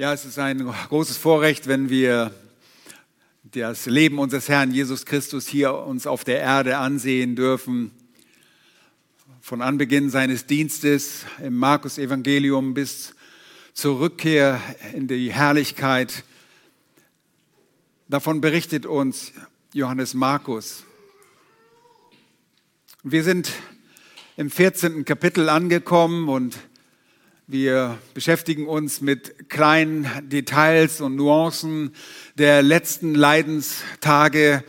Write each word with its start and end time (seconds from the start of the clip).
Ja, 0.00 0.14
es 0.14 0.24
ist 0.24 0.38
ein 0.38 0.66
großes 0.88 1.18
Vorrecht, 1.18 1.66
wenn 1.66 1.90
wir 1.90 2.32
das 3.42 3.84
Leben 3.84 4.18
unseres 4.18 4.48
Herrn 4.48 4.72
Jesus 4.72 5.04
Christus 5.04 5.46
hier 5.46 5.74
uns 5.74 6.06
auf 6.06 6.24
der 6.24 6.40
Erde 6.40 6.78
ansehen 6.78 7.36
dürfen. 7.36 7.90
Von 9.42 9.60
Anbeginn 9.60 10.08
seines 10.08 10.46
Dienstes 10.46 11.26
im 11.44 11.54
Markus 11.54 11.98
Evangelium 11.98 12.72
bis 12.72 13.14
zur 13.74 14.00
Rückkehr 14.00 14.58
in 14.94 15.06
die 15.06 15.34
Herrlichkeit. 15.34 16.24
Davon 18.08 18.40
berichtet 18.40 18.86
uns 18.86 19.34
Johannes 19.74 20.14
Markus. 20.14 20.84
Wir 23.02 23.22
sind 23.22 23.52
im 24.38 24.50
14. 24.50 25.04
Kapitel 25.04 25.50
angekommen 25.50 26.30
und 26.30 26.56
wir 27.50 27.98
beschäftigen 28.14 28.68
uns 28.68 29.00
mit 29.00 29.48
kleinen 29.48 30.06
Details 30.28 31.00
und 31.00 31.16
Nuancen 31.16 31.92
der 32.36 32.62
letzten 32.62 33.12
Leidenstage, 33.12 34.62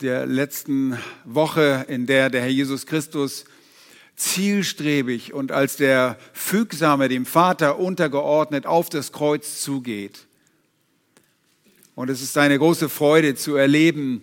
der 0.00 0.24
letzten 0.24 0.96
Woche, 1.24 1.84
in 1.88 2.06
der 2.06 2.30
der 2.30 2.42
Herr 2.42 2.48
Jesus 2.48 2.86
Christus 2.86 3.44
zielstrebig 4.14 5.34
und 5.34 5.50
als 5.50 5.78
der 5.78 6.16
Fügsame 6.32 7.08
dem 7.08 7.26
Vater 7.26 7.80
untergeordnet 7.80 8.66
auf 8.66 8.88
das 8.88 9.10
Kreuz 9.10 9.60
zugeht. 9.60 10.20
Und 11.96 12.08
es 12.08 12.22
ist 12.22 12.38
eine 12.38 12.56
große 12.56 12.88
Freude 12.88 13.34
zu 13.34 13.56
erleben, 13.56 14.22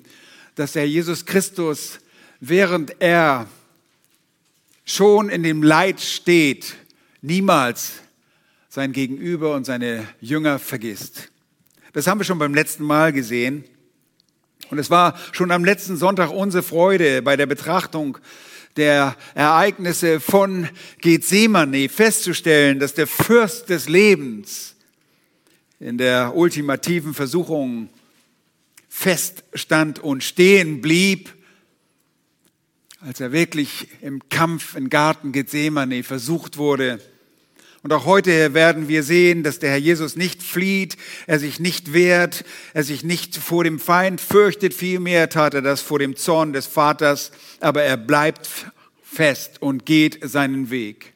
dass 0.56 0.72
der 0.72 0.84
Herr 0.84 0.90
Jesus 0.90 1.26
Christus, 1.26 2.00
während 2.40 2.96
er 3.02 3.48
schon 4.86 5.28
in 5.28 5.44
dem 5.44 5.64
Leid 5.64 6.00
steht, 6.00 6.76
niemals 7.22 8.05
sein 8.76 8.92
Gegenüber 8.92 9.56
und 9.56 9.66
seine 9.66 10.06
Jünger 10.20 10.60
vergisst. 10.60 11.32
Das 11.94 12.08
haben 12.08 12.20
wir 12.20 12.26
schon 12.26 12.40
beim 12.40 12.54
letzten 12.54 12.84
Mal 12.84 13.14
gesehen. 13.14 13.64
Und 14.70 14.80
es 14.80 14.90
war 14.90 15.18
schon 15.32 15.52
am 15.52 15.64
letzten 15.64 15.96
Sonntag 15.96 16.30
unsere 16.30 16.62
Freude 16.62 17.22
bei 17.22 17.38
der 17.38 17.46
Betrachtung 17.46 18.18
der 18.76 19.16
Ereignisse 19.34 20.20
von 20.20 20.68
Gethsemane 21.00 21.88
festzustellen, 21.88 22.80
dass 22.80 22.94
der 22.94 23.08
Fürst 23.08 23.70
des 23.70 23.88
Lebens 23.88 24.76
in 25.80 25.98
der 25.98 26.36
ultimativen 26.36 27.14
Versuchung 27.14 27.88
feststand 28.90 30.00
und 30.00 30.22
stehen 30.22 30.82
blieb, 30.82 31.34
als 33.00 33.22
er 33.22 33.32
wirklich 33.32 33.88
im 34.02 34.28
Kampf 34.28 34.76
im 34.76 34.90
Garten 34.90 35.32
Gethsemane 35.32 36.04
versucht 36.04 36.58
wurde, 36.58 37.00
und 37.86 37.94
auch 37.94 38.06
heute 38.06 38.56
werden 38.56 38.88
wir 38.88 39.04
sehen, 39.04 39.44
dass 39.44 39.60
der 39.60 39.70
Herr 39.70 39.78
Jesus 39.78 40.16
nicht 40.16 40.42
flieht, 40.42 40.98
er 41.28 41.38
sich 41.38 41.60
nicht 41.60 41.94
wehrt, 41.94 42.44
er 42.74 42.82
sich 42.82 43.04
nicht 43.04 43.38
vor 43.38 43.64
dem 43.64 43.78
Feind 43.78 44.20
fürchtet, 44.20 44.74
vielmehr 44.74 45.30
tat 45.30 45.54
er 45.54 45.62
das 45.62 45.82
vor 45.82 46.00
dem 46.00 46.16
Zorn 46.16 46.52
des 46.52 46.66
Vaters, 46.66 47.32
aber 47.60 47.84
er 47.84 47.96
bleibt 47.96 48.50
fest 49.04 49.62
und 49.62 49.86
geht 49.86 50.18
seinen 50.28 50.72
Weg. 50.72 51.14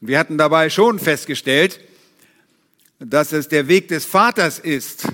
Wir 0.00 0.20
hatten 0.20 0.38
dabei 0.38 0.70
schon 0.70 1.00
festgestellt, 1.00 1.80
dass 3.00 3.32
es 3.32 3.48
der 3.48 3.66
Weg 3.66 3.88
des 3.88 4.04
Vaters 4.04 4.60
ist, 4.60 5.08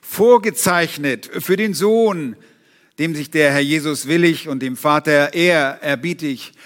vorgezeichnet 0.00 1.30
für 1.38 1.56
den 1.56 1.74
Sohn, 1.74 2.34
dem 2.98 3.14
sich 3.14 3.30
der 3.30 3.52
Herr 3.52 3.60
Jesus 3.60 4.08
willig 4.08 4.48
und 4.48 4.60
dem 4.60 4.76
Vater 4.76 5.34
ehrerbietig 5.34 6.48
äh, 6.48 6.58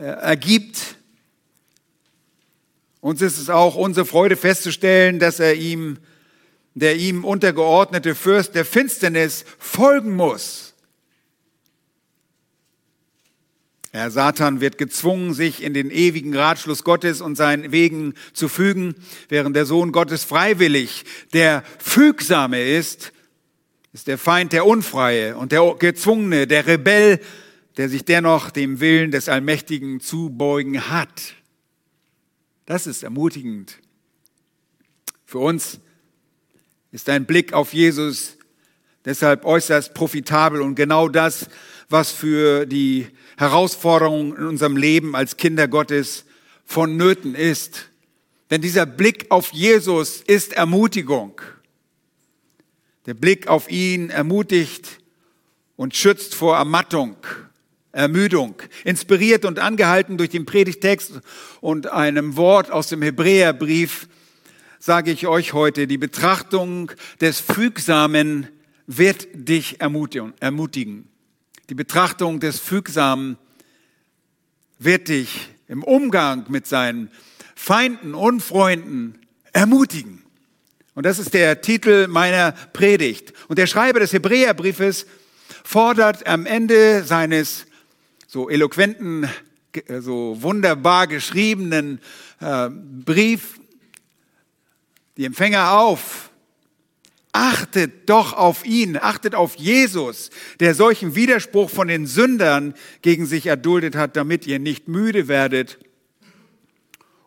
ergibt. 0.00 0.96
Uns 3.00 3.22
ist 3.22 3.38
es 3.38 3.50
auch 3.50 3.76
unsere 3.76 4.06
Freude 4.06 4.36
festzustellen, 4.36 5.18
dass 5.18 5.40
er 5.40 5.54
ihm, 5.54 5.98
der 6.74 6.96
ihm 6.96 7.24
untergeordnete 7.24 8.14
Fürst 8.14 8.54
der 8.54 8.64
Finsternis 8.64 9.44
folgen 9.58 10.14
muss. 10.14 10.74
Herr 13.92 14.12
Satan 14.12 14.60
wird 14.60 14.78
gezwungen, 14.78 15.34
sich 15.34 15.64
in 15.64 15.74
den 15.74 15.90
ewigen 15.90 16.36
Ratschluss 16.36 16.84
Gottes 16.84 17.20
und 17.20 17.34
seinen 17.34 17.72
Wegen 17.72 18.14
zu 18.32 18.48
fügen, 18.48 18.94
während 19.28 19.56
der 19.56 19.66
Sohn 19.66 19.90
Gottes 19.90 20.22
freiwillig 20.22 21.04
der 21.32 21.64
Fügsame 21.78 22.62
ist, 22.62 23.12
ist 23.92 24.06
der 24.06 24.18
Feind 24.18 24.52
der 24.52 24.64
Unfreie 24.64 25.36
und 25.36 25.50
der 25.50 25.74
Gezwungene, 25.76 26.46
der 26.46 26.68
Rebell, 26.68 27.18
der 27.80 27.88
sich 27.88 28.04
dennoch 28.04 28.50
dem 28.50 28.78
Willen 28.80 29.10
des 29.10 29.30
Allmächtigen 29.30 30.00
zu 30.00 30.28
beugen 30.28 30.90
hat. 30.90 31.32
Das 32.66 32.86
ist 32.86 33.02
ermutigend. 33.02 33.78
Für 35.24 35.38
uns 35.38 35.80
ist 36.92 37.08
ein 37.08 37.24
Blick 37.24 37.54
auf 37.54 37.72
Jesus 37.72 38.36
deshalb 39.06 39.46
äußerst 39.46 39.94
profitabel 39.94 40.60
und 40.60 40.74
genau 40.74 41.08
das, 41.08 41.48
was 41.88 42.12
für 42.12 42.66
die 42.66 43.06
Herausforderungen 43.38 44.36
in 44.36 44.44
unserem 44.44 44.76
Leben 44.76 45.16
als 45.16 45.38
Kinder 45.38 45.66
Gottes 45.66 46.26
vonnöten 46.66 47.34
ist. 47.34 47.88
Denn 48.50 48.60
dieser 48.60 48.84
Blick 48.84 49.30
auf 49.30 49.54
Jesus 49.54 50.20
ist 50.20 50.52
Ermutigung. 50.52 51.40
Der 53.06 53.14
Blick 53.14 53.46
auf 53.46 53.70
ihn 53.70 54.10
ermutigt 54.10 54.98
und 55.76 55.96
schützt 55.96 56.34
vor 56.34 56.58
Ermattung. 56.58 57.16
Ermüdung. 57.92 58.54
Inspiriert 58.84 59.44
und 59.44 59.58
angehalten 59.58 60.16
durch 60.16 60.30
den 60.30 60.46
Predigtext 60.46 61.20
und 61.60 61.88
einem 61.88 62.36
Wort 62.36 62.70
aus 62.70 62.88
dem 62.88 63.02
Hebräerbrief 63.02 64.08
sage 64.78 65.10
ich 65.10 65.26
euch 65.26 65.52
heute, 65.52 65.86
die 65.86 65.98
Betrachtung 65.98 66.90
des 67.20 67.38
Fügsamen 67.38 68.48
wird 68.86 69.28
dich 69.34 69.80
ermutigen. 69.80 71.08
Die 71.68 71.74
Betrachtung 71.74 72.40
des 72.40 72.58
Fügsamen 72.58 73.36
wird 74.78 75.08
dich 75.08 75.50
im 75.68 75.84
Umgang 75.84 76.46
mit 76.48 76.66
seinen 76.66 77.10
Feinden 77.54 78.14
und 78.14 78.40
Freunden 78.40 79.20
ermutigen. 79.52 80.22
Und 80.94 81.04
das 81.04 81.18
ist 81.18 81.34
der 81.34 81.60
Titel 81.60 82.08
meiner 82.08 82.52
Predigt. 82.72 83.34
Und 83.48 83.58
der 83.58 83.66
Schreiber 83.66 84.00
des 84.00 84.12
Hebräerbriefes 84.12 85.06
fordert 85.62 86.26
am 86.26 86.46
Ende 86.46 87.04
seines 87.04 87.66
so 88.30 88.48
eloquenten, 88.48 89.28
äh, 89.72 90.00
so 90.00 90.40
wunderbar 90.40 91.08
geschriebenen 91.08 92.00
äh, 92.40 92.70
Brief 92.70 93.58
die 95.16 95.24
Empfänger 95.24 95.72
auf. 95.72 96.30
Achtet 97.32 98.08
doch 98.08 98.32
auf 98.32 98.64
ihn, 98.64 98.96
achtet 98.96 99.34
auf 99.34 99.56
Jesus, 99.56 100.30
der 100.60 100.76
solchen 100.76 101.16
Widerspruch 101.16 101.70
von 101.70 101.88
den 101.88 102.06
Sündern 102.06 102.74
gegen 103.02 103.26
sich 103.26 103.46
erduldet 103.46 103.96
hat, 103.96 104.16
damit 104.16 104.46
ihr 104.46 104.60
nicht 104.60 104.86
müde 104.86 105.26
werdet 105.26 105.78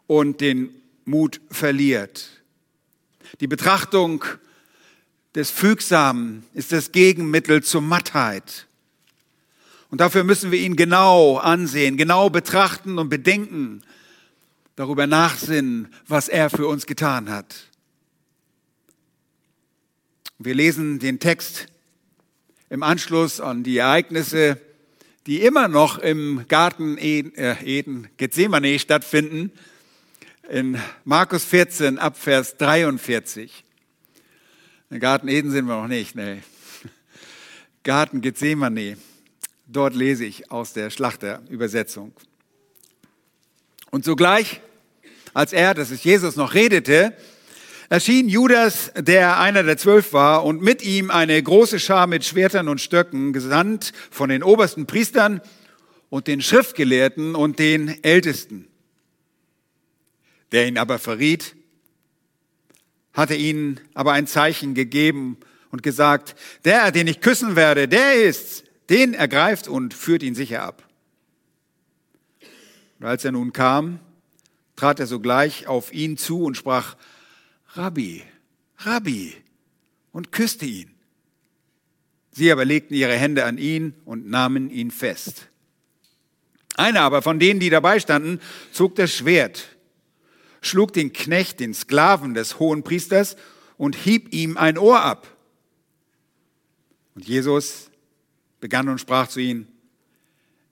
und 0.07 0.39
den 0.39 0.73
Mut 1.03 1.41
verliert. 1.49 2.29
Die 3.41 3.47
Betrachtung 3.47 4.23
des 5.35 5.51
Fügsamen 5.51 6.45
ist 6.53 6.71
das 6.71 6.93
Gegenmittel 6.93 7.61
zur 7.61 7.81
Mattheit. 7.81 8.67
Und 9.93 9.99
dafür 9.99 10.23
müssen 10.23 10.51
wir 10.51 10.57
ihn 10.57 10.75
genau 10.75 11.37
ansehen, 11.37 11.97
genau 11.97 12.31
betrachten 12.31 12.97
und 12.97 13.09
bedenken, 13.09 13.83
darüber 14.75 15.05
nachsinnen, 15.05 15.93
was 16.07 16.29
er 16.29 16.49
für 16.49 16.65
uns 16.65 16.87
getan 16.87 17.29
hat. 17.29 17.67
Wir 20.39 20.55
lesen 20.55 20.97
den 20.97 21.19
Text 21.19 21.67
im 22.71 22.81
Anschluss 22.81 23.39
an 23.39 23.61
die 23.61 23.77
Ereignisse, 23.77 24.59
die 25.27 25.41
immer 25.41 25.67
noch 25.67 25.99
im 25.99 26.47
Garten 26.47 26.97
Eden, 26.97 27.35
äh, 27.35 28.07
Gethsemane 28.17 28.79
stattfinden, 28.79 29.51
in 30.49 30.81
Markus 31.03 31.45
14 31.45 31.99
ab 31.99 32.17
Vers 32.17 32.57
43. 32.57 33.63
Im 34.89 34.99
Garten 34.99 35.27
Eden 35.27 35.51
sind 35.51 35.67
wir 35.67 35.79
noch 35.79 35.87
nicht, 35.87 36.15
nee. 36.15 36.41
Garten 37.83 38.21
Gethsemane. 38.21 38.97
Dort 39.65 39.95
lese 39.95 40.25
ich 40.25 40.51
aus 40.51 40.73
der 40.73 40.89
Schlachterübersetzung. 40.89 42.13
Und 43.91 44.03
sogleich, 44.03 44.61
als 45.33 45.53
er, 45.53 45.73
das 45.73 45.91
ist 45.91 46.03
Jesus, 46.03 46.35
noch 46.35 46.53
redete, 46.53 47.15
erschien 47.89 48.27
Judas, 48.27 48.91
der 48.97 49.39
einer 49.39 49.63
der 49.63 49.77
zwölf 49.77 50.13
war, 50.13 50.43
und 50.43 50.61
mit 50.61 50.83
ihm 50.83 51.11
eine 51.11 51.41
große 51.41 51.79
Schar 51.79 52.07
mit 52.07 52.25
Schwertern 52.25 52.67
und 52.67 52.81
Stöcken, 52.81 53.33
gesandt 53.33 53.93
von 54.11 54.29
den 54.29 54.43
obersten 54.43 54.85
Priestern 54.85 55.41
und 56.09 56.27
den 56.27 56.41
Schriftgelehrten 56.41 57.35
und 57.35 57.59
den 57.59 58.03
Ältesten. 58.03 58.67
Der 60.51 60.67
ihn 60.67 60.77
aber 60.77 60.99
verriet, 60.99 61.55
hatte 63.13 63.35
ihnen 63.35 63.79
aber 63.93 64.11
ein 64.13 64.27
Zeichen 64.27 64.73
gegeben 64.73 65.37
und 65.71 65.83
gesagt, 65.83 66.35
der, 66.65 66.91
den 66.91 67.07
ich 67.07 67.21
küssen 67.21 67.55
werde, 67.55 67.87
der 67.87 68.23
ist's, 68.23 68.63
den 68.93 69.15
ergreift 69.15 69.67
und 69.67 69.95
führt 69.95 70.21
ihn 70.21 70.35
sicher 70.35 70.61
ab. 70.61 70.87
Und 72.99 73.07
als 73.07 73.25
er 73.25 73.31
nun 73.31 73.51
kam, 73.51 73.99
trat 74.75 74.99
er 74.99 75.07
sogleich 75.07 75.65
auf 75.65 75.91
ihn 75.91 76.15
zu 76.15 76.43
und 76.43 76.55
sprach, 76.55 76.95
Rabbi, 77.73 78.21
Rabbi, 78.77 79.33
und 80.11 80.31
küsste 80.31 80.67
ihn. 80.67 80.91
Sie 82.31 82.51
aber 82.51 82.65
legten 82.65 82.95
ihre 82.95 83.15
Hände 83.15 83.45
an 83.45 83.57
ihn 83.57 83.95
und 84.05 84.29
nahmen 84.29 84.69
ihn 84.69 84.91
fest. 84.91 85.47
Einer 86.75 87.01
aber 87.01 87.23
von 87.23 87.39
denen, 87.39 87.59
die 87.59 87.71
dabei 87.71 87.99
standen, 87.99 88.39
zog 88.71 88.93
das 88.95 89.11
Schwert, 89.11 89.75
schlug 90.61 90.93
den 90.93 91.13
Knecht, 91.13 91.59
den 91.59 91.73
Sklaven 91.73 92.35
des 92.35 92.59
hohen 92.59 92.83
Priesters 92.83 93.37
und 93.77 93.95
hieb 93.95 94.33
ihm 94.33 94.55
ein 94.55 94.77
Ohr 94.77 95.01
ab. 95.01 95.35
Und 97.15 97.27
Jesus 97.27 97.89
begann 98.63 98.87
und 98.87 98.97
sprach 98.97 99.27
zu 99.27 99.41
ihnen, 99.41 99.67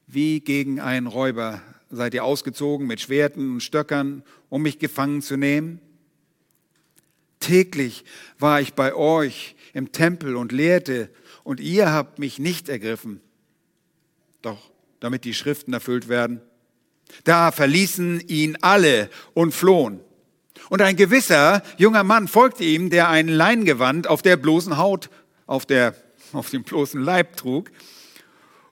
wie 0.07 0.39
gegen 0.39 0.79
einen 0.79 1.07
Räuber 1.07 1.61
seid 1.89 2.13
ihr 2.13 2.23
ausgezogen 2.23 2.87
mit 2.87 3.01
Schwerten 3.01 3.51
und 3.51 3.59
Stöckern, 3.59 4.23
um 4.47 4.61
mich 4.61 4.79
gefangen 4.79 5.21
zu 5.21 5.35
nehmen? 5.35 5.81
Täglich 7.41 8.05
war 8.39 8.61
ich 8.61 8.75
bei 8.75 8.95
euch 8.95 9.57
im 9.73 9.91
Tempel 9.91 10.37
und 10.37 10.53
lehrte, 10.53 11.09
und 11.43 11.59
ihr 11.59 11.91
habt 11.91 12.17
mich 12.17 12.39
nicht 12.39 12.69
ergriffen. 12.69 13.19
Doch 14.41 14.71
damit 15.01 15.25
die 15.25 15.33
Schriften 15.33 15.73
erfüllt 15.73 16.07
werden. 16.07 16.39
Da 17.25 17.51
verließen 17.51 18.21
ihn 18.21 18.57
alle 18.61 19.09
und 19.33 19.53
flohen. 19.53 19.99
Und 20.69 20.81
ein 20.81 20.95
gewisser 20.95 21.61
junger 21.77 22.05
Mann 22.05 22.29
folgte 22.29 22.63
ihm, 22.63 22.89
der 22.89 23.09
ein 23.09 23.27
Leingewand 23.27 24.07
auf 24.07 24.21
der 24.21 24.37
bloßen 24.37 24.77
Haut, 24.77 25.09
auf, 25.45 25.65
der, 25.65 25.93
auf 26.33 26.49
dem 26.49 26.63
bloßen 26.63 27.01
Leib 27.01 27.37
trug. 27.37 27.71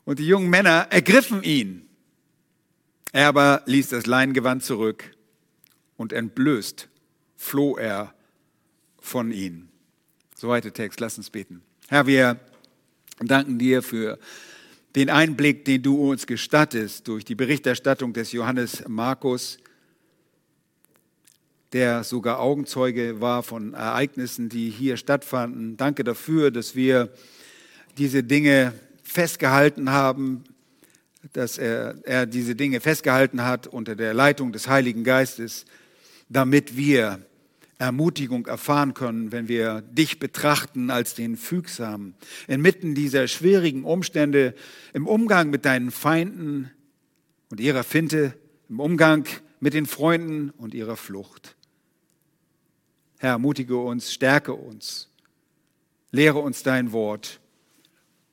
Und 0.06 0.19
die 0.19 0.27
jungen 0.27 0.50
Männer 0.50 0.88
ergriffen 0.89 1.44
ihn. 1.44 1.88
Er 3.11 3.27
aber 3.27 3.63
ließ 3.65 3.89
das 3.89 4.06
Leingewand 4.06 4.63
zurück 4.63 5.11
und 5.97 6.13
entblößt 6.13 6.89
floh 7.35 7.77
er 7.77 8.13
von 9.00 9.31
ihnen. 9.31 9.69
Soweit 10.35 10.63
der 10.63 10.73
Text. 10.73 11.00
Lass 11.00 11.17
uns 11.17 11.29
beten. 11.29 11.61
Herr, 11.88 12.06
wir 12.06 12.39
danken 13.19 13.57
dir 13.57 13.81
für 13.81 14.19
den 14.95 15.09
Einblick, 15.09 15.65
den 15.65 15.81
du 15.81 16.09
uns 16.09 16.27
gestattest 16.27 17.07
durch 17.07 17.25
die 17.25 17.35
Berichterstattung 17.35 18.13
des 18.13 18.31
Johannes 18.31 18.83
Markus, 18.88 19.57
der 21.73 22.03
sogar 22.03 22.39
Augenzeuge 22.39 23.21
war 23.21 23.44
von 23.44 23.73
Ereignissen, 23.73 24.50
die 24.50 24.69
hier 24.69 24.97
stattfanden. 24.97 25.77
Danke 25.77 26.03
dafür, 26.03 26.51
dass 26.51 26.75
wir 26.75 27.13
diese 28.00 28.24
Dinge 28.24 28.74
festgehalten 29.04 29.92
haben, 29.92 30.44
dass 31.34 31.57
er, 31.57 31.96
er 32.06 32.25
diese 32.25 32.56
Dinge 32.56 32.80
festgehalten 32.80 33.44
hat 33.44 33.68
unter 33.68 33.96
der 33.96 34.13
Leitung 34.13 34.51
des 34.54 34.68
Heiligen 34.68 35.04
Geistes, 35.04 35.66
damit 36.30 36.78
wir 36.78 37.19
Ermutigung 37.78 38.46
erfahren 38.48 38.94
können, 38.94 39.31
wenn 39.31 39.48
wir 39.48 39.81
dich 39.81 40.19
betrachten 40.19 40.90
als 40.90 41.16
den 41.16 41.38
Fügsamen. 41.38 42.16
Inmitten 42.48 42.96
dieser 42.96 43.28
schwierigen 43.28 43.84
Umstände, 43.84 44.54
im 44.94 45.07
Umgang 45.07 45.50
mit 45.50 45.66
deinen 45.66 45.92
Feinden 45.92 46.72
und 47.50 47.60
ihrer 47.60 47.84
Finte, 47.84 48.34
im 48.69 48.80
Umgang 48.80 49.25
mit 49.60 49.74
den 49.74 49.86
Freunden 49.86 50.51
und 50.51 50.74
ihrer 50.74 50.98
Flucht. 50.98 51.56
Herr, 53.18 53.31
ermutige 53.31 53.78
uns, 53.78 54.13
stärke 54.13 54.54
uns, 54.54 55.10
lehre 56.12 56.40
uns 56.40 56.63
dein 56.63 56.92
Wort 56.94 57.40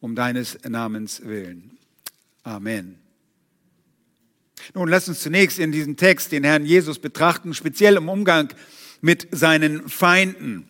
um 0.06 0.14
deines 0.14 0.56
Namens 0.62 1.23
willen. 1.25 1.79
Amen. 2.44 2.97
Nun, 4.73 4.88
lass 4.88 5.08
uns 5.08 5.19
zunächst 5.19 5.58
in 5.58 5.73
diesem 5.73 5.97
Text 5.97 6.31
den 6.31 6.44
Herrn 6.44 6.64
Jesus 6.64 7.00
betrachten, 7.00 7.55
speziell 7.55 7.97
im 7.97 8.08
Umgang 8.08 8.49
mit 9.00 9.26
seinen 9.32 9.88
Feinden. 9.88 10.69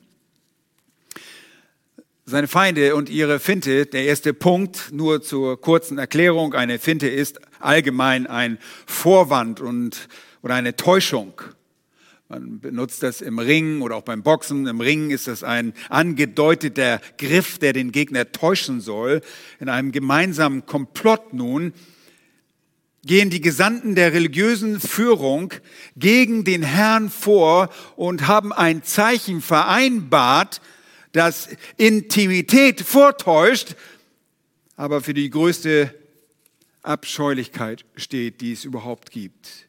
Seine 2.24 2.48
Feinde 2.48 2.96
und 2.96 3.10
ihre 3.10 3.38
Finte, 3.38 3.84
der 3.84 4.06
erste 4.06 4.32
Punkt, 4.32 4.90
nur 4.90 5.20
zur 5.20 5.60
kurzen 5.60 5.98
Erklärung, 5.98 6.54
eine 6.54 6.78
Finte 6.78 7.06
ist 7.06 7.38
allgemein 7.60 8.26
ein 8.26 8.56
Vorwand 8.86 9.60
und, 9.60 10.08
oder 10.40 10.54
eine 10.54 10.76
Täuschung. 10.76 11.34
Man 12.28 12.58
benutzt 12.58 13.04
das 13.04 13.20
im 13.20 13.38
Ring 13.38 13.82
oder 13.82 13.94
auch 13.94 14.02
beim 14.02 14.24
Boxen. 14.24 14.66
Im 14.66 14.80
Ring 14.80 15.10
ist 15.10 15.28
das 15.28 15.44
ein 15.44 15.72
angedeuteter 15.90 17.00
Griff, 17.18 17.58
der 17.58 17.72
den 17.72 17.92
Gegner 17.92 18.32
täuschen 18.32 18.80
soll. 18.80 19.20
In 19.60 19.68
einem 19.68 19.92
gemeinsamen 19.92 20.66
Komplott 20.66 21.32
nun 21.32 21.72
gehen 23.04 23.30
die 23.30 23.40
Gesandten 23.40 23.94
der 23.94 24.12
religiösen 24.12 24.80
Führung 24.80 25.54
gegen 25.96 26.42
den 26.42 26.64
Herrn 26.64 27.10
vor 27.10 27.70
und 27.94 28.26
haben 28.26 28.52
ein 28.52 28.82
Zeichen 28.82 29.40
vereinbart, 29.40 30.60
das 31.12 31.48
Intimität 31.76 32.80
vortäuscht, 32.80 33.76
aber 34.74 35.00
für 35.00 35.14
die 35.14 35.30
größte 35.30 35.94
Abscheulichkeit 36.82 37.84
steht, 37.94 38.40
die 38.40 38.50
es 38.50 38.64
überhaupt 38.64 39.12
gibt. 39.12 39.65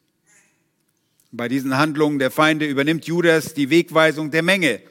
Bei 1.31 1.49
diesen 1.49 1.77
Handlungen 1.77 2.19
der 2.19 2.31
Feinde 2.31 2.65
übernimmt 2.65 3.05
Judas 3.05 3.53
die 3.53 3.69
Wegweisung 3.69 4.31
der 4.31 4.43
Menge. 4.43 4.81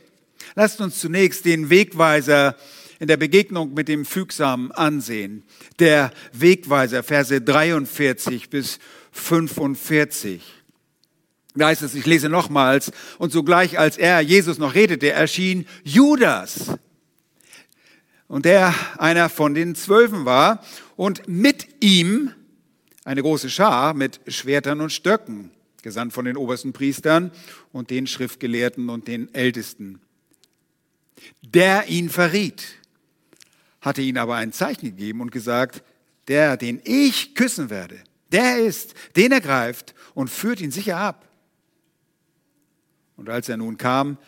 Lasst 0.54 0.80
uns 0.80 1.00
zunächst 1.00 1.46
den 1.46 1.70
Wegweiser 1.70 2.56
in 2.98 3.08
der 3.08 3.16
Begegnung 3.16 3.72
mit 3.72 3.88
dem 3.88 4.04
Fügsamen 4.04 4.70
ansehen. 4.70 5.44
Der 5.78 6.12
Wegweiser, 6.32 7.02
Verse 7.02 7.40
43 7.40 8.50
bis 8.50 8.78
45. 9.12 10.42
Da 11.54 11.68
heißt 11.68 11.82
es, 11.82 11.94
ich 11.94 12.04
lese 12.04 12.28
nochmals, 12.28 12.92
und 13.18 13.32
sogleich 13.32 13.78
als 13.78 13.96
er, 13.96 14.20
Jesus, 14.20 14.58
noch 14.58 14.74
redete, 14.74 15.12
erschien 15.12 15.66
Judas. 15.84 16.76
Und 18.28 18.44
der 18.44 18.74
einer 18.98 19.30
von 19.30 19.54
den 19.54 19.74
Zwölfen 19.74 20.26
war 20.26 20.62
und 20.96 21.26
mit 21.28 21.82
ihm 21.82 22.30
eine 23.04 23.22
große 23.22 23.48
Schar 23.48 23.94
mit 23.94 24.20
Schwertern 24.26 24.82
und 24.82 24.92
Stöcken, 24.92 25.50
gesandt 25.86 26.12
von 26.12 26.24
den 26.24 26.36
obersten 26.36 26.72
Priestern 26.72 27.30
und 27.72 27.90
den 27.90 28.06
Schriftgelehrten 28.06 28.90
und 28.90 29.08
den 29.08 29.32
Ältesten, 29.34 30.00
der 31.42 31.86
ihn 31.88 32.10
verriet 32.10 32.78
hatte 33.86 34.02
ihnen 34.02 34.18
aber 34.18 34.34
ein 34.34 34.52
Zeichen 34.52 34.86
gegeben 34.86 35.20
und 35.20 35.30
gesagt, 35.30 35.84
der, 36.26 36.56
den 36.56 36.80
ich 36.82 37.36
küssen 37.36 37.70
werde, 37.70 38.02
der 38.32 38.58
ist, 38.58 38.94
den 39.14 39.30
er 39.30 39.40
greift 39.40 39.94
und 40.12 40.28
führt 40.28 40.60
ihn 40.60 40.72
sicher 40.72 40.96
ab. 40.96 41.28
Und 43.16 43.30
als 43.30 43.48
er 43.48 43.56
nun 43.58 43.78
kam, 43.78 44.18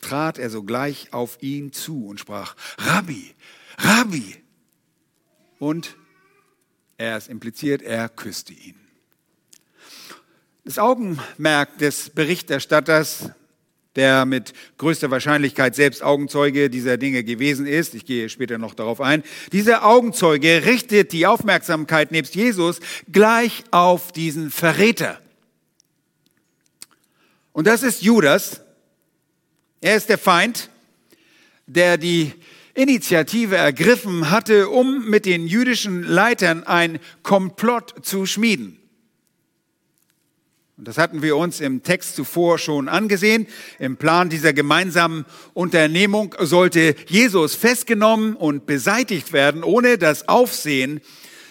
trat 0.00 0.38
er 0.38 0.48
sogleich 0.48 1.12
auf 1.12 1.42
ihn 1.42 1.72
zu 1.72 2.06
und 2.06 2.20
sprach, 2.20 2.54
Rabbi, 2.78 3.34
Rabbi. 3.78 4.36
Und 5.58 5.96
er 6.96 7.18
ist 7.18 7.28
impliziert, 7.28 7.82
er 7.82 8.08
küsste 8.08 8.52
ihn. 8.52 8.76
Das 10.64 10.78
Augenmerk 10.78 11.78
des 11.78 12.10
Berichterstatters 12.10 13.30
der 13.96 14.24
mit 14.24 14.52
größter 14.78 15.10
Wahrscheinlichkeit 15.10 15.74
selbst 15.74 16.02
Augenzeuge 16.02 16.70
dieser 16.70 16.96
Dinge 16.96 17.24
gewesen 17.24 17.66
ist. 17.66 17.94
Ich 17.94 18.04
gehe 18.04 18.28
später 18.28 18.56
noch 18.56 18.74
darauf 18.74 19.00
ein. 19.00 19.24
Dieser 19.52 19.84
Augenzeuge 19.84 20.64
richtet 20.64 21.12
die 21.12 21.26
Aufmerksamkeit 21.26 22.12
nebst 22.12 22.34
Jesus 22.34 22.80
gleich 23.10 23.64
auf 23.72 24.12
diesen 24.12 24.50
Verräter. 24.50 25.20
Und 27.52 27.66
das 27.66 27.82
ist 27.82 28.02
Judas. 28.02 28.60
Er 29.80 29.96
ist 29.96 30.08
der 30.08 30.18
Feind, 30.18 30.70
der 31.66 31.98
die 31.98 32.32
Initiative 32.74 33.56
ergriffen 33.56 34.30
hatte, 34.30 34.68
um 34.68 35.08
mit 35.10 35.26
den 35.26 35.48
jüdischen 35.48 36.04
Leitern 36.04 36.62
ein 36.62 37.00
Komplott 37.24 38.06
zu 38.06 38.24
schmieden. 38.24 38.79
Und 40.80 40.88
das 40.88 40.96
hatten 40.96 41.20
wir 41.20 41.36
uns 41.36 41.60
im 41.60 41.82
Text 41.82 42.16
zuvor 42.16 42.58
schon 42.58 42.88
angesehen. 42.88 43.46
Im 43.78 43.98
Plan 43.98 44.30
dieser 44.30 44.54
gemeinsamen 44.54 45.26
Unternehmung 45.52 46.34
sollte 46.38 46.96
Jesus 47.06 47.54
festgenommen 47.54 48.34
und 48.34 48.64
beseitigt 48.64 49.34
werden, 49.34 49.62
ohne 49.62 49.98
das 49.98 50.26
Aufsehen 50.26 51.02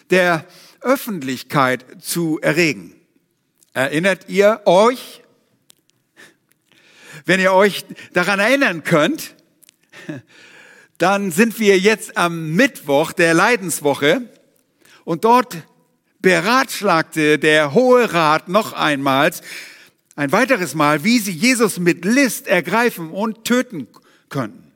der 0.10 0.48
Öffentlichkeit 0.82 1.86
zu 2.02 2.40
erregen. 2.42 2.96
Erinnert 3.74 4.30
ihr 4.30 4.62
euch? 4.66 5.22
Wenn 7.24 7.40
ihr 7.40 7.54
euch 7.54 7.86
daran 8.14 8.40
erinnern 8.40 8.84
könnt, 8.84 9.36
dann 10.98 11.32
sind 11.32 11.60
wir 11.60 11.78
jetzt 11.78 12.18
am 12.18 12.56
Mittwoch 12.56 13.12
der 13.12 13.36
Leidenswoche 13.36 14.24
und 15.06 15.24
dort 15.24 15.56
beratschlagte 16.22 17.40
der 17.40 17.74
Hohe 17.74 18.14
Rat 18.14 18.50
noch 18.50 18.74
einmals, 18.74 19.42
ein 20.16 20.32
weiteres 20.32 20.76
Mal, 20.76 21.04
wie 21.04 21.20
sie 21.20 21.32
Jesus 21.32 21.80
mit 21.80 22.04
List 22.04 22.48
ergreifen 22.48 23.12
und 23.12 23.46
töten 23.46 23.88
könnten. 24.28 24.70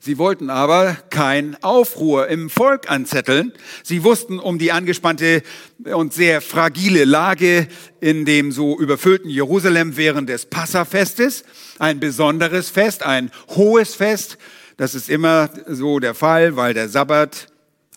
Sie 0.00 0.16
wollten 0.16 0.48
aber 0.48 0.96
kein 1.10 1.60
Aufruhr 1.62 2.28
im 2.28 2.50
Volk 2.50 2.90
anzetteln. 2.90 3.52
Sie 3.82 4.04
wussten 4.04 4.38
um 4.38 4.58
die 4.58 4.70
angespannte 4.70 5.42
und 5.84 6.12
sehr 6.12 6.40
fragile 6.40 7.04
Lage 7.04 7.66
in 8.00 8.24
dem 8.24 8.52
so 8.52 8.78
überfüllten 8.78 9.28
Jerusalem 9.28 9.96
während 9.96 10.28
des 10.28 10.46
Passafestes. 10.46 11.44
Ein 11.80 11.98
besonderes 11.98 12.70
Fest, 12.70 13.02
ein 13.02 13.30
hohes 13.48 13.96
Fest. 13.96 14.38
Das 14.76 14.94
ist 14.94 15.10
immer 15.10 15.50
so 15.66 15.98
der 15.98 16.14
Fall, 16.14 16.54
weil 16.54 16.74
der 16.74 16.88
Sabbat 16.88 17.48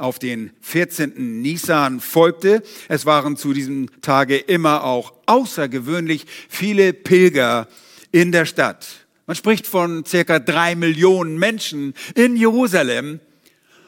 auf 0.02 0.18
den 0.18 0.52
14. 0.62 1.42
Nisan 1.42 2.00
folgte. 2.00 2.64
Es 2.90 3.06
waren 3.06 3.38
zu 3.38 3.54
diesem 3.54 3.90
Tage 4.02 4.38
immer 4.38 4.84
auch 4.84 5.14
außergewöhnlich 5.28 6.26
viele 6.50 6.94
Pilger 6.94 7.68
in 8.12 8.32
der 8.32 8.46
Stadt. 8.46 8.88
Man 9.28 9.36
spricht 9.36 9.68
von 9.68 10.04
circa 10.04 10.40
drei 10.40 10.76
Millionen 10.76 11.38
Menschen 11.38 11.94
in 12.16 12.36
Jerusalem, 12.36 13.20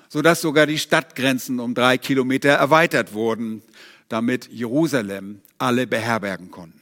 sodass 0.08 0.41
sogar 0.41 0.67
die 0.67 0.77
Stadtgrenzen 0.77 1.60
um 1.60 1.74
drei 1.74 1.98
Kilometer 1.98 2.50
erweitert 2.50 3.13
wurden, 3.13 3.63
damit 4.08 4.48
Jerusalem 4.51 5.41
alle 5.58 5.88
beherbergen 5.88 6.51
konnten. 6.51 6.79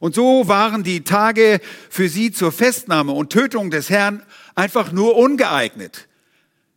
Und 0.00 0.14
so 0.14 0.46
waren 0.46 0.82
die 0.84 1.02
Tage 1.02 1.60
für 1.88 2.08
sie 2.10 2.30
zur 2.30 2.52
Festnahme 2.52 3.12
und 3.12 3.30
Tötung 3.30 3.70
des 3.70 3.88
Herrn 3.88 4.22
einfach 4.54 4.92
nur 4.92 5.16
ungeeignet. 5.16 6.06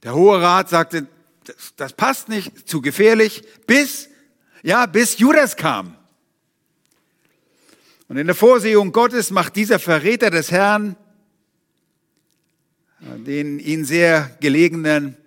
Der 0.03 0.13
Hohe 0.13 0.41
Rat 0.41 0.69
sagte, 0.69 1.07
das, 1.45 1.73
das 1.75 1.93
passt 1.93 2.29
nicht, 2.29 2.67
zu 2.67 2.81
gefährlich, 2.81 3.43
bis, 3.67 4.09
ja, 4.61 4.85
bis 4.85 5.17
Judas 5.17 5.55
kam. 5.55 5.95
Und 8.07 8.17
in 8.17 8.27
der 8.27 8.35
Vorsehung 8.35 8.91
Gottes 8.91 9.31
macht 9.31 9.55
dieser 9.55 9.79
Verräter 9.79 10.29
des 10.29 10.51
Herrn 10.51 10.95
den 13.03 13.59
ihn 13.59 13.85
sehr 13.85 14.35
gelegenen 14.39 15.17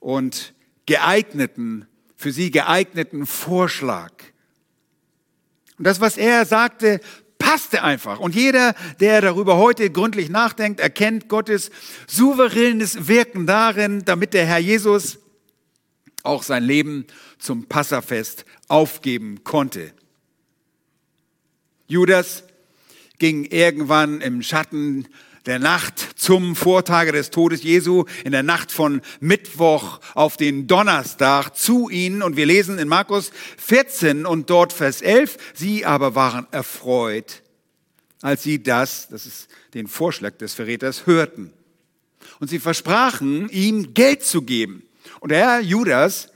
und 0.00 0.54
geeigneten, 0.86 1.86
für 2.16 2.32
sie 2.32 2.50
geeigneten 2.50 3.26
Vorschlag. 3.26 4.12
Und 5.78 5.86
das, 5.86 6.00
was 6.00 6.16
er 6.16 6.44
sagte, 6.46 7.00
passte 7.52 7.82
einfach. 7.82 8.18
Und 8.18 8.34
jeder, 8.34 8.74
der 8.98 9.20
darüber 9.20 9.58
heute 9.58 9.90
gründlich 9.90 10.30
nachdenkt, 10.30 10.80
erkennt 10.80 11.28
Gottes 11.28 11.70
souveränes 12.06 13.08
Wirken 13.08 13.46
darin, 13.46 14.06
damit 14.06 14.32
der 14.32 14.46
Herr 14.46 14.58
Jesus 14.58 15.18
auch 16.22 16.44
sein 16.44 16.64
Leben 16.64 17.06
zum 17.38 17.66
Passafest 17.66 18.46
aufgeben 18.68 19.44
konnte. 19.44 19.92
Judas 21.88 22.44
ging 23.18 23.44
irgendwann 23.44 24.22
im 24.22 24.42
Schatten 24.42 25.06
der 25.46 25.58
Nacht 25.58 25.98
zum 26.16 26.54
Vortage 26.56 27.12
des 27.12 27.30
Todes 27.30 27.62
Jesu, 27.62 28.04
in 28.24 28.32
der 28.32 28.42
Nacht 28.42 28.70
von 28.70 29.02
Mittwoch 29.20 30.00
auf 30.14 30.36
den 30.36 30.66
Donnerstag 30.68 31.56
zu 31.56 31.90
ihnen. 31.90 32.22
Und 32.22 32.36
wir 32.36 32.46
lesen 32.46 32.78
in 32.78 32.88
Markus 32.88 33.32
14 33.58 34.24
und 34.24 34.50
dort 34.50 34.72
Vers 34.72 35.02
11, 35.02 35.36
sie 35.54 35.84
aber 35.84 36.14
waren 36.14 36.46
erfreut, 36.50 37.41
als 38.22 38.42
sie 38.42 38.62
das, 38.62 39.08
das 39.08 39.26
ist 39.26 39.48
den 39.74 39.88
Vorschlag 39.88 40.38
des 40.38 40.54
Verräters, 40.54 41.06
hörten. 41.06 41.52
Und 42.40 42.48
sie 42.48 42.58
versprachen, 42.58 43.48
ihm 43.50 43.94
Geld 43.94 44.22
zu 44.22 44.42
geben. 44.42 44.84
Und 45.20 45.30
der 45.30 45.38
Herr 45.38 45.60
Judas 45.60 46.28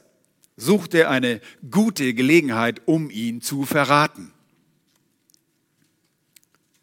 suchte 0.56 1.08
eine 1.08 1.40
gute 1.70 2.12
Gelegenheit, 2.14 2.82
um 2.86 3.10
ihn 3.10 3.40
zu 3.40 3.64
verraten. 3.64 4.32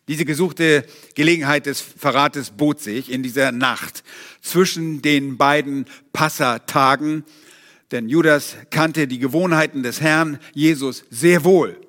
Diese 0.07 0.25
gesuchte 0.25 0.86
Gelegenheit 1.15 1.65
des 1.65 1.79
Verrates 1.79 2.51
bot 2.51 2.81
sich 2.81 3.10
in 3.10 3.24
dieser 3.24 3.51
Nacht 3.51 4.03
zwischen 4.41 5.01
den 5.01 5.38
beiden 5.38 5.86
Passatagen, 6.12 7.24
denn 7.91 8.10
Judas 8.10 8.55
kannte 8.69 9.07
die 9.07 9.19
Gewohnheiten 9.19 9.81
des 9.81 10.01
Herrn 10.01 10.39
Jesus 10.53 11.05
sehr 11.10 11.43
wohl. 11.43 11.79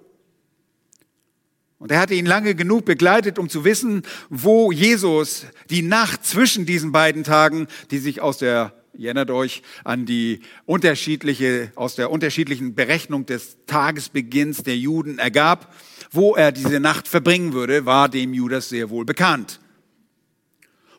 Und 1.85 1.93
er 1.93 2.00
hatte 2.00 2.14
ihn 2.14 2.25
lange 2.25 2.55
genug 2.55 2.87
begleitet, 2.87 3.38
um 3.38 3.50
zu 3.50 3.62
wissen, 3.62 4.05
wo 4.31 4.73
Jesus 4.73 5.45
die 5.69 5.83
Nacht 5.83 6.25
zwischen 6.25 6.64
diesen 6.64 6.93
beiden 6.93 7.25
Tagen, 7.25 7.67
die 7.91 7.99
sich 7.99 8.23
aus 8.23 8.38
der 8.38 8.73
Ihr 8.97 9.09
erinnert 9.09 9.31
euch 9.31 9.62
an 9.83 10.07
die 10.07 10.41
unterschiedliche, 10.64 11.73
aus 11.75 11.95
der 11.95 12.11
unterschiedlichen 12.11 12.75
Berechnung 12.75 13.26
des 13.26 13.59
Tagesbeginns 13.67 14.62
der 14.62 14.79
Juden 14.79 15.19
ergab, 15.19 15.75
wo 16.11 16.35
er 16.35 16.53
diese 16.53 16.81
Nacht 16.81 17.07
verbringen 17.07 17.53
würde, 17.53 17.85
war 17.85 18.09
dem 18.09 18.33
Judas 18.33 18.71
sehr 18.71 18.88
wohl 18.88 19.05
bekannt. 19.05 19.61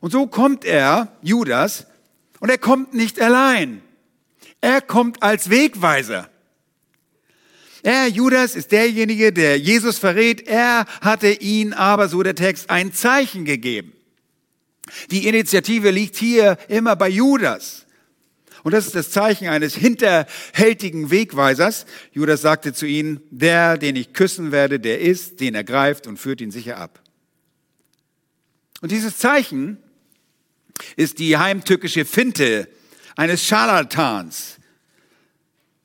Und 0.02 0.12
so 0.12 0.28
kommt 0.28 0.66
er, 0.66 1.18
Judas, 1.24 1.88
und 2.40 2.50
er 2.50 2.60
kommt 2.60 2.94
nicht 2.94 3.20
allein. 3.20 3.82
Er 4.62 4.82
kommt 4.82 5.24
als 5.24 5.50
Wegweiser. 5.50 6.30
Er, 7.86 8.08
Judas, 8.08 8.56
ist 8.56 8.72
derjenige, 8.72 9.32
der 9.32 9.60
Jesus 9.60 10.00
verrät. 10.00 10.48
Er 10.48 10.88
hatte 11.02 11.30
ihn 11.30 11.72
aber, 11.72 12.08
so 12.08 12.24
der 12.24 12.34
Text, 12.34 12.72
ein 12.72 12.92
Zeichen 12.92 13.46
gegeben. 13.46 13.94
Die 15.12 15.28
Initiative 15.28 15.92
liegt 15.92 16.16
hier 16.16 16.58
immer 16.68 16.96
bei 16.96 17.10
Judas. 17.10 17.86
Und 18.64 18.72
das 18.72 18.88
ist 18.88 18.96
das 18.96 19.12
Zeichen 19.12 19.50
eines 19.50 19.76
hinterhältigen 19.76 21.12
Wegweisers. 21.12 21.86
Judas 22.12 22.42
sagte 22.42 22.74
zu 22.74 22.88
ihnen, 22.88 23.22
der, 23.30 23.78
den 23.78 23.96
ich 23.96 24.14
küssen 24.14 24.52
werde, 24.52 24.80
der 24.80 25.02
ist, 25.02 25.40
den 25.40 25.54
er 25.54 25.64
greift 25.64 26.08
und 26.08 26.18
führt 26.18 26.42
ihn 26.42 26.50
sicher 26.50 26.78
ab. 26.78 27.04
Und 28.82 28.92
dieses 28.92 29.20
Zeichen 29.20 29.78
ist 30.96 31.20
die 31.20 31.38
heimtückische 31.38 32.04
Finte 32.04 32.68
eines 33.16 33.46
Scharlatans, 33.46 34.58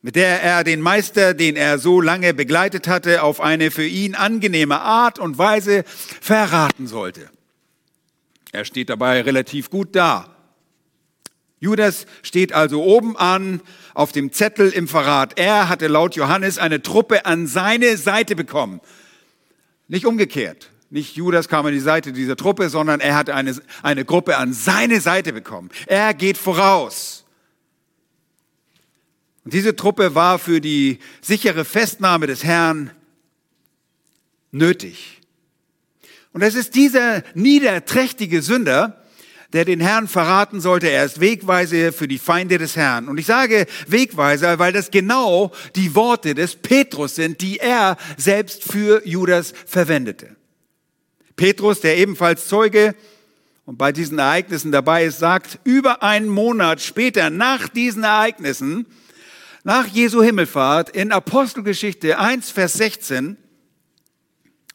mit 0.03 0.17
der 0.17 0.43
er 0.43 0.65
den 0.65 0.81
Meister, 0.81 1.35
den 1.35 1.57
er 1.57 1.79
so 1.79 2.01
lange 2.01 2.33
begleitet 2.33 2.89
hatte, 2.89 3.23
auf 3.23 3.41
eine 3.41 3.71
für 3.71 3.87
ihn 3.87 4.15
angenehme 4.15 4.81
Art 4.81 5.19
und 5.19 5.37
Weise 5.37 5.85
verraten 6.21 6.87
sollte. 6.87 7.29
Er 8.53 8.65
steht 8.65 8.89
dabei 8.89 9.21
relativ 9.21 9.71
gut 9.71 9.95
da. 9.95 10.37
Judas 11.61 12.07
steht 12.23 12.55
also 12.55 12.83
oben 12.83 13.17
an 13.19 13.61
auf 13.93 14.13
dem 14.13 14.33
Zettel 14.33 14.71
im 14.71 14.89
Verrat. 14.89 15.39
Er 15.39 15.69
hatte 15.69 15.89
laut 15.89 16.17
Johannes 16.17 16.57
eine 16.57 16.81
Truppe 16.81 17.27
an 17.27 17.47
seine 17.47 17.99
Seite 17.99 18.35
bekommen. 18.35 18.81
Nicht 19.87 20.07
umgekehrt. 20.07 20.71
Nicht 20.89 21.17
Judas 21.17 21.49
kam 21.49 21.67
an 21.67 21.73
die 21.73 21.81
Seite 21.81 22.13
dieser 22.13 22.35
Truppe, 22.35 22.71
sondern 22.71 23.01
er 23.01 23.15
hatte 23.15 23.35
eine, 23.35 23.55
eine 23.83 24.05
Gruppe 24.07 24.39
an 24.39 24.55
seine 24.55 25.01
Seite 25.01 25.33
bekommen. 25.33 25.71
Er 25.87 26.15
geht 26.15 26.39
voraus. 26.39 27.20
Und 29.45 29.55
diese 29.55 29.75
Truppe 29.75 30.15
war 30.15 30.39
für 30.39 30.61
die 30.61 30.99
sichere 31.21 31.65
Festnahme 31.65 32.27
des 32.27 32.45
Herrn 32.45 32.91
nötig. 34.51 35.21
Und 36.33 36.43
es 36.43 36.55
ist 36.55 36.75
dieser 36.75 37.23
niederträchtige 37.35 38.43
Sünder, 38.43 39.03
der 39.53 39.65
den 39.65 39.81
Herrn 39.81 40.07
verraten 40.07 40.61
sollte. 40.61 40.89
Er 40.89 41.05
ist 41.05 41.21
Wegweiser 41.21 41.93
für 41.93 42.07
die 42.07 42.19
Feinde 42.19 42.59
des 42.59 42.77
Herrn. 42.77 43.09
Und 43.09 43.19
ich 43.19 43.27
sage 43.27 43.67
Wegweiser, 43.89 44.59
weil 44.59 44.73
das 44.73 44.91
genau 44.91 45.51
die 45.75 45.95
Worte 45.95 46.35
des 46.35 46.57
Petrus 46.57 47.17
sind, 47.17 47.41
die 47.41 47.59
er 47.59 47.97
selbst 48.17 48.65
für 48.65 49.07
Judas 49.07 49.53
verwendete. 49.67 50.37
Petrus, 51.35 51.81
der 51.81 51.97
ebenfalls 51.97 52.47
Zeuge 52.47 52.95
und 53.65 53.79
bei 53.79 53.93
diesen 53.93 54.19
Ereignissen 54.19 54.73
dabei 54.73 55.05
ist, 55.05 55.19
sagt, 55.19 55.59
über 55.65 56.03
einen 56.03 56.29
Monat 56.29 56.81
später 56.81 57.31
nach 57.31 57.69
diesen 57.69 58.05
Ereignissen, 58.05 58.87
nach 59.65 59.87
Jesu 59.87 60.23
Himmelfahrt 60.23 60.91
in 60.91 61.13
Apostelgeschichte 61.13 62.19
1, 62.19 62.51
Vers 62.51 62.75
16, 62.75 63.37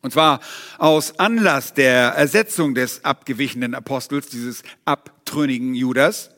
und 0.01 0.11
zwar 0.11 0.39
aus 0.77 1.19
Anlass 1.19 1.73
der 1.73 2.09
Ersetzung 2.09 2.75
des 2.75 3.03
abgewichenen 3.03 3.73
Apostels, 3.73 4.27
dieses 4.27 4.61
abtrünnigen 4.85 5.73
Judas, 5.73 6.29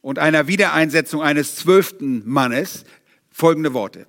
und 0.00 0.18
einer 0.18 0.46
Wiedereinsetzung 0.46 1.20
eines 1.22 1.56
zwölften 1.56 2.26
Mannes 2.26 2.84
folgende 3.30 3.74
Worte. 3.74 4.06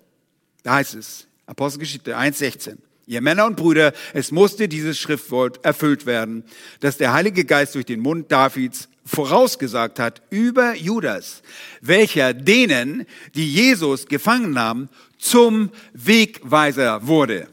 Da 0.64 0.76
heißt 0.76 0.96
es, 0.96 1.28
Apostelgeschichte 1.48 2.18
1,16. 2.18 2.78
Ihr 3.08 3.20
Männer 3.20 3.46
und 3.46 3.58
Brüder, 3.58 3.92
es 4.14 4.32
musste 4.32 4.70
dieses 4.70 4.98
Schriftwort 4.98 5.66
erfüllt 5.66 6.06
werden, 6.06 6.46
dass 6.80 6.96
der 6.96 7.12
Heilige 7.12 7.44
Geist 7.44 7.76
durch 7.76 7.86
den 7.86 8.00
Mund 8.00 8.32
Davids 8.32 8.88
vorausgesagt 9.06 10.00
hat 10.00 10.22
über 10.30 10.76
Judas, 10.76 11.42
welcher 11.82 12.34
denen, 12.34 13.06
die 13.36 13.52
Jesus 13.52 14.06
gefangen 14.08 14.52
nahmen, 14.52 14.90
zum 15.18 15.72
Wegweiser 15.94 17.08
wurde. 17.08 17.48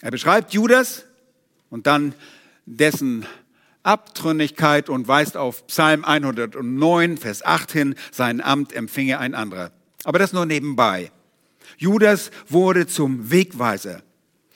Er 0.00 0.10
beschreibt 0.10 0.52
Judas 0.52 1.04
und 1.70 1.86
dann 1.86 2.14
dessen 2.66 3.26
Abtrünnigkeit 3.82 4.88
und 4.88 5.08
weist 5.08 5.36
auf 5.36 5.66
Psalm 5.66 6.04
109, 6.04 7.18
Vers 7.18 7.44
8 7.44 7.72
hin, 7.72 7.94
sein 8.10 8.40
Amt 8.40 8.72
empfinge 8.72 9.18
ein 9.18 9.34
anderer. 9.34 9.72
Aber 10.04 10.18
das 10.18 10.32
nur 10.32 10.46
nebenbei. 10.46 11.10
Judas 11.76 12.30
wurde 12.48 12.86
zum 12.86 13.30
Wegweiser. 13.30 14.02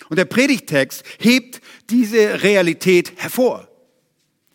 Und 0.09 0.17
der 0.17 0.25
Predigtext 0.25 1.05
hebt 1.19 1.61
diese 1.91 2.43
Realität 2.43 3.13
hervor. 3.17 3.68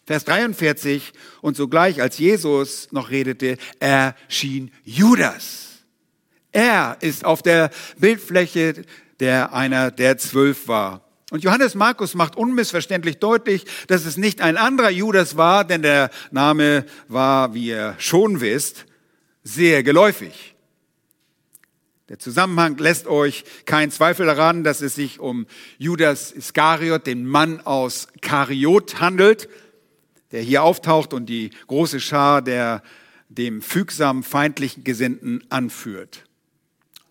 Vers 0.06 0.26
43, 0.26 1.14
und 1.42 1.56
sogleich 1.56 2.02
als 2.02 2.18
Jesus 2.18 2.92
noch 2.92 3.10
redete, 3.10 3.58
erschien 3.80 4.72
Judas. 4.84 5.70
Er 6.52 6.98
ist 7.00 7.26
auf 7.26 7.42
der 7.42 7.72
Bildfläche 7.98 8.84
der 9.20 9.54
einer 9.54 9.92
der 9.92 10.18
zwölf 10.18 10.68
war. 10.68 11.02
Und 11.32 11.44
Johannes 11.44 11.76
Markus 11.76 12.14
macht 12.14 12.36
unmissverständlich 12.36 13.20
deutlich, 13.20 13.66
dass 13.88 14.06
es 14.06 14.18
nicht 14.18 14.42
ein 14.42 14.58
anderer 14.58 14.90
Judas 14.90 15.38
war, 15.38 15.64
denn 15.64 15.82
der 15.82 16.10
Name 16.32 16.86
war, 17.08 17.54
wie 17.54 17.68
ihr 17.68 17.96
schon 17.98 18.42
wisst, 18.42 18.86
sehr 19.44 19.82
geläufig. 19.82 20.56
Der 22.10 22.20
Zusammenhang 22.20 22.78
lässt 22.78 23.08
euch 23.08 23.46
keinen 23.66 23.92
Zweifel 23.92 24.26
daran, 24.26 24.64
dass 24.64 24.82
es 24.82 24.94
sich 24.94 25.20
um 25.20 25.48
Judas 25.78 26.32
Iskariot, 26.32 27.08
den 27.08 27.26
Mann 27.26 27.62
aus 27.62 28.10
Kariot 28.22 29.00
handelt, 29.00 29.48
der 30.34 30.42
hier 30.42 30.64
auftaucht 30.64 31.14
und 31.14 31.28
die 31.28 31.52
große 31.68 32.02
Schar 32.02 32.42
der 32.42 32.84
dem 33.30 33.62
fügsam 33.62 34.24
feindlichen 34.24 34.84
Gesinnten 34.84 35.42
anführt. 35.50 36.26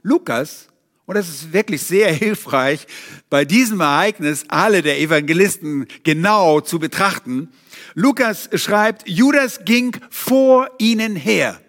Lukas 0.02 0.68
und 1.06 1.16
es 1.16 1.28
ist 1.28 1.52
wirklich 1.52 1.82
sehr 1.82 2.12
hilfreich, 2.12 2.86
bei 3.28 3.44
diesem 3.44 3.80
Ereignis 3.80 4.44
alle 4.48 4.82
der 4.82 5.00
Evangelisten 5.00 5.86
genau 6.04 6.60
zu 6.60 6.78
betrachten. 6.78 7.48
Lukas 7.94 8.48
schreibt, 8.54 9.08
Judas 9.08 9.64
ging 9.64 9.96
vor 10.10 10.70
ihnen 10.78 11.16
her. 11.16 11.60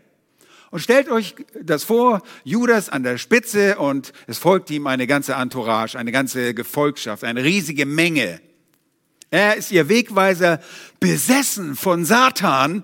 Und 0.69 0.79
stellt 0.79 1.09
euch 1.09 1.35
das 1.61 1.83
vor, 1.83 2.21
Judas 2.43 2.89
an 2.89 3.03
der 3.03 3.17
Spitze 3.17 3.77
und 3.77 4.13
es 4.27 4.37
folgt 4.37 4.69
ihm 4.71 4.87
eine 4.87 5.07
ganze 5.07 5.33
Entourage, 5.33 5.97
eine 5.97 6.11
ganze 6.11 6.53
Gefolgschaft, 6.53 7.23
eine 7.23 7.43
riesige 7.43 7.85
Menge. 7.85 8.39
Er 9.33 9.57
ist 9.57 9.71
ihr 9.71 9.89
Wegweiser, 9.89 10.61
besessen 10.99 11.75
von 11.75 12.05
Satan 12.05 12.83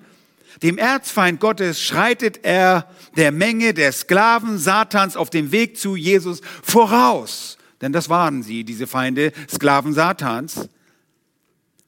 dem 0.64 0.78
Erzfeind 0.78 1.40
Gottes 1.40 1.82
schreitet 1.82 2.44
er 2.44 2.90
der 3.16 3.32
Menge 3.32 3.74
der 3.74 3.92
Sklaven 3.92 4.58
Satans 4.58 5.16
auf 5.16 5.30
dem 5.30 5.52
Weg 5.52 5.78
zu 5.78 5.96
Jesus 5.96 6.42
voraus. 6.64 7.58
Denn 7.82 7.94
das 7.94 8.10
waren 8.10 8.44
sie, 8.44 8.64
diese 8.64 8.88
Feinde, 8.88 9.32
Sklaven 9.50 9.94
Satans. 9.94 10.68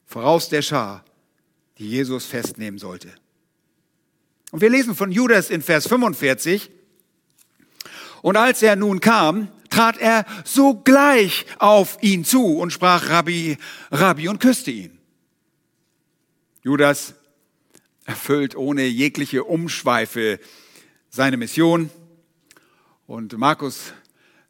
Voraus 0.06 0.48
der 0.48 0.62
Schar, 0.62 1.04
die 1.78 1.88
Jesus 1.88 2.24
festnehmen 2.24 2.78
sollte. 2.78 3.08
Und 4.52 4.60
wir 4.60 4.70
lesen 4.70 4.94
von 4.94 5.10
Judas 5.10 5.50
in 5.50 5.60
Vers 5.60 5.86
45. 5.88 6.70
Und 8.22 8.36
als 8.36 8.62
er 8.62 8.76
nun 8.76 9.00
kam, 9.00 9.48
trat 9.72 9.96
er 9.98 10.26
sogleich 10.44 11.46
auf 11.58 11.98
ihn 12.02 12.24
zu 12.24 12.58
und 12.58 12.72
sprach 12.72 13.08
Rabbi, 13.08 13.56
Rabbi 13.90 14.28
und 14.28 14.38
küsste 14.38 14.70
ihn. 14.70 14.98
Judas 16.62 17.14
erfüllt 18.04 18.54
ohne 18.54 18.84
jegliche 18.84 19.44
Umschweife 19.44 20.38
seine 21.08 21.36
Mission. 21.36 21.90
Und 23.06 23.36
Markus 23.38 23.92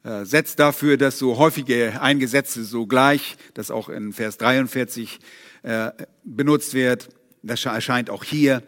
äh, 0.03 0.25
setzt 0.25 0.59
dafür 0.59 0.97
das 0.97 1.19
so 1.19 1.39
häufige 1.39 2.01
Eingesetzte 2.01 2.65
sogleich, 2.65 3.37
das 3.55 3.71
auch 3.71 3.89
in 3.89 4.13
Vers 4.13 4.39
43 4.39 5.21
äh, 5.63 5.91
benutzt 6.25 6.75
wird. 6.75 7.09
Das 7.43 7.65
erscheint 7.65 8.11
auch 8.11 8.25
hier. 8.25 8.63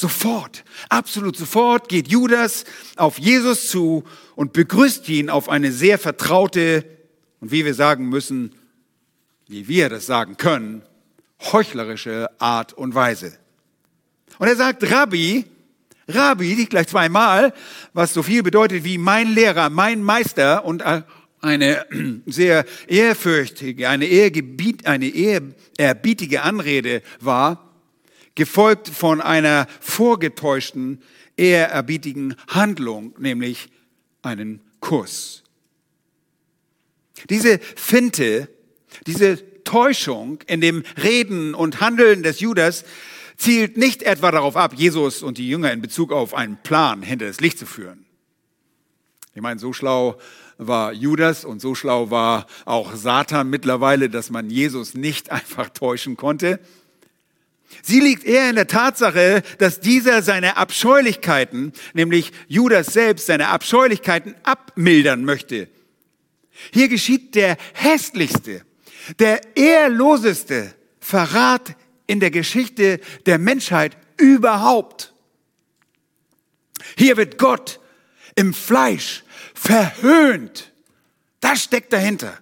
Sofort, 0.00 0.64
absolut 0.88 1.36
sofort 1.36 1.90
geht 1.90 2.08
Judas 2.08 2.64
auf 2.96 3.18
Jesus 3.18 3.68
zu 3.68 4.02
und 4.34 4.54
begrüßt 4.54 5.06
ihn 5.10 5.28
auf 5.28 5.50
eine 5.50 5.72
sehr 5.72 5.98
vertraute 5.98 6.86
und 7.40 7.52
wie 7.52 7.66
wir 7.66 7.74
sagen 7.74 8.08
müssen, 8.08 8.54
wie 9.46 9.68
wir 9.68 9.90
das 9.90 10.06
sagen 10.06 10.38
können, 10.38 10.80
heuchlerische 11.52 12.30
Art 12.38 12.72
und 12.72 12.94
Weise. 12.94 13.36
Und 14.38 14.48
er 14.48 14.56
sagt, 14.56 14.90
Rabbi, 14.90 15.44
Rabbi, 16.08 16.64
gleich 16.64 16.88
zweimal, 16.88 17.52
was 17.92 18.14
so 18.14 18.22
viel 18.22 18.42
bedeutet 18.42 18.84
wie 18.84 18.96
mein 18.96 19.34
Lehrer, 19.34 19.68
mein 19.68 20.02
Meister 20.02 20.64
und 20.64 20.82
eine 21.42 21.84
sehr 22.26 22.64
ehrfürchtige, 22.86 23.86
eine, 23.86 24.06
ehrgebiet, 24.06 24.86
eine 24.86 25.08
ehrerbietige 25.10 26.40
Anrede 26.40 27.02
war, 27.20 27.69
gefolgt 28.34 28.88
von 28.88 29.20
einer 29.20 29.66
vorgetäuschten, 29.80 31.02
ehrerbietigen 31.36 32.36
Handlung, 32.48 33.14
nämlich 33.18 33.70
einen 34.22 34.60
Kuss. 34.80 35.42
Diese 37.28 37.58
Finte, 37.58 38.48
diese 39.06 39.62
Täuschung 39.64 40.40
in 40.46 40.60
dem 40.60 40.82
Reden 41.02 41.54
und 41.54 41.80
Handeln 41.80 42.22
des 42.22 42.40
Judas 42.40 42.84
zielt 43.36 43.76
nicht 43.76 44.02
etwa 44.02 44.30
darauf 44.30 44.56
ab, 44.56 44.74
Jesus 44.76 45.22
und 45.22 45.38
die 45.38 45.48
Jünger 45.48 45.72
in 45.72 45.80
Bezug 45.80 46.12
auf 46.12 46.34
einen 46.34 46.58
Plan 46.62 47.02
hinter 47.02 47.26
das 47.26 47.40
Licht 47.40 47.58
zu 47.58 47.66
führen. 47.66 48.04
Ich 49.34 49.40
meine, 49.40 49.60
so 49.60 49.72
schlau 49.72 50.18
war 50.58 50.92
Judas 50.92 51.44
und 51.44 51.60
so 51.60 51.74
schlau 51.74 52.10
war 52.10 52.46
auch 52.66 52.94
Satan 52.94 53.48
mittlerweile, 53.48 54.10
dass 54.10 54.30
man 54.30 54.50
Jesus 54.50 54.94
nicht 54.94 55.30
einfach 55.32 55.70
täuschen 55.70 56.16
konnte. 56.16 56.60
Sie 57.82 58.00
liegt 58.00 58.24
eher 58.24 58.50
in 58.50 58.56
der 58.56 58.66
Tatsache, 58.66 59.42
dass 59.58 59.80
dieser 59.80 60.22
seine 60.22 60.56
Abscheulichkeiten, 60.56 61.72
nämlich 61.94 62.32
Judas 62.48 62.88
selbst 62.88 63.26
seine 63.26 63.48
Abscheulichkeiten 63.48 64.34
abmildern 64.42 65.24
möchte. 65.24 65.68
Hier 66.72 66.88
geschieht 66.88 67.34
der 67.34 67.56
hässlichste, 67.74 68.64
der 69.18 69.56
ehrloseste 69.56 70.74
Verrat 71.00 71.76
in 72.06 72.20
der 72.20 72.30
Geschichte 72.30 73.00
der 73.26 73.38
Menschheit 73.38 73.96
überhaupt. 74.18 75.14
Hier 76.96 77.16
wird 77.16 77.38
Gott 77.38 77.80
im 78.34 78.52
Fleisch 78.52 79.22
verhöhnt. 79.54 80.72
Das 81.40 81.62
steckt 81.62 81.92
dahinter. 81.92 82.38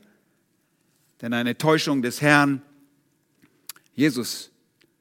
Denn 1.20 1.32
eine 1.32 1.58
Täuschung 1.58 2.02
des 2.02 2.20
Herrn, 2.20 2.62
Jesus, 3.94 4.50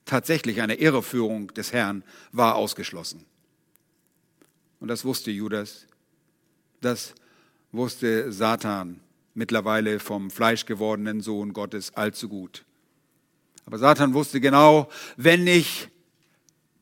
tatsächlich 0.07 0.61
eine 0.61 0.75
Irreführung 0.75 1.53
des 1.53 1.71
Herrn, 1.73 2.03
war 2.31 2.55
ausgeschlossen. 2.55 3.25
Und 4.79 4.87
das 4.87 5.05
wusste 5.05 5.31
Judas. 5.31 5.85
Das 6.81 7.13
wusste 7.71 8.31
Satan 8.31 8.99
mittlerweile 9.33 9.99
vom 9.99 10.31
fleischgewordenen 10.31 11.21
Sohn 11.21 11.53
Gottes 11.53 11.95
allzu 11.95 12.29
gut. 12.29 12.65
Aber 13.65 13.77
Satan 13.77 14.13
wusste 14.13 14.39
genau, 14.39 14.89
wenn 15.15 15.45
ich 15.45 15.89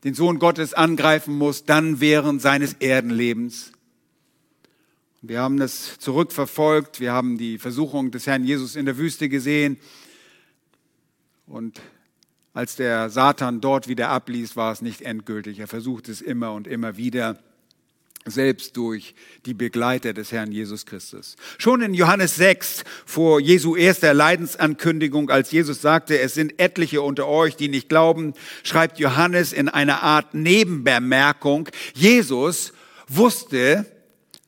den 0.03 0.13
Sohn 0.13 0.37
Gottes 0.37 0.73
angreifen 0.73 1.37
muss, 1.37 1.65
dann 1.65 1.99
während 1.99 2.41
seines 2.41 2.73
Erdenlebens. 2.73 3.71
Wir 5.21 5.41
haben 5.41 5.57
das 5.57 5.97
zurückverfolgt, 5.97 6.99
wir 6.99 7.11
haben 7.11 7.39
die 7.39 7.57
Versuchung 7.57 8.11
des 8.11 8.27
Herrn 8.27 8.45
Jesus 8.45 8.75
in 8.75 8.85
der 8.85 8.97
Wüste 8.97 9.29
gesehen. 9.29 9.77
Und 11.47 11.81
als 12.55 12.77
der 12.77 13.09
Satan 13.09 13.59
dort 13.59 13.89
wieder 13.89 14.09
abließ, 14.09 14.55
war 14.55 14.71
es 14.71 14.81
nicht 14.81 15.01
endgültig. 15.01 15.59
Er 15.59 15.67
versucht 15.67 16.07
es 16.07 16.21
immer 16.21 16.53
und 16.53 16.67
immer 16.67 16.95
wieder 16.95 17.37
selbst 18.25 18.77
durch 18.77 19.13
die 19.45 19.53
Begleiter 19.53 20.13
des 20.13 20.31
Herrn 20.31 20.53
Jesus 20.53 20.85
Christus. 20.85 21.35
Schon 21.57 21.81
in 21.81 21.93
Johannes 21.93 22.37
6 22.37 22.85
vor 23.05 23.41
Jesu 23.41 23.75
erster 23.75 24.13
Leidensankündigung, 24.13 25.29
als 25.29 25.51
Jesus 25.51 25.81
sagte, 25.81 26.17
es 26.17 26.33
sind 26.33 26.57
etliche 26.57 27.01
unter 27.01 27.27
euch, 27.27 27.57
die 27.57 27.67
nicht 27.67 27.89
glauben, 27.89 28.33
schreibt 28.63 28.99
Johannes 28.99 29.51
in 29.51 29.67
einer 29.67 30.01
Art 30.01 30.33
Nebenbemerkung, 30.33 31.67
Jesus 31.93 32.71
wusste 33.09 33.85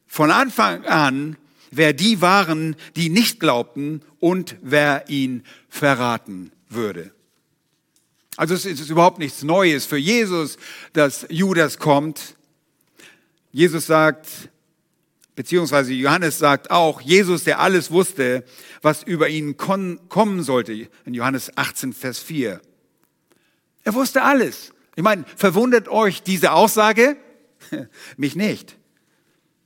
von 0.08 0.32
Anfang 0.32 0.86
an, 0.86 1.36
wer 1.72 1.92
die 1.92 2.22
waren, 2.22 2.78
die 2.96 3.10
nicht 3.10 3.42
glaubten 3.42 4.02
und 4.20 4.56
wer 4.62 5.10
ihn 5.10 5.44
verraten 5.70 6.52
würde. 6.70 7.12
Also 8.38 8.54
es 8.54 8.66
ist 8.66 8.90
überhaupt 8.90 9.18
nichts 9.18 9.44
Neues 9.44 9.86
für 9.86 9.98
Jesus, 9.98 10.58
dass 10.94 11.26
Judas 11.30 11.80
kommt. 11.80 12.38
Jesus 13.52 13.88
sagt, 13.88 14.28
beziehungsweise 15.36 15.92
Johannes 15.94 16.38
sagt 16.38 16.70
auch, 16.70 17.02
Jesus, 17.02 17.46
der 17.46 17.60
alles 17.60 17.90
wusste, 17.90 18.46
was 18.84 19.02
über 19.02 19.28
ihn 19.28 19.58
kommen 19.58 20.44
sollte, 20.44 20.88
in 21.06 21.14
Johannes 21.16 21.52
18, 21.58 21.94
Vers 21.94 22.20
4. 22.20 22.62
Er 23.84 23.94
wusste 23.96 24.22
alles. 24.22 24.72
Ich 24.96 25.04
meine, 25.04 25.26
verwundert 25.36 25.88
euch 25.90 26.22
diese 26.22 26.52
Aussage? 26.52 27.18
Mich 28.18 28.36
nicht. 28.36 28.78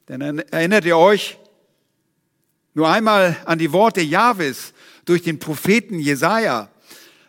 Denn 0.08 0.22
erinnert 0.22 0.86
ihr 0.86 0.98
euch 0.98 1.38
nur 2.74 2.90
einmal 2.90 3.36
an 3.44 3.60
die 3.60 3.74
Worte 3.74 4.00
Jahwes 4.02 4.74
durch 5.04 5.24
den 5.24 5.40
Propheten 5.40 6.00
Jesaja. 6.00 6.70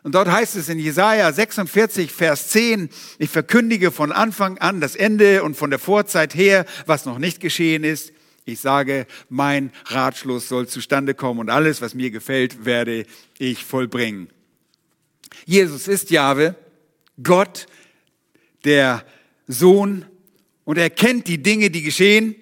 Und 0.02 0.16
dort 0.16 0.28
heißt 0.28 0.56
es 0.56 0.68
in 0.68 0.80
Jesaja 0.80 1.32
46, 1.32 2.10
Vers 2.10 2.48
10, 2.48 2.88
ich 3.18 3.30
verkündige 3.30 3.92
von 3.92 4.10
Anfang 4.10 4.58
an 4.58 4.80
das 4.80 4.96
Ende 4.96 5.44
und 5.44 5.56
von 5.56 5.70
der 5.70 5.78
Vorzeit 5.78 6.34
her, 6.34 6.66
was 6.86 7.04
noch 7.04 7.18
nicht 7.18 7.40
geschehen 7.40 7.84
ist. 7.84 8.12
Ich 8.44 8.58
sage, 8.58 9.06
mein 9.28 9.70
Ratschluss 9.86 10.48
soll 10.48 10.66
zustande 10.66 11.14
kommen 11.14 11.38
und 11.38 11.50
alles, 11.50 11.80
was 11.80 11.94
mir 11.94 12.10
gefällt, 12.10 12.64
werde 12.64 13.06
ich 13.38 13.64
vollbringen. 13.64 14.28
Jesus 15.46 15.86
ist 15.86 16.10
Jahwe 16.10 16.56
Gott, 17.22 17.66
der 18.64 19.04
Sohn, 19.46 20.04
und 20.64 20.78
er 20.78 20.90
kennt 20.90 21.28
die 21.28 21.42
Dinge, 21.42 21.70
die 21.70 21.82
geschehen, 21.82 22.34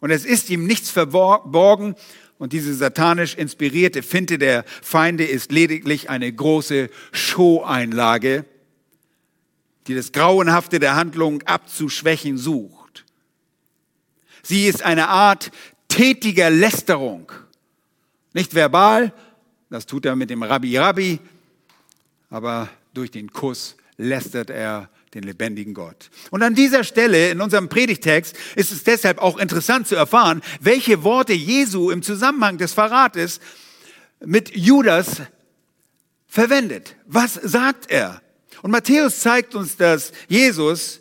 und 0.00 0.10
es 0.10 0.24
ist 0.24 0.48
ihm 0.50 0.66
nichts 0.66 0.90
verborgen, 0.90 1.94
und 2.40 2.54
diese 2.54 2.74
satanisch 2.74 3.34
inspirierte 3.34 4.02
Finte 4.02 4.38
der 4.38 4.64
Feinde 4.64 5.26
ist 5.26 5.52
lediglich 5.52 6.08
eine 6.08 6.32
große 6.32 6.88
Show-Einlage, 7.12 8.46
die 9.86 9.94
das 9.94 10.10
Grauenhafte 10.12 10.78
der 10.78 10.96
Handlung 10.96 11.42
abzuschwächen 11.42 12.38
sucht. 12.38 13.04
Sie 14.42 14.66
ist 14.66 14.82
eine 14.82 15.08
Art 15.08 15.50
tätiger 15.88 16.48
Lästerung. 16.48 17.30
Nicht 18.32 18.54
verbal, 18.54 19.12
das 19.68 19.84
tut 19.84 20.06
er 20.06 20.16
mit 20.16 20.30
dem 20.30 20.42
Rabbi 20.42 20.78
Rabbi, 20.78 21.18
aber 22.30 22.70
durch 22.94 23.10
den 23.10 23.30
Kuss 23.34 23.76
lästert 23.98 24.48
er 24.48 24.88
den 25.14 25.24
lebendigen 25.24 25.74
Gott. 25.74 26.10
Und 26.30 26.42
an 26.42 26.54
dieser 26.54 26.84
Stelle 26.84 27.30
in 27.30 27.40
unserem 27.40 27.68
Predigtext 27.68 28.36
ist 28.54 28.70
es 28.70 28.84
deshalb 28.84 29.18
auch 29.18 29.38
interessant 29.38 29.88
zu 29.88 29.96
erfahren, 29.96 30.42
welche 30.60 31.02
Worte 31.02 31.32
Jesu 31.32 31.90
im 31.90 32.02
Zusammenhang 32.02 32.58
des 32.58 32.72
Verrates 32.72 33.40
mit 34.24 34.54
Judas 34.56 35.22
verwendet. 36.26 36.94
Was 37.06 37.34
sagt 37.34 37.90
er? 37.90 38.22
Und 38.62 38.70
Matthäus 38.70 39.20
zeigt 39.20 39.54
uns, 39.54 39.76
dass 39.76 40.12
Jesus 40.28 41.00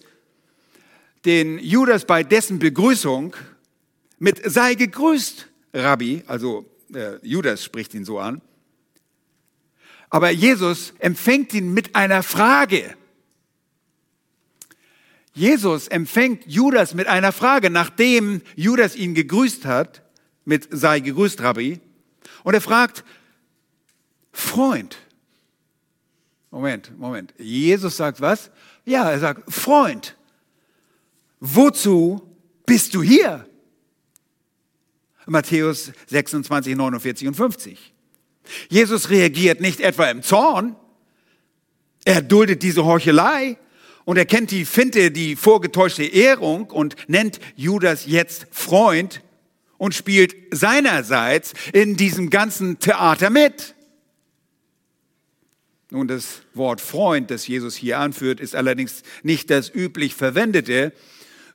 den 1.26 1.60
Judas 1.60 2.06
bei 2.06 2.24
dessen 2.24 2.60
Begrüßung 2.60 3.36
mit 4.17 4.41
sei 4.50 4.76
gegrüßt, 4.76 5.48
Rabbi, 5.74 6.24
also 6.26 6.65
äh, 6.93 7.17
Judas 7.22 7.63
spricht 7.63 7.93
ihn 7.93 8.06
so 8.06 8.19
an, 8.19 8.41
aber 10.10 10.32
Jesus 10.32 10.93
empfängt 11.00 11.54
ihn 11.54 11.74
mit 11.74 11.95
einer 11.95 12.24
Frage. 12.24 12.95
Jesus 15.39 15.88
empfängt 15.88 16.45
Judas 16.47 16.93
mit 16.93 17.08
einer 17.08 17.32
Frage, 17.32 17.69
nachdem 17.69 18.41
Judas 18.58 18.97
ihn 18.97 19.13
gegrüßt 19.13 19.65
hat, 19.65 20.04
mit 20.43 20.67
sei 20.69 20.99
gegrüßt, 20.99 21.41
Rabbi. 21.41 21.80
Und 22.43 22.56
er 22.56 22.60
fragt, 22.60 23.06
Freund. 24.34 24.97
Moment, 26.52 26.91
Moment. 26.99 27.34
Jesus 27.38 27.95
sagt 27.95 28.19
was? 28.19 28.52
Ja, 28.84 29.10
er 29.10 29.19
sagt, 29.19 29.49
Freund, 29.54 30.17
wozu 31.39 32.21
bist 32.65 32.93
du 32.93 33.02
hier? 33.02 33.47
Matthäus 35.25 35.93
26, 36.08 36.75
49 36.75 37.30
und 37.30 37.36
50. 37.36 37.93
Jesus 38.67 39.10
reagiert 39.10 39.62
nicht 39.62 39.80
etwa 39.80 40.10
im 40.10 40.21
Zorn. 40.21 40.75
Er 42.04 42.21
duldet 42.21 42.62
diese 42.62 42.84
Heuchelei, 42.84 43.58
und 44.10 44.17
er 44.17 44.26
kennt 44.26 44.50
die 44.50 44.65
Finte, 44.65 45.12
die 45.12 45.36
vorgetäuschte 45.36 46.04
Ehrung 46.04 46.72
und 46.72 46.95
nennt 47.08 47.39
Judas 47.56 48.08
jetzt 48.08 48.48
Freund 48.50 49.22
und 49.78 49.93
spielt 49.93 50.36
seinerseits 50.50 51.54
in 51.74 51.95
diesem 51.95 52.32
ganzen 52.32 52.80
Theater 52.80 53.30
mit. 53.30 53.76
Nun, 55.91 56.08
das 56.08 56.41
Wort 56.56 56.82
Freund, 56.82 57.30
das 57.30 57.45
Jesus 57.45 57.76
hier 57.76 58.00
anführt, 58.00 58.39
ist 58.39 58.56
allerdings 58.56 59.04
nicht 59.22 59.52
das 59.52 59.72
üblich 59.72 60.15
verwendete, 60.15 60.91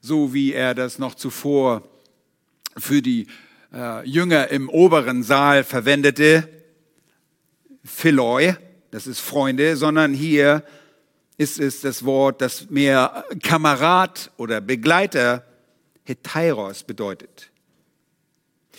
so 0.01 0.33
wie 0.33 0.53
er 0.53 0.77
das 0.77 1.01
noch 1.01 1.17
zuvor 1.17 1.83
für 2.77 3.03
die 3.03 3.27
äh, 3.73 4.09
Jünger 4.09 4.47
im 4.51 4.69
oberen 4.69 5.25
Saal 5.25 5.65
verwendete. 5.65 6.49
Philoi, 7.83 8.55
das 8.93 9.09
ist 9.09 9.19
Freunde, 9.19 9.75
sondern 9.75 10.15
hier 10.15 10.63
ist 11.37 11.59
es 11.59 11.81
das 11.81 12.05
Wort, 12.05 12.41
das 12.41 12.71
mehr 12.71 13.25
Kamerad 13.43 14.31
oder 14.37 14.61
Begleiter 14.61 15.45
Hetairos 16.05 16.85
bedeutet. 16.85 17.51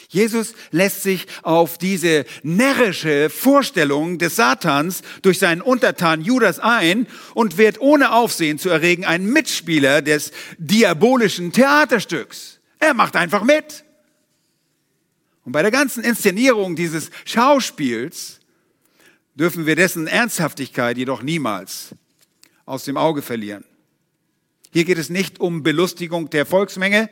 Jesus 0.09 0.53
lässt 0.71 1.03
sich 1.03 1.25
auf 1.41 1.77
diese 1.77 2.25
närrische 2.43 3.29
Vorstellung 3.29 4.19
des 4.19 4.35
Satans 4.35 5.01
durch 5.21 5.39
seinen 5.39 5.61
Untertan 5.61 6.21
Judas 6.21 6.59
ein 6.59 7.07
und 7.33 7.57
wird 7.57 7.81
ohne 7.81 8.13
Aufsehen 8.13 8.59
zu 8.59 8.69
erregen 8.69 9.05
ein 9.05 9.25
Mitspieler 9.25 10.01
des 10.01 10.31
diabolischen 10.57 11.51
Theaterstücks. 11.51 12.59
Er 12.79 12.93
macht 12.93 13.15
einfach 13.15 13.43
mit. 13.43 13.83
Und 15.43 15.51
bei 15.51 15.61
der 15.61 15.71
ganzen 15.71 16.03
Inszenierung 16.03 16.75
dieses 16.75 17.09
Schauspiels 17.23 18.39
dürfen 19.33 19.65
wir 19.65 19.75
dessen 19.75 20.07
Ernsthaftigkeit 20.07 20.97
jedoch 20.97 21.23
niemals 21.23 21.95
aus 22.65 22.83
dem 22.83 22.97
Auge 22.97 23.21
verlieren. 23.21 23.63
Hier 24.73 24.85
geht 24.85 24.97
es 24.97 25.09
nicht 25.09 25.39
um 25.39 25.63
Belustigung 25.63 26.29
der 26.29 26.45
Volksmenge 26.45 27.09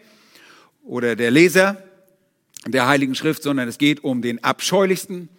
oder 0.84 1.16
der 1.16 1.32
Leser 1.32 1.82
der 2.66 2.88
Heiligen 2.88 3.16
Schrift, 3.16 3.44
sondern 3.44 3.68
es 3.68 3.78
geht 3.78 4.04
um 4.04 4.22
den 4.22 4.44
abscheulichsten, 4.44 5.30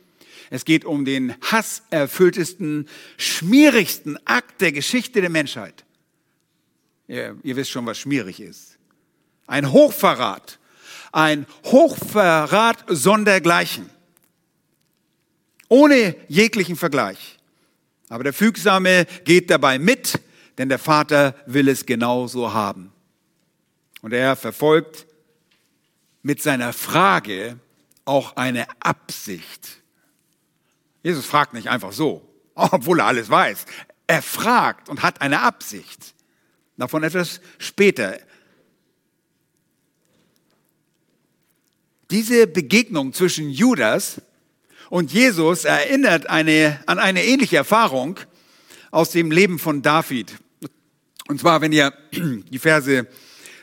es 0.51 0.65
geht 0.65 0.85
um 0.85 1.05
den 1.05 1.35
hasserfülltesten, 1.41 2.89
schmierigsten 3.17 4.19
Akt 4.27 4.61
der 4.61 4.73
Geschichte 4.73 5.21
der 5.21 5.31
Menschheit. 5.31 5.85
Ihr, 7.09 7.37
ihr 7.43 7.57
wisst 7.57 7.71
schon, 7.71 7.87
was 7.87 7.99
schmierig 7.99 8.41
ist. 8.41 8.79
Ein 9.47 9.73
Hochverrat, 9.73 10.59
ein 11.13 11.47
Hochverrat 11.65 12.85
sondergleichen, 12.89 13.91
ohne 15.69 16.17
jeglichen 16.29 16.77
Vergleich. 16.77 17.34
Aber 18.15 18.23
der 18.23 18.33
Fügsame 18.33 19.07
geht 19.25 19.51
dabei 19.51 19.81
mit, 19.81 20.21
denn 20.57 20.69
der 20.69 20.79
Vater 20.79 21.35
will 21.47 21.69
es 21.69 21.85
genauso 21.85 22.55
haben. 22.55 22.93
Und 24.03 24.13
er 24.13 24.37
verfolgt 24.37 25.09
mit 26.23 26.41
seiner 26.41 26.73
Frage 26.73 27.59
auch 28.05 28.37
eine 28.37 28.69
Absicht. 28.79 29.83
Jesus 31.03 31.27
fragt 31.27 31.55
nicht 31.55 31.67
einfach 31.67 31.91
so, 31.91 32.33
obwohl 32.55 33.01
er 33.01 33.07
alles 33.07 33.31
weiß. 33.31 33.67
Er 34.07 34.23
fragt 34.23 34.89
und 34.89 35.03
hat 35.03 35.21
eine 35.21 35.41
Absicht. 35.41 36.15
Davon 36.77 37.03
etwas 37.03 37.41
später. 37.59 38.17
Diese 42.13 42.47
Begegnung 42.47 43.13
zwischen 43.13 43.51
Judas 43.51 44.23
und 44.91 45.13
Jesus 45.13 45.65
erinnert 45.65 46.29
eine, 46.29 46.81
an 46.87 46.99
eine 46.99 47.25
ähnliche 47.25 47.57
Erfahrung 47.57 48.19
aus 48.91 49.11
dem 49.11 49.31
Leben 49.31 49.59
von 49.59 49.83
David. 49.83 50.37
Und 51.29 51.41
zwar, 51.41 51.61
wenn 51.61 51.73
ihr 51.73 51.93
die 52.13 52.59
Verse 52.59 53.07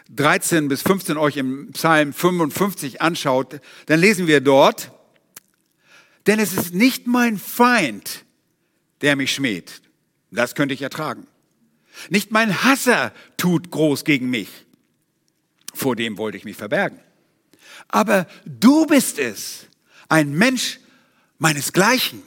13 0.10 0.68
bis 0.68 0.82
15 0.82 1.18
euch 1.18 1.38
im 1.38 1.72
Psalm 1.72 2.14
55 2.14 3.02
anschaut, 3.02 3.62
dann 3.86 4.00
lesen 4.00 4.28
wir 4.28 4.42
dort, 4.42 4.92
denn 6.28 6.40
es 6.40 6.54
ist 6.54 6.74
nicht 6.74 7.08
mein 7.08 7.38
Feind, 7.38 8.26
der 9.02 9.16
mich 9.16 9.34
schmäht. 9.34 9.82
Das 10.32 10.56
könnte 10.56 10.74
ich 10.74 10.82
ertragen. 10.82 11.28
Nicht 12.10 12.32
mein 12.32 12.64
Hasser 12.64 13.14
tut 13.38 13.72
groß 13.72 14.06
gegen 14.06 14.30
mich. 14.30 14.50
Vor 15.74 15.96
dem 15.96 16.18
wollte 16.18 16.38
ich 16.38 16.46
mich 16.46 16.58
verbergen. 16.58 17.00
Aber 17.88 18.28
du 18.46 18.86
bist 18.86 19.20
es, 19.20 19.68
ein 20.10 20.34
Mensch 20.34 20.80
meinesgleichen, 21.42 22.22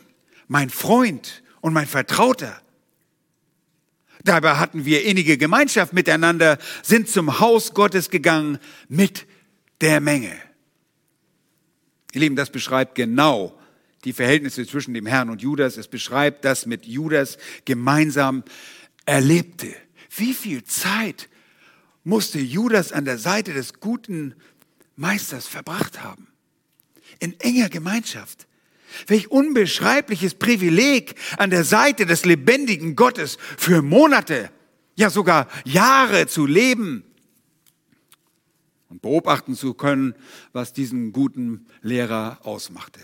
mein 0.49 0.71
Freund 0.71 1.45
und 1.61 1.73
mein 1.73 1.87
Vertrauter. 1.87 2.61
Dabei 4.25 4.57
hatten 4.57 4.85
wir 4.85 5.05
innige 5.05 5.39
Gemeinschaft 5.39 5.93
miteinander, 5.93 6.59
sind 6.83 7.09
zum 7.09 7.39
Haus 7.39 7.75
Gottes 7.75 8.11
gegangen 8.11 8.59
mit 8.89 9.27
der 9.81 10.01
Menge. 10.01 10.33
Ihr 12.13 12.23
Lieben, 12.23 12.35
das 12.35 12.51
beschreibt 12.51 12.97
genau 12.97 13.57
die 14.03 14.13
Verhältnisse 14.13 14.67
zwischen 14.67 14.95
dem 14.95 15.07
Herrn 15.07 15.31
und 15.31 15.43
Judas. 15.43 15.77
Es 15.77 15.87
beschreibt 15.87 16.45
das 16.45 16.67
mit 16.67 16.85
Judas 16.85 17.39
gemeinsam 17.65 18.43
erlebte. 19.07 19.77
Wie 20.17 20.35
viel 20.35 20.65
Zeit 20.65 21.29
musste 22.03 22.41
Judas 22.41 22.91
an 22.91 23.05
der 23.05 23.19
Seite 23.19 23.53
des 23.53 23.75
guten 23.75 24.35
Meisters 24.97 25.47
verbracht 25.47 26.03
haben? 26.03 26.27
In 27.21 27.39
enger 27.39 27.69
Gemeinschaft. 27.69 28.49
Welch 29.07 29.31
unbeschreibliches 29.31 30.35
Privileg 30.35 31.15
an 31.37 31.51
der 31.51 31.65
Seite 31.65 32.07
des 32.07 32.25
lebendigen 32.25 32.97
Gottes 32.97 33.39
für 33.57 33.83
Monate, 33.83 34.51
ja 34.97 35.11
sogar 35.11 35.49
Jahre 35.65 36.27
zu 36.27 36.47
leben 36.47 37.05
und 38.89 39.03
beobachten 39.03 39.55
zu 39.55 39.75
können, 39.75 40.15
was 40.53 40.73
diesen 40.73 41.13
guten 41.13 41.67
Lehrer 41.83 42.39
ausmachte. 42.43 43.01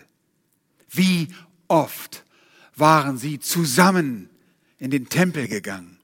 Wie 0.89 1.29
oft 1.69 2.25
waren 2.77 3.19
sie 3.19 3.39
zusammen 3.41 4.31
in 4.79 4.91
den 4.91 5.09
Tempel 5.09 5.49
gegangen? 5.49 5.99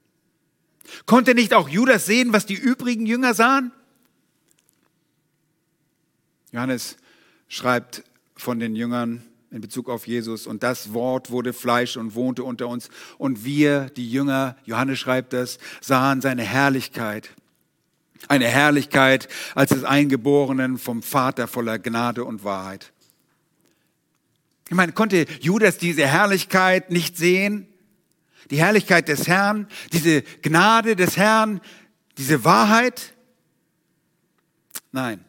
Konnte 1.05 1.35
nicht 1.35 1.53
auch 1.53 1.69
Judas 1.69 2.05
sehen, 2.05 2.33
was 2.33 2.45
die 2.45 2.55
übrigen 2.55 3.05
Jünger 3.05 3.33
sahen? 3.33 3.71
Johannes 6.51 6.97
schreibt 7.49 8.03
von 8.35 8.59
den 8.59 8.75
Jüngern 8.75 9.23
in 9.51 9.61
Bezug 9.61 9.89
auf 9.89 10.07
Jesus. 10.07 10.47
Und 10.47 10.63
das 10.63 10.93
Wort 10.93 11.31
wurde 11.31 11.53
Fleisch 11.53 11.97
und 11.97 12.15
wohnte 12.15 12.43
unter 12.43 12.67
uns. 12.67 12.89
Und 13.17 13.45
wir, 13.45 13.89
die 13.95 14.09
Jünger, 14.09 14.57
Johannes 14.65 14.99
schreibt 14.99 15.33
das, 15.33 15.57
sahen 15.81 16.21
seine 16.21 16.43
Herrlichkeit. 16.43 17.29
Eine 18.27 18.47
Herrlichkeit 18.47 19.27
als 19.55 19.69
des 19.69 19.83
Eingeborenen 19.83 20.77
vom 20.77 21.01
Vater 21.01 21.47
voller 21.47 21.79
Gnade 21.79 22.25
und 22.25 22.43
Wahrheit. 22.43 22.91
Ich 24.69 24.75
meine, 24.75 24.91
konnte 24.91 25.25
Judas 25.39 25.77
diese 25.77 26.05
Herrlichkeit 26.05 26.91
nicht 26.91 27.15
sehen? 27.15 27.67
Die 28.49 28.57
Herrlichkeit 28.57 29.07
des 29.07 29.27
Herrn, 29.27 29.67
diese 29.93 30.21
Gnade 30.41 30.95
des 30.95 31.17
Herrn, 31.17 31.61
diese 32.17 32.43
Wahrheit? 32.43 33.13
Nein. 34.91 35.26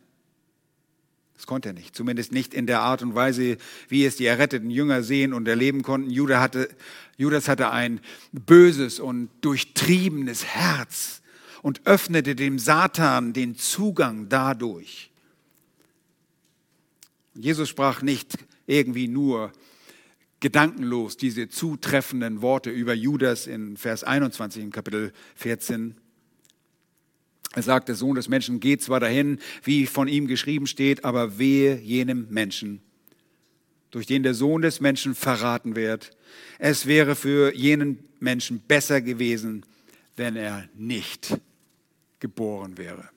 Konnte 1.48 1.70
er 1.70 1.72
nicht. 1.72 1.96
Zumindest 1.96 2.30
nicht 2.30 2.52
in 2.52 2.66
der 2.66 2.80
Art 2.80 3.00
und 3.00 3.14
Weise, 3.14 3.56
wie 3.88 4.04
es 4.04 4.16
die 4.16 4.26
erretteten 4.26 4.68
Jünger 4.68 5.02
sehen 5.02 5.32
und 5.32 5.48
erleben 5.48 5.82
konnten. 5.82 6.10
Judas 6.10 6.40
hatte, 6.40 6.68
Judas 7.16 7.48
hatte 7.48 7.70
ein 7.70 8.00
böses 8.32 9.00
und 9.00 9.30
durchtriebenes 9.40 10.44
Herz 10.44 11.22
und 11.62 11.86
öffnete 11.86 12.34
dem 12.34 12.58
Satan 12.58 13.32
den 13.32 13.56
Zugang 13.56 14.28
dadurch. 14.28 15.10
Jesus 17.32 17.70
sprach 17.70 18.02
nicht 18.02 18.36
irgendwie 18.66 19.08
nur 19.08 19.50
gedankenlos 20.40 21.16
diese 21.16 21.48
zutreffenden 21.48 22.42
Worte 22.42 22.68
über 22.68 22.92
Judas 22.92 23.46
in 23.46 23.78
Vers 23.78 24.04
21 24.04 24.64
im 24.64 24.70
Kapitel 24.70 25.14
14. 25.36 25.94
Er 27.54 27.62
sagt, 27.62 27.88
der 27.88 27.94
Sohn 27.94 28.14
des 28.14 28.28
Menschen 28.28 28.60
geht 28.60 28.82
zwar 28.82 29.00
dahin, 29.00 29.38
wie 29.62 29.86
von 29.86 30.06
ihm 30.06 30.26
geschrieben 30.26 30.66
steht, 30.66 31.04
aber 31.04 31.38
wehe 31.38 31.78
jenem 31.80 32.26
Menschen, 32.30 32.80
durch 33.90 34.06
den 34.06 34.22
der 34.22 34.34
Sohn 34.34 34.62
des 34.62 34.80
Menschen 34.80 35.14
verraten 35.14 35.74
wird. 35.74 36.10
Es 36.58 36.86
wäre 36.86 37.16
für 37.16 37.54
jenen 37.54 38.04
Menschen 38.20 38.60
besser 38.60 39.00
gewesen, 39.00 39.64
wenn 40.16 40.36
er 40.36 40.68
nicht 40.74 41.38
geboren 42.20 42.76
wäre. 42.76 43.08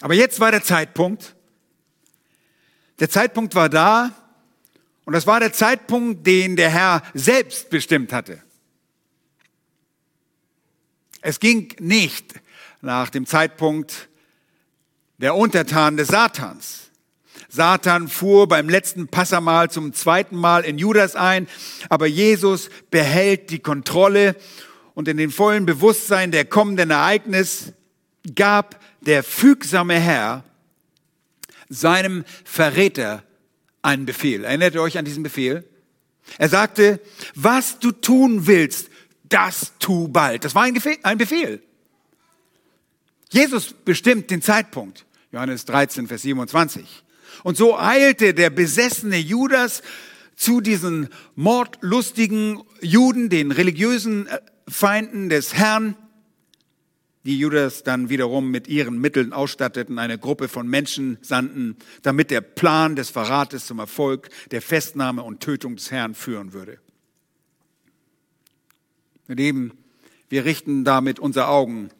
Aber 0.00 0.14
jetzt 0.14 0.40
war 0.40 0.50
der 0.50 0.62
Zeitpunkt. 0.62 1.34
Der 2.98 3.08
Zeitpunkt 3.08 3.54
war 3.54 3.68
da 3.68 4.14
und 5.04 5.12
das 5.12 5.26
war 5.26 5.40
der 5.40 5.52
Zeitpunkt, 5.52 6.26
den 6.26 6.56
der 6.56 6.70
Herr 6.70 7.02
selbst 7.14 7.70
bestimmt 7.70 8.12
hatte. 8.12 8.42
Es 11.22 11.38
ging 11.40 11.72
nicht 11.78 12.34
nach 12.80 13.08
dem 13.08 13.26
Zeitpunkt 13.26 14.08
der 15.18 15.36
Untertanen 15.36 15.96
des 15.96 16.08
Satans. 16.08 16.90
Satan 17.48 18.08
fuhr 18.08 18.48
beim 18.48 18.68
letzten 18.68 19.06
Passamal 19.06 19.70
zum 19.70 19.92
zweiten 19.92 20.36
Mal 20.36 20.64
in 20.64 20.78
Judas 20.78 21.14
ein, 21.14 21.48
aber 21.88 22.06
Jesus 22.06 22.70
behält 22.90 23.50
die 23.50 23.60
Kontrolle 23.60 24.34
und 24.94 25.06
in 25.06 25.16
dem 25.16 25.30
vollen 25.30 25.64
Bewusstsein 25.64 26.32
der 26.32 26.44
kommenden 26.44 26.90
Ereignis 26.90 27.72
gab 28.34 28.80
der 29.02 29.22
fügsame 29.22 30.00
Herr 30.00 30.44
seinem 31.68 32.24
Verräter 32.44 33.22
einen 33.80 34.06
Befehl. 34.06 34.44
Erinnert 34.44 34.74
ihr 34.74 34.82
euch 34.82 34.98
an 34.98 35.04
diesen 35.04 35.22
Befehl? 35.22 35.64
Er 36.38 36.48
sagte, 36.48 37.00
was 37.34 37.78
du 37.78 37.92
tun 37.92 38.46
willst, 38.46 38.88
das 39.32 39.72
tu 39.78 40.08
bald. 40.08 40.44
Das 40.44 40.54
war 40.54 40.62
ein 40.62 41.18
Befehl. 41.18 41.62
Jesus 43.30 43.72
bestimmt 43.72 44.30
den 44.30 44.42
Zeitpunkt. 44.42 45.06
Johannes 45.30 45.64
13, 45.64 46.06
Vers 46.06 46.22
27. 46.22 47.04
Und 47.42 47.56
so 47.56 47.78
eilte 47.78 48.34
der 48.34 48.50
besessene 48.50 49.16
Judas 49.16 49.82
zu 50.36 50.60
diesen 50.60 51.08
mordlustigen 51.34 52.62
Juden, 52.80 53.30
den 53.30 53.50
religiösen 53.50 54.26
äh, 54.26 54.38
Feinden 54.68 55.28
des 55.28 55.54
Herrn, 55.54 55.96
die 57.24 57.38
Judas 57.38 57.84
dann 57.84 58.08
wiederum 58.08 58.50
mit 58.50 58.66
ihren 58.66 58.98
Mitteln 58.98 59.32
ausstatteten, 59.32 59.98
eine 59.98 60.18
Gruppe 60.18 60.48
von 60.48 60.66
Menschen 60.66 61.18
sandten, 61.22 61.76
damit 62.02 62.30
der 62.30 62.40
Plan 62.40 62.96
des 62.96 63.10
Verrates 63.10 63.66
zum 63.66 63.78
Erfolg 63.78 64.28
der 64.50 64.60
Festnahme 64.60 65.22
und 65.22 65.40
Tötung 65.40 65.76
des 65.76 65.90
Herrn 65.90 66.14
führen 66.14 66.52
würde. 66.52 66.78
Und 69.28 69.40
eben, 69.40 69.72
wir 70.28 70.44
richten 70.44 70.84
damit 70.84 71.18
unsere 71.18 71.48
Augen 71.48 71.90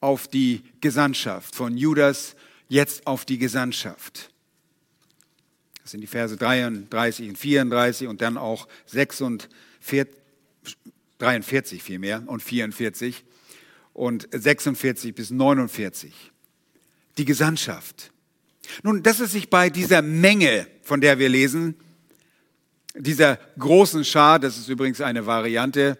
auf 0.00 0.28
die 0.28 0.62
Gesandtschaft, 0.80 1.54
von 1.54 1.76
Judas 1.76 2.36
jetzt 2.68 3.06
auf 3.06 3.24
die 3.24 3.38
Gesandtschaft. 3.38 4.30
Das 5.82 5.92
sind 5.92 6.00
die 6.00 6.06
Verse 6.08 6.36
33 6.36 7.28
und 7.28 7.38
34 7.38 8.08
und 8.08 8.20
dann 8.20 8.36
auch 8.36 8.66
46, 8.86 10.08
43 11.18 11.82
vielmehr 11.82 12.24
und 12.26 12.42
44 12.42 13.24
und 13.92 14.28
46 14.32 15.14
bis 15.14 15.30
49. 15.30 16.12
Die 17.18 17.24
Gesandtschaft. 17.24 18.12
Nun, 18.82 19.02
dass 19.02 19.20
es 19.20 19.32
sich 19.32 19.48
bei 19.48 19.70
dieser 19.70 20.02
Menge, 20.02 20.66
von 20.82 21.00
der 21.00 21.18
wir 21.18 21.28
lesen, 21.28 21.76
dieser 22.94 23.36
großen 23.58 24.04
Schar, 24.04 24.38
das 24.38 24.58
ist 24.58 24.68
übrigens 24.68 25.00
eine 25.00 25.26
Variante, 25.26 25.98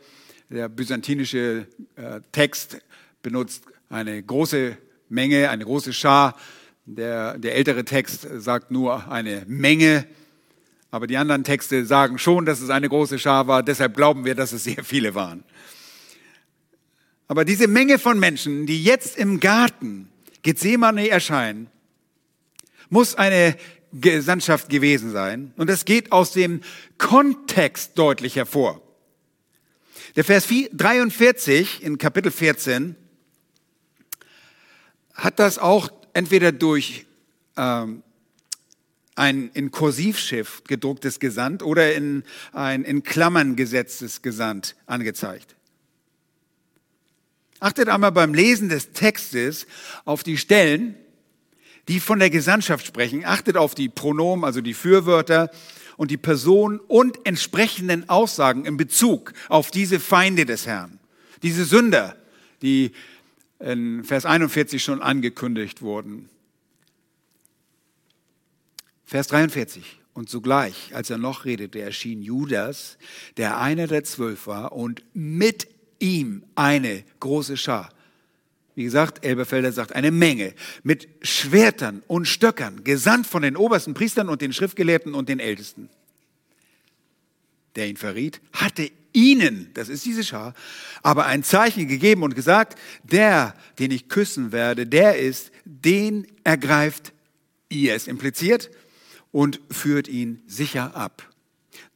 der 0.49 0.69
byzantinische 0.69 1.67
äh, 1.97 2.21
Text 2.33 2.79
benutzt 3.23 3.65
eine 3.89 4.23
große 4.23 4.77
Menge, 5.09 5.51
eine 5.51 5.65
große 5.65 5.93
Schar. 5.93 6.37
Der, 6.85 7.37
der 7.39 7.57
ältere 7.57 7.85
Text 7.85 8.29
sagt 8.37 8.71
nur 8.71 9.11
eine 9.11 9.43
Menge, 9.49 10.07
aber 10.93 11.09
die 11.09 11.17
anderen 11.17 11.43
Texte 11.43 11.85
sagen 11.85 12.19
schon, 12.19 12.47
dass 12.47 12.61
es 12.61 12.71
eine 12.71 12.89
große 12.89 13.19
Schar 13.19 13.49
war. 13.49 13.65
Deshalb 13.65 13.97
glauben 13.97 14.25
wir, 14.25 14.37
dass 14.37 14.53
es 14.53 14.65
sehr 14.65 14.85
viele 14.85 15.15
waren. 15.17 15.43
Aber 17.27 17.45
diese 17.45 17.67
Menge 17.67 17.99
von 17.99 18.21
Menschen, 18.21 18.67
die 18.67 18.85
jetzt 18.85 19.19
im 19.19 19.41
Garten 19.41 20.09
Gethsemane 20.43 21.09
erscheinen, 21.09 21.67
muss 22.89 23.17
eine 23.17 23.57
Gesandtschaft 23.93 24.69
gewesen 24.69 25.11
sein. 25.11 25.53
Und 25.57 25.69
das 25.69 25.85
geht 25.85 26.13
aus 26.13 26.31
dem 26.31 26.61
Kontext 26.99 27.99
deutlich 27.99 28.37
hervor. 28.37 28.86
Der 30.17 30.25
Vers 30.25 30.49
43 30.49 31.83
in 31.83 31.99
Kapitel 31.99 32.33
14 32.33 32.97
hat 35.13 35.39
das 35.39 35.59
auch 35.59 35.91
entweder 36.15 36.53
durch 36.53 37.05
ähm, 37.59 38.03
ein 39.15 39.51
in 39.53 39.71
Kursivschiff 39.71 40.65
gedrucktes 40.65 41.21
Gesandt 41.21 41.63
oder 41.63 41.95
in 41.95 42.25
ein 42.55 42.83
in 42.85 43.03
Klammern 43.03 43.57
gesetztes 43.57 44.23
Gesandt 44.23 44.75
angezeigt. 44.87 45.55
Achtet 47.61 47.91
einmal 47.91 48.13
beim 48.13 48.33
Lesen 48.33 48.71
des 48.71 48.93
Textes 48.93 49.67
auf 50.07 50.23
die 50.23 50.39
Stellen, 50.39 50.95
die 51.89 52.01
von 52.01 52.21
der 52.21 52.31
Gesandtschaft 52.31 52.87
sprechen. 52.87 53.27
Achtet 53.27 53.59
auf 53.59 53.75
die 53.75 53.91
Pronomen, 53.91 54.47
also 54.47 54.63
die 54.63 54.75
Fürwörter 54.75 55.51
und 55.97 56.11
die 56.11 56.17
Person 56.17 56.79
und 56.81 57.25
entsprechenden 57.25 58.09
Aussagen 58.09 58.65
in 58.65 58.77
Bezug 58.77 59.33
auf 59.49 59.71
diese 59.71 60.01
Feinde 60.01 60.47
des 60.47 60.67
Herrn, 60.67 60.99
diese 61.43 61.65
Sünder, 61.65 62.17
die 62.63 62.93
in 63.59 64.05
Vers 64.05 64.27
41 64.27 64.83
schon 64.83 65.01
angekündigt 65.03 65.83
wurden. 65.83 66.29
Vers 69.05 69.29
43. 69.29 70.01
Und 70.15 70.31
sogleich, 70.31 70.95
als 70.95 71.11
er 71.11 71.19
noch 71.19 71.45
redete, 71.45 71.81
erschien 71.81 72.23
Judas, 72.23 72.97
der 73.37 73.59
einer 73.59 73.87
der 73.87 74.03
zwölf 74.05 74.47
war, 74.47 74.73
und 74.73 75.03
mit 75.13 75.69
ihm 75.99 76.43
eine 76.55 77.05
große 77.21 77.57
Schar. 77.57 77.91
Wie 78.77 78.85
gesagt, 78.85 79.25
Elberfelder 79.25 79.73
sagt 79.73 79.95
eine 79.95 80.11
Menge 80.11 80.53
mit 80.83 81.09
Schwertern 81.23 82.03
und 82.07 82.27
Stöckern, 82.27 82.85
gesandt 82.85 83.27
von 83.27 83.41
den 83.41 83.57
obersten 83.57 83.95
Priestern 83.95 84.29
und 84.29 84.43
den 84.43 84.53
Schriftgelehrten 84.53 85.15
und 85.15 85.31
den 85.31 85.41
Ältesten. 85.41 85.89
Der 87.75 87.89
ihn 87.89 87.97
verriet, 87.97 88.43
hatte 88.53 88.91
ihnen, 89.15 89.71
das 89.73 89.89
ist 89.89 90.05
diese 90.05 90.23
Schar, 90.23 90.53
aber 91.03 91.25
ein 91.25 91.43
Zeichen 91.43 91.89
gegeben 91.89 92.23
und 92.23 92.35
gesagt, 92.35 92.79
der, 93.03 93.55
den 93.79 93.91
ich 93.91 94.11
küssen 94.11 94.53
werde, 94.53 94.87
der 94.87 95.19
ist, 95.19 95.53
den 95.65 96.27
ergreift 96.45 97.15
ihr. 97.71 97.95
Es 97.95 98.07
impliziert 98.07 98.71
und 99.33 99.59
führt 99.71 100.07
ihn 100.07 100.43
sicher 100.47 100.95
ab. 100.95 101.27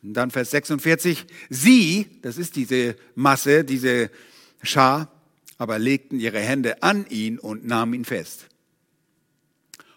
Dann 0.01 0.31
Vers 0.31 0.51
46, 0.51 1.27
sie, 1.51 2.07
das 2.23 2.39
ist 2.39 2.57
diese 2.57 2.97
Masse, 3.15 3.65
diese 3.65 4.11
Schar, 4.63 5.13
aber 5.61 5.79
legten 5.79 6.19
ihre 6.19 6.41
Hände 6.41 6.83
an 6.83 7.05
ihn 7.11 7.39
und 7.39 7.67
nahmen 7.67 7.93
ihn 7.93 8.07
fest. 8.07 8.47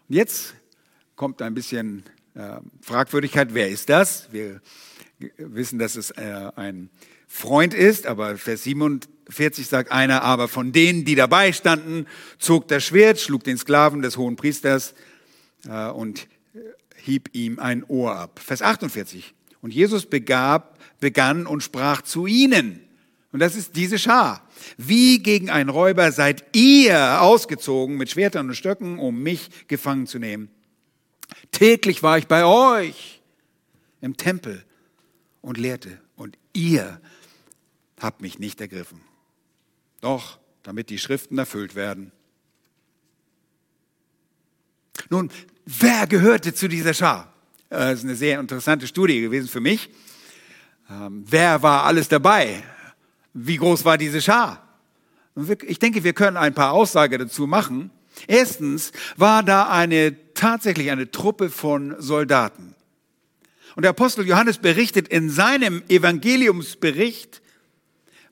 Und 0.10 0.15
jetzt 0.17 0.56
kommt 1.15 1.41
ein 1.41 1.54
bisschen 1.54 2.04
äh, 2.36 2.58
Fragwürdigkeit, 2.82 3.54
wer 3.54 3.69
ist 3.69 3.88
das? 3.88 4.28
Wir 4.34 4.60
wissen, 5.38 5.80
dass 5.80 5.95
es 5.95 6.12
äh, 6.12 6.52
ein 6.58 6.89
Freund 7.30 7.73
ist, 7.73 8.08
aber 8.08 8.38
Vers 8.38 8.63
47 8.63 9.65
sagt 9.65 9.89
einer, 9.89 10.23
aber 10.23 10.49
von 10.49 10.73
denen, 10.73 11.06
die 11.06 11.15
dabei 11.15 11.54
standen, 11.54 12.08
zog 12.39 12.67
das 12.67 12.84
Schwert, 12.84 13.21
schlug 13.21 13.45
den 13.45 13.58
Sklaven 13.58 14.02
des 14.02 14.17
hohen 14.17 14.36
Priesters 14.36 14.93
äh, 15.65 15.88
und 15.88 16.28
hieb 16.97 17.30
ihm 17.32 17.60
ein 17.60 17.86
Ohr 17.86 18.17
ab. 18.17 18.41
Vers 18.43 18.62
48. 18.62 19.34
Und 19.62 19.73
Jesus 19.73 20.08
begab, 20.08 20.78
begann 20.99 21.47
und 21.47 21.63
sprach 21.63 22.02
zu 22.02 22.28
ihnen. 22.28 22.82
Und 23.34 23.39
das 23.39 23.56
ist 23.56 23.76
diese 23.76 23.98
Schar. 23.98 24.48
Wie 24.78 25.17
gegen 25.17 25.50
einen 25.50 25.69
Räuber 25.69 26.12
seid 26.12 26.56
ihr 26.56 27.19
ausgezogen 27.19 27.98
mit 27.98 28.12
Schwertern 28.12 28.48
und 28.48 28.56
Stöcken, 28.56 29.00
um 29.00 29.24
mich 29.24 29.50
gefangen 29.67 30.06
zu 30.06 30.19
nehmen. 30.19 30.50
Täglich 31.52 32.04
war 32.04 32.19
ich 32.19 32.28
bei 32.28 32.46
euch 32.46 33.22
im 34.02 34.17
Tempel 34.17 34.63
und 35.41 35.58
lehrte. 35.58 36.00
Und 36.15 36.38
ihr 36.54 37.02
habt 38.00 38.22
mich 38.22 38.38
nicht 38.38 38.62
ergriffen. 38.62 39.02
Doch, 40.00 40.38
damit 40.62 40.91
die 40.91 41.00
Schriften 41.00 41.39
erfüllt 41.39 41.74
werden. 41.74 42.12
Nun, 45.10 45.32
wer 45.65 46.06
gehörte 46.06 46.54
zu 46.54 46.67
dieser 46.67 46.93
Schar? 46.93 47.34
Äh, 47.72 47.78
das 47.78 48.00
ist 48.00 48.06
eine 48.06 48.15
sehr 48.15 48.39
interessante 48.39 48.86
Studie 48.86 49.22
gewesen 49.22 49.48
für 49.48 49.60
mich. 49.60 49.89
Ähm, 50.88 51.26
wer 51.28 51.63
war 51.63 51.86
alles 51.86 52.08
dabei? 52.08 52.63
Wie 53.34 53.58
groß 53.58 53.84
war 53.86 53.98
diese 53.98 54.22
Schar? 54.22 54.62
Ich 55.65 55.80
denke, 55.80 56.04
wir 56.04 56.13
können 56.13 56.38
ein 56.38 56.54
paar 56.54 56.72
Aussagen 56.72 57.17
dazu 57.17 57.48
machen. 57.48 57.89
Erstens 58.28 58.91
war 59.17 59.41
da 59.41 59.69
eine, 59.69 60.15
tatsächlich 60.36 60.91
eine 60.91 61.10
Truppe 61.10 61.50
von 61.50 61.96
Soldaten. 62.00 62.76
Und 63.76 63.84
der 63.84 63.89
Apostel 63.89 64.28
Johannes 64.28 64.60
berichtet 64.60 65.08
in 65.08 65.32
seinem 65.32 65.82
Evangeliumsbericht 65.89 67.41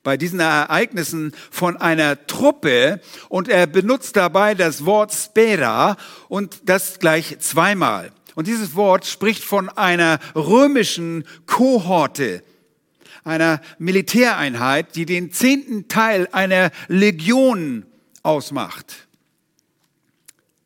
bei 0.04 0.18
diesen 0.18 0.40
Ereignissen 0.40 1.34
von 1.50 1.78
einer 1.78 2.26
Truppe 2.28 3.02
und 3.30 3.50
er 3.50 3.68
benutzt 3.68 4.16
dabei 4.16 4.56
das 4.56 4.86
Wort 4.86 5.14
Spera 5.14 5.98
und 6.28 6.70
das 6.70 7.00
gleich 7.00 7.40
zweimal. 7.40 8.12
Und 8.36 8.48
dieses 8.48 8.76
Wort 8.76 9.06
spricht 9.06 9.44
von 9.44 9.70
einer 9.70 10.20
römischen 10.36 11.26
Kohorte, 11.46 12.44
einer 13.24 13.62
Militäreinheit, 13.80 14.96
die 14.96 15.06
den 15.06 15.32
zehnten 15.32 15.88
Teil 15.88 16.28
einer 16.32 16.72
Legion 16.88 17.86
ausmacht. 18.24 19.08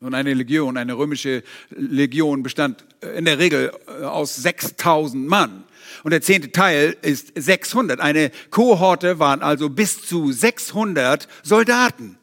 Und 0.00 0.14
eine 0.14 0.34
Legion, 0.34 0.76
eine 0.76 0.96
römische 0.96 1.42
Legion 1.70 2.42
bestand 2.42 2.84
in 3.16 3.24
der 3.24 3.38
Regel 3.38 3.72
äh, 3.86 4.04
aus 4.04 4.36
6000 4.36 5.26
Mann. 5.26 5.64
Und 6.02 6.10
der 6.10 6.20
zehnte 6.20 6.52
Teil 6.52 6.96
ist 7.02 7.32
600. 7.34 8.00
Eine 8.00 8.30
Kohorte 8.50 9.18
waren 9.18 9.42
also 9.42 9.70
bis 9.70 10.02
zu 10.02 10.30
600 10.32 11.26
Soldaten. 11.42 12.18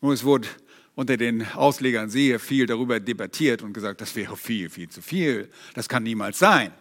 Und 0.00 0.12
es 0.12 0.24
wurde 0.24 0.48
unter 0.94 1.16
den 1.16 1.46
Auslegern 1.54 2.10
sehr 2.10 2.38
viel 2.38 2.66
darüber 2.66 3.00
debattiert 3.00 3.62
und 3.62 3.72
gesagt, 3.72 4.00
das 4.00 4.14
wäre 4.14 4.36
viel, 4.36 4.68
viel 4.68 4.90
zu 4.90 5.00
viel. 5.00 5.48
Das 5.74 5.88
kann 5.88 6.02
niemals 6.02 6.38
sein. 6.38 6.72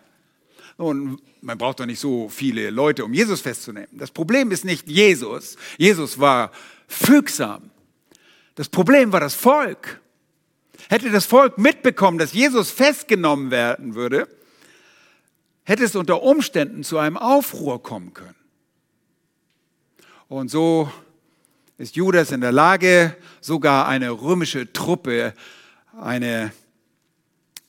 Und 0.81 1.19
man 1.41 1.59
braucht 1.59 1.79
doch 1.79 1.85
nicht 1.85 1.99
so 1.99 2.27
viele 2.27 2.71
Leute, 2.71 3.05
um 3.05 3.13
Jesus 3.13 3.41
festzunehmen. 3.41 3.89
Das 3.91 4.09
Problem 4.09 4.49
ist 4.49 4.65
nicht 4.65 4.89
Jesus. 4.89 5.55
Jesus 5.77 6.19
war 6.19 6.51
fügsam. 6.87 7.69
Das 8.55 8.67
Problem 8.67 9.11
war 9.11 9.19
das 9.19 9.35
Volk. 9.35 10.01
Hätte 10.89 11.11
das 11.11 11.27
Volk 11.27 11.59
mitbekommen, 11.59 12.17
dass 12.17 12.33
Jesus 12.33 12.71
festgenommen 12.71 13.51
werden 13.51 13.93
würde, 13.93 14.27
hätte 15.65 15.83
es 15.83 15.95
unter 15.95 16.23
Umständen 16.23 16.83
zu 16.83 16.97
einem 16.97 17.15
Aufruhr 17.15 17.83
kommen 17.83 18.15
können. 18.15 18.35
Und 20.29 20.49
so 20.49 20.91
ist 21.77 21.95
Judas 21.95 22.31
in 22.31 22.41
der 22.41 22.51
Lage, 22.51 23.15
sogar 23.39 23.87
eine 23.87 24.09
römische 24.09 24.73
Truppe, 24.73 25.35
eine 26.01 26.51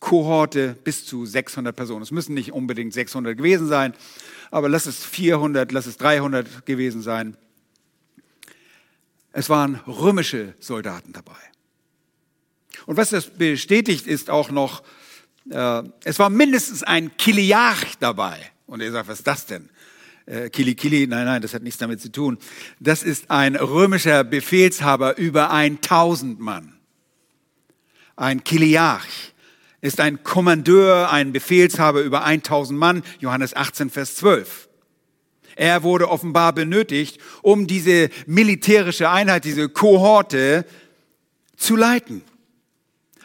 Kohorte 0.03 0.77
bis 0.83 1.07
zu 1.07 1.25
600 1.25 1.75
Personen. 1.75 2.03
Es 2.03 2.11
müssen 2.11 2.35
nicht 2.35 2.53
unbedingt 2.53 2.93
600 2.93 3.37
gewesen 3.37 3.69
sein, 3.69 3.95
aber 4.51 4.69
lass 4.69 4.87
es 4.87 5.05
400, 5.05 5.71
lass 5.71 5.87
es 5.87 5.97
300 5.97 6.67
gewesen 6.67 7.03
sein. 7.03 7.37
Es 9.31 9.49
waren 9.49 9.77
römische 9.87 10.55
Soldaten 10.59 11.13
dabei. 11.13 11.39
Und 12.85 12.97
was 12.97 13.11
das 13.11 13.27
bestätigt, 13.27 14.09
ist 14.09 14.29
auch 14.29 14.51
noch, 14.51 14.83
äh, 15.49 15.85
es 16.03 16.19
war 16.19 16.31
mindestens 16.31 16.83
ein 16.83 17.17
Kiliarch 17.17 17.97
dabei. 18.01 18.51
Und 18.67 18.81
er 18.81 18.91
sagt, 18.91 19.09
was 19.09 19.21
ist 19.21 19.27
das 19.29 19.47
denn? 19.47 19.71
Äh, 20.27 20.51
Kili 20.51 20.75
Kili, 20.75 21.07
nein, 21.07 21.27
nein, 21.27 21.43
das 21.43 21.55
hat 21.55 21.63
nichts 21.63 21.79
damit 21.79 22.01
zu 22.01 22.11
tun. 22.11 22.39
Das 22.81 23.05
ist 23.05 23.31
ein 23.31 23.55
römischer 23.55 24.25
Befehlshaber 24.25 25.17
über 25.17 25.53
1000 25.53 26.41
Mann. 26.41 26.75
Ein 28.17 28.43
Kiliarch 28.43 29.32
ist 29.83 30.01
ein 30.01 30.23
Kommandeur, 30.23 31.11
ein 31.11 31.33
Befehlshaber 31.33 32.01
über 32.01 32.25
1000 32.25 32.79
Mann, 32.79 33.03
Johannes 33.19 33.55
18, 33.55 33.91
Vers 33.91 34.15
12. 34.17 34.69
Er 35.57 35.83
wurde 35.83 36.09
offenbar 36.09 36.55
benötigt, 36.55 37.19
um 37.43 37.67
diese 37.67 38.09
militärische 38.27 39.11
Einheit, 39.11 39.45
diese 39.45 39.69
Kohorte 39.69 40.65
zu 41.57 41.77
leiten. 41.77 42.23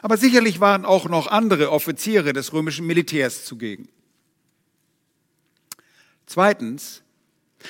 Aber 0.01 0.17
sicherlich 0.17 0.59
waren 0.59 0.83
auch 0.83 1.07
noch 1.07 1.27
andere 1.27 1.71
Offiziere 1.71 2.33
des 2.33 2.51
römischen 2.53 2.85
Militärs 2.85 3.45
zugegen. 3.45 3.87
Zweitens 6.25 7.03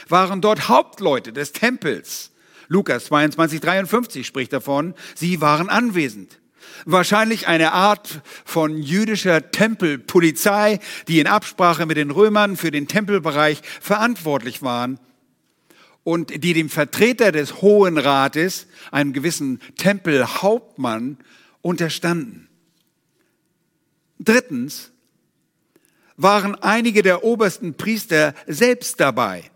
waren 0.08 0.42
dort 0.42 0.70
Hauptleute 0.70 1.34
des 1.34 1.52
Tempels. 1.52 2.32
Lukas 2.68 3.06
22, 3.06 3.60
53 3.60 4.26
spricht 4.26 4.54
davon, 4.54 4.96
sie 5.16 5.40
waren 5.42 5.70
anwesend. 5.70 6.40
Wahrscheinlich 6.86 7.48
eine 7.48 7.74
Art 7.74 8.22
von 8.46 8.78
jüdischer 8.78 9.52
Tempelpolizei, 9.52 10.80
die 11.08 11.20
in 11.20 11.28
Absprache 11.28 11.86
mit 11.86 11.98
den 11.98 12.12
Römern 12.12 12.58
für 12.58 12.72
den 12.72 12.88
Tempelbereich 12.88 13.62
verantwortlich 13.82 14.62
waren 14.62 15.00
und 16.04 16.44
die 16.44 16.54
dem 16.54 16.70
Vertreter 16.70 17.32
des 17.32 17.62
Hohen 17.62 17.98
Rates, 17.98 18.68
einem 18.92 19.12
gewissen 19.12 19.60
Tempelhauptmann, 19.76 21.18
unterstanden. 21.62 22.48
Drittens 24.20 24.92
waren 26.16 26.56
einige 26.56 27.04
der 27.04 27.24
obersten 27.24 27.76
Priester 27.76 28.34
selbst 28.48 29.00
dabei. 29.00 29.52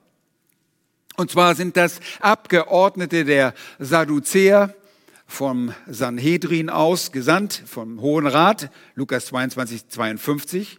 Und 1.16 1.32
zwar 1.32 1.56
sind 1.56 1.78
das 1.78 2.00
Abgeordnete 2.20 3.26
der 3.26 3.54
Sadduzäer, 3.80 4.76
vom 5.32 5.74
Sanhedrin 5.88 6.70
aus 6.70 7.14
gesandt, 7.14 7.64
vom 7.66 8.02
Hohen 8.02 8.28
Rat, 8.28 8.70
Lukas 8.96 9.28
22, 9.28 9.88
52. 9.88 10.78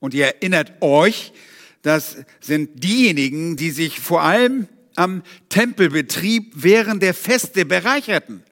Und 0.00 0.12
ihr 0.12 0.26
erinnert 0.26 0.82
euch, 0.82 1.32
das 1.82 2.16
sind 2.40 2.82
diejenigen, 2.82 3.56
die 3.56 3.70
sich 3.70 4.00
vor 4.00 4.22
allem 4.22 4.66
am 4.96 5.22
Tempelbetrieb 5.50 6.52
während 6.56 7.02
der 7.02 7.14
Feste 7.14 7.64
bereicherten. 7.64 8.42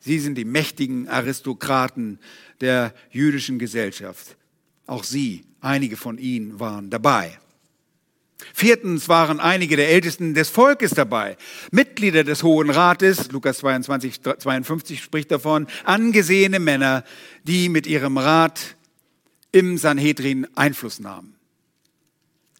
Sie 0.00 0.18
sind 0.18 0.36
die 0.36 0.44
mächtigen 0.44 1.08
Aristokraten 1.08 2.18
der 2.60 2.92
jüdischen 3.10 3.60
Gesellschaft. 3.60 4.36
Auch 4.86 5.04
sie, 5.04 5.44
einige 5.60 5.96
von 5.96 6.18
ihnen 6.18 6.58
waren 6.58 6.90
dabei. 6.90 7.38
Viertens 8.54 9.08
waren 9.08 9.40
einige 9.40 9.76
der 9.76 9.90
Ältesten 9.90 10.34
des 10.34 10.50
Volkes 10.50 10.92
dabei, 10.92 11.36
Mitglieder 11.70 12.24
des 12.24 12.42
Hohen 12.42 12.70
Rates, 12.70 13.30
Lukas 13.30 13.58
22, 13.58 14.22
52 14.22 15.02
spricht 15.02 15.30
davon, 15.30 15.66
angesehene 15.84 16.58
Männer, 16.58 17.04
die 17.44 17.68
mit 17.68 17.86
ihrem 17.86 18.18
Rat 18.18 18.76
im 19.52 19.78
Sanhedrin 19.78 20.46
Einfluss 20.54 20.98
nahmen. 21.00 21.36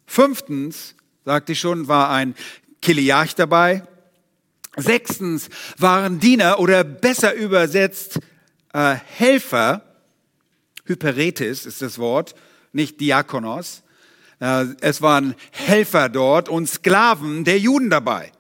Fünftens, 0.07 0.95
sagte 1.25 1.53
ich 1.53 1.61
schon, 1.61 1.89
war 1.89 2.11
ein 2.11 2.35
Kiliarch 2.83 3.35
dabei. 3.35 3.83
Sechstens 4.77 5.49
waren 5.79 6.21
Diener 6.21 6.59
oder 6.59 6.85
besser 6.85 7.35
übersetzt 7.35 8.19
äh, 8.73 8.95
Helfer, 8.95 9.83
Hyperetes 10.85 11.67
ist 11.67 11.83
das 11.83 11.99
Wort, 11.99 12.35
nicht 12.73 13.01
Diakonos, 13.01 13.83
es 14.81 15.01
waren 15.01 15.37
Helfer 15.53 16.09
dort 16.09 16.49
und 16.49 16.69
Sklaven 16.69 17.45
der 17.45 17.61
Juden 17.61 17.91
dabei. 17.91 18.33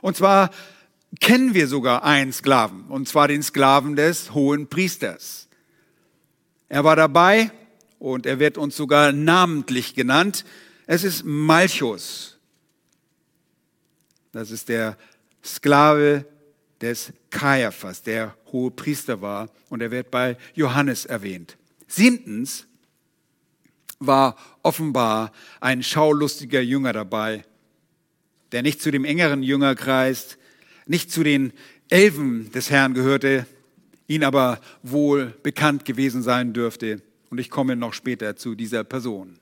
Und 0.00 0.16
zwar 0.16 0.50
kennen 1.20 1.52
wir 1.52 1.66
sogar 1.66 2.04
einen 2.04 2.32
Sklaven, 2.32 2.84
und 2.84 3.08
zwar 3.08 3.26
den 3.26 3.42
Sklaven 3.42 3.96
des 3.96 4.32
hohen 4.34 4.68
Priesters. 4.68 5.48
Er 6.68 6.84
war 6.84 6.94
dabei 6.94 7.50
und 7.98 8.24
er 8.24 8.38
wird 8.38 8.56
uns 8.56 8.76
sogar 8.76 9.10
namentlich 9.10 9.96
genannt. 9.96 10.44
Es 10.86 11.02
ist 11.02 11.24
Malchus. 11.24 12.38
Das 14.30 14.52
ist 14.52 14.68
der 14.68 14.96
Sklave 15.42 16.24
des 16.80 17.12
Kaiaphas, 17.30 18.04
der 18.04 18.36
hohe 18.52 18.70
Priester 18.70 19.20
war, 19.20 19.48
und 19.70 19.82
er 19.82 19.90
wird 19.90 20.12
bei 20.12 20.36
Johannes 20.54 21.04
erwähnt. 21.04 21.56
Siebtens, 21.88 22.67
war 24.00 24.36
offenbar 24.62 25.32
ein 25.60 25.82
schaulustiger 25.82 26.60
Jünger 26.60 26.92
dabei, 26.92 27.44
der 28.52 28.62
nicht 28.62 28.80
zu 28.80 28.90
dem 28.90 29.04
engeren 29.04 29.42
Jüngerkreis, 29.42 30.38
nicht 30.86 31.10
zu 31.10 31.22
den 31.22 31.52
Elfen 31.88 32.50
des 32.52 32.70
Herrn 32.70 32.94
gehörte, 32.94 33.46
ihn 34.06 34.24
aber 34.24 34.60
wohl 34.82 35.34
bekannt 35.42 35.84
gewesen 35.84 36.22
sein 36.22 36.52
dürfte. 36.52 37.02
Und 37.30 37.38
ich 37.38 37.50
komme 37.50 37.76
noch 37.76 37.92
später 37.92 38.36
zu 38.36 38.54
dieser 38.54 38.84
Person. 38.84 39.38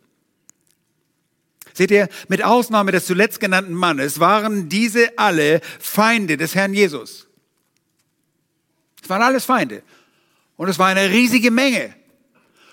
Seht 1.72 1.90
ihr, 1.90 2.08
mit 2.28 2.42
Ausnahme 2.42 2.90
des 2.90 3.06
zuletzt 3.06 3.38
genannten 3.38 3.74
Mannes 3.74 4.18
waren 4.18 4.68
diese 4.68 5.18
alle 5.18 5.60
Feinde 5.78 6.36
des 6.36 6.54
Herrn 6.54 6.72
Jesus. 6.72 7.26
Es 9.02 9.10
waren 9.10 9.22
alles 9.22 9.44
Feinde. 9.44 9.82
Und 10.56 10.68
es 10.68 10.78
war 10.78 10.88
eine 10.88 11.10
riesige 11.10 11.50
Menge. 11.50 11.94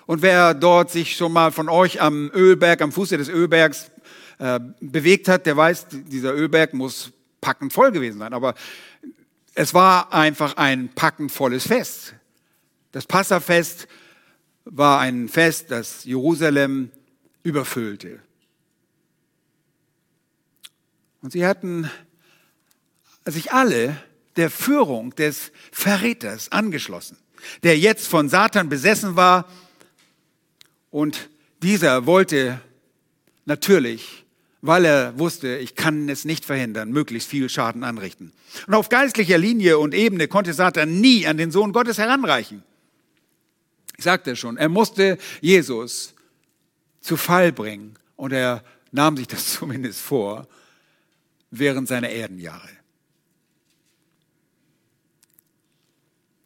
Und 0.06 0.22
wer 0.22 0.54
dort 0.54 0.92
sich 0.92 1.16
schon 1.16 1.32
mal 1.32 1.52
von 1.52 1.70
euch 1.70 2.02
am 2.02 2.30
Ölberg, 2.34 2.82
am 2.82 2.92
Fuße 2.92 3.18
des 3.18 3.30
Ölbergs 3.30 3.92
äh, 4.40 4.60
bewegt 4.80 5.28
hat, 5.28 5.46
der 5.46 5.56
weiß, 5.56 5.88
dieser 5.92 6.34
Ölberg 6.34 6.74
muss 6.74 7.12
packend 7.42 7.74
voll 7.74 7.92
gewesen 7.92 8.20
sein. 8.20 8.34
Aber 8.34 8.56
es 9.56 9.74
war 9.74 10.14
einfach 10.14 10.58
ein 10.58 10.90
packend 10.90 11.32
volles 11.32 11.68
Fest. 11.68 12.16
Das 12.92 13.06
Passafest 13.06 13.88
war 14.66 15.00
ein 15.00 15.30
Fest, 15.30 15.72
das 15.72 16.06
Jerusalem 16.06 16.92
überfüllte. 17.44 18.20
Und 21.22 21.32
sie 21.32 21.46
hatten 21.46 21.90
sich 23.26 23.52
alle 23.54 23.98
der 24.36 24.50
Führung 24.50 25.16
des 25.16 25.52
Verräters 25.72 26.52
angeschlossen, 26.52 27.18
der 27.64 27.78
jetzt 27.78 28.08
von 28.08 28.30
Satan 28.30 28.70
besessen 28.70 29.16
war. 29.16 29.48
Und 30.94 31.32
dieser 31.64 32.06
wollte 32.06 32.62
natürlich, 33.46 34.26
weil 34.62 34.86
er 34.86 35.18
wusste, 35.18 35.58
ich 35.58 35.74
kann 35.74 36.08
es 36.08 36.24
nicht 36.24 36.46
verhindern, 36.46 36.92
möglichst 36.92 37.28
viel 37.28 37.50
Schaden 37.50 37.84
anrichten. 37.84 38.32
Und 38.68 38.76
auf 38.76 38.90
geistlicher 38.90 39.40
Linie 39.40 39.80
und 39.80 39.96
Ebene 39.96 40.28
konnte 40.28 40.54
Satan 40.54 41.02
nie 41.02 41.26
an 41.26 41.38
den 41.38 41.50
Sohn 41.50 41.74
Gottes 41.74 41.98
heranreichen. 41.98 42.62
Ich 43.98 44.04
sagte 44.04 44.36
schon, 44.36 44.56
er 44.56 44.70
musste 44.70 45.18
Jesus 45.42 46.14
zu 47.02 47.18
Fall 47.18 47.52
bringen 47.52 47.96
und 48.16 48.32
er 48.32 48.64
nahm 48.92 49.18
sich 49.18 49.28
das 49.28 49.52
zumindest 49.54 50.00
vor 50.00 50.48
während 51.50 51.88
seiner 51.88 52.10
Erdenjahre. 52.10 52.70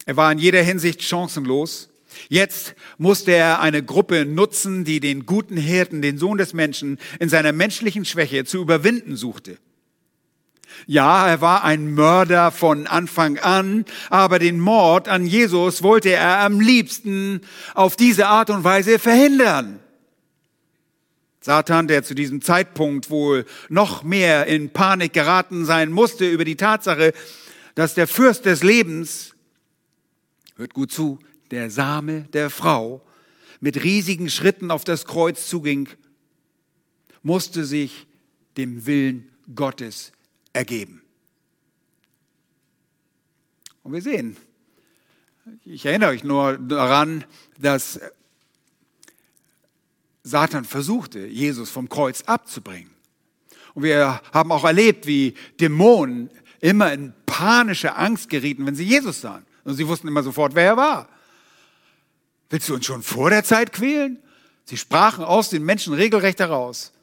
Er 0.06 0.16
war 0.16 0.32
in 0.32 0.39
jeder 0.39 0.62
Hinsicht 0.64 1.04
chancenlos. 1.04 1.89
Jetzt 2.30 2.76
musste 2.97 3.32
er 3.32 3.61
eine 3.61 3.84
Gruppe 3.84 4.26
nutzen, 4.26 4.84
die 4.84 4.99
den 4.99 5.26
guten 5.26 5.57
Hirten, 5.57 6.01
den 6.01 6.18
Sohn 6.18 6.38
des 6.38 6.53
Menschen, 6.53 6.97
in 7.20 7.30
seiner 7.30 7.51
menschlichen 7.51 8.05
Schwäche 8.05 8.45
zu 8.45 8.59
überwinden 8.59 9.15
suchte. 9.15 9.57
Ja, 10.86 11.28
er 11.28 11.41
war 11.41 11.63
ein 11.63 11.93
Mörder 11.93 12.51
von 12.51 12.88
Anfang 12.88 13.39
an, 13.39 13.86
aber 14.09 14.38
den 14.39 14.59
Mord 14.59 15.07
an 15.07 15.26
Jesus 15.26 15.82
wollte 15.82 16.11
er 16.11 16.39
am 16.39 16.59
liebsten 16.59 17.41
auf 17.74 17.95
diese 17.95 18.28
Art 18.28 18.49
und 18.49 18.63
Weise 18.63 18.99
verhindern. 18.99 19.80
Satan, 21.41 21.88
der 21.88 22.03
zu 22.03 22.13
diesem 22.13 22.41
Zeitpunkt 22.41 23.09
wohl 23.09 23.45
noch 23.70 24.03
mehr 24.03 24.47
in 24.47 24.70
Panik 24.70 25.13
geraten 25.13 25.65
sein 25.65 25.91
musste 25.91 26.30
über 26.30 26.43
die 26.43 26.57
Tatsache, 26.57 27.13
dass 27.74 27.93
der 27.93 28.07
Fürst 28.07 28.45
des 28.45 28.63
Lebens, 28.63 29.34
hört 30.57 30.74
gut 30.74 30.91
zu, 30.91 31.20
der 31.52 31.70
Same 31.70 32.24
der 32.34 32.50
Frau, 32.50 33.06
mit 33.60 33.84
riesigen 33.84 34.30
Schritten 34.30 34.72
auf 34.72 34.84
das 34.84 35.06
Kreuz 35.06 35.48
zuging, 35.48 35.89
musste 37.24 37.66
sich 37.66 38.08
dem 38.58 38.86
Willen 38.86 39.32
Gottes 39.56 40.12
ergeben. 40.54 41.02
Und 43.84 43.93
wir 43.93 44.02
sehen, 44.02 44.38
ich 45.64 45.86
erinnere 45.86 46.10
euch 46.10 46.24
nur 46.24 46.58
daran, 46.58 47.24
dass 47.58 48.00
Satan 50.24 50.66
versuchte, 50.66 51.26
Jesus 51.26 51.70
vom 51.70 51.88
Kreuz 51.88 52.24
abzubringen. 52.24 52.91
Und 53.74 53.84
wir 53.84 54.22
haben 54.34 54.52
auch 54.52 54.66
erlebt, 54.66 55.08
wie 55.08 55.36
Dämonen 55.60 56.30
immer 56.60 56.91
in 56.91 57.14
panische 57.26 57.95
Angst 57.95 58.30
gerieten, 58.30 58.66
wenn 58.66 58.76
sie 58.76 58.84
Jesus 58.84 59.22
sahen. 59.22 59.45
Und 59.64 59.76
sie 59.76 59.88
wussten 59.88 60.08
immer 60.08 60.24
sofort, 60.24 60.56
wer 60.56 60.66
er 60.66 60.78
war. 60.78 61.10
Willst 62.50 62.70
du 62.70 62.76
uns 62.76 62.86
schon 62.86 63.04
vor 63.04 63.30
der 63.30 63.43
Zeit 63.43 63.74
quälen? 63.74 64.20
Sie 64.66 64.78
sprachen 64.78 65.24
aus 65.24 65.50
den 65.50 65.64
Menschen 65.64 65.93
regelrecht 65.93 66.39
heraus. 66.39 66.93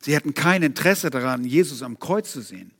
Sie 0.00 0.16
hatten 0.16 0.34
kein 0.34 0.62
Interesse 0.62 1.10
daran, 1.10 1.44
Jesus 1.44 1.82
am 1.82 1.98
Kreuz 1.98 2.32
zu 2.32 2.40
sehen. 2.40 2.72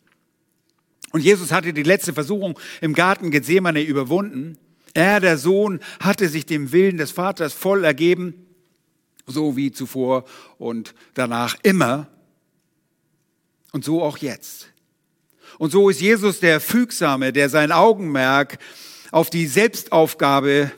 Und 1.12 1.20
Jesus 1.20 1.52
hatte 1.52 1.72
die 1.72 1.82
letzte 1.82 2.12
Versuchung 2.12 2.58
im 2.80 2.94
Garten 2.94 3.30
Gethsemane 3.30 3.82
überwunden. 3.82 4.58
Er, 4.94 5.20
der 5.20 5.38
Sohn, 5.38 5.80
hatte 6.00 6.28
sich 6.28 6.46
dem 6.46 6.72
Willen 6.72 6.96
des 6.96 7.10
Vaters 7.10 7.52
voll 7.52 7.84
ergeben 7.84 8.46
so 9.26 9.56
wie 9.56 9.72
zuvor 9.72 10.24
und 10.58 10.94
danach 11.14 11.56
immer. 11.62 12.08
Und 13.72 13.84
so 13.84 14.02
auch 14.02 14.18
jetzt. 14.18 14.68
Und 15.58 15.70
so 15.70 15.88
ist 15.88 16.00
Jesus 16.00 16.40
der 16.40 16.60
Fügsame, 16.60 17.32
der 17.32 17.48
sein 17.48 17.72
Augenmerk 17.72 18.58
auf 19.10 19.30
die 19.30 19.46
Selbstaufgabe 19.46 20.70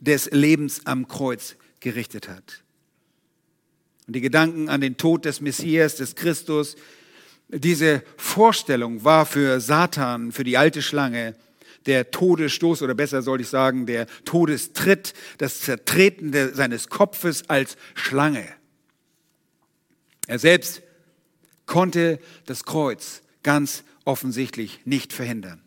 des 0.00 0.30
Lebens 0.30 0.86
am 0.86 1.08
Kreuz 1.08 1.56
gerichtet 1.80 2.28
hat. 2.28 2.62
Und 4.06 4.16
die 4.16 4.20
Gedanken 4.20 4.68
an 4.68 4.80
den 4.80 4.96
Tod 4.96 5.24
des 5.24 5.40
Messias, 5.40 5.96
des 5.96 6.14
Christus, 6.14 6.76
diese 7.48 8.02
Vorstellung 8.16 9.04
war 9.04 9.26
für 9.26 9.60
Satan, 9.60 10.32
für 10.32 10.44
die 10.44 10.56
alte 10.56 10.82
Schlange, 10.82 11.34
der 11.86 12.10
Todesstoß 12.10 12.82
oder 12.82 12.94
besser 12.94 13.22
soll 13.22 13.40
ich 13.40 13.48
sagen, 13.48 13.86
der 13.86 14.06
Todestritt, 14.24 15.14
das 15.38 15.60
Zertreten 15.60 16.32
seines 16.54 16.88
Kopfes 16.88 17.48
als 17.48 17.76
Schlange. 17.94 18.46
Er 20.26 20.38
selbst 20.38 20.82
konnte 21.64 22.18
das 22.44 22.64
Kreuz 22.64 23.22
ganz 23.42 23.84
offensichtlich 24.04 24.80
nicht 24.84 25.12
verhindern. 25.12 25.62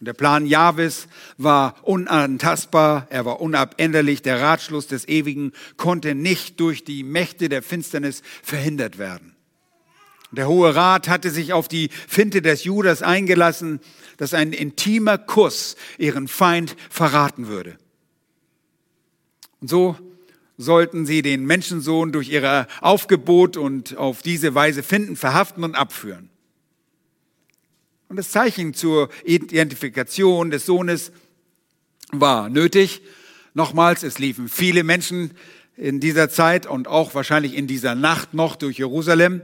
Und 0.00 0.06
der 0.06 0.14
Plan 0.14 0.46
Jahwes 0.46 1.08
war 1.36 1.74
unantastbar, 1.82 3.06
er 3.10 3.26
war 3.26 3.40
unabänderlich, 3.40 4.22
der 4.22 4.40
Ratschluss 4.40 4.86
des 4.86 5.06
Ewigen 5.06 5.52
konnte 5.76 6.14
nicht 6.14 6.58
durch 6.58 6.84
die 6.84 7.02
Mächte 7.02 7.50
der 7.50 7.62
Finsternis 7.62 8.22
verhindert 8.42 8.96
werden. 8.96 9.36
Der 10.32 10.48
Hohe 10.48 10.74
Rat 10.74 11.08
hatte 11.08 11.30
sich 11.30 11.52
auf 11.52 11.68
die 11.68 11.90
Finte 12.08 12.40
des 12.40 12.64
Judas 12.64 13.02
eingelassen, 13.02 13.80
dass 14.16 14.32
ein 14.32 14.54
intimer 14.54 15.18
Kuss 15.18 15.76
ihren 15.98 16.28
Feind 16.28 16.76
verraten 16.88 17.48
würde. 17.48 17.76
Und 19.60 19.68
so 19.68 19.96
sollten 20.56 21.04
sie 21.04 21.20
den 21.20 21.44
Menschensohn 21.44 22.12
durch 22.12 22.30
ihre 22.30 22.68
Aufgebot 22.80 23.58
und 23.58 23.96
auf 23.98 24.22
diese 24.22 24.54
Weise 24.54 24.82
finden, 24.82 25.16
verhaften 25.16 25.62
und 25.62 25.74
abführen. 25.74 26.30
Und 28.10 28.16
das 28.16 28.30
Zeichen 28.30 28.74
zur 28.74 29.08
Identifikation 29.24 30.50
des 30.50 30.66
Sohnes 30.66 31.12
war 32.10 32.48
nötig. 32.48 33.02
Nochmals, 33.54 34.02
es 34.02 34.18
liefen 34.18 34.48
viele 34.48 34.82
Menschen 34.82 35.30
in 35.76 36.00
dieser 36.00 36.28
Zeit 36.28 36.66
und 36.66 36.88
auch 36.88 37.14
wahrscheinlich 37.14 37.54
in 37.54 37.68
dieser 37.68 37.94
Nacht 37.94 38.34
noch 38.34 38.56
durch 38.56 38.78
Jerusalem. 38.78 39.42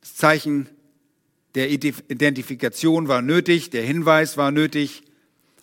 Das 0.00 0.16
Zeichen 0.16 0.70
der 1.54 1.68
Identifikation 1.68 3.08
war 3.08 3.20
nötig, 3.20 3.68
der 3.68 3.82
Hinweis 3.82 4.38
war 4.38 4.50
nötig 4.50 5.02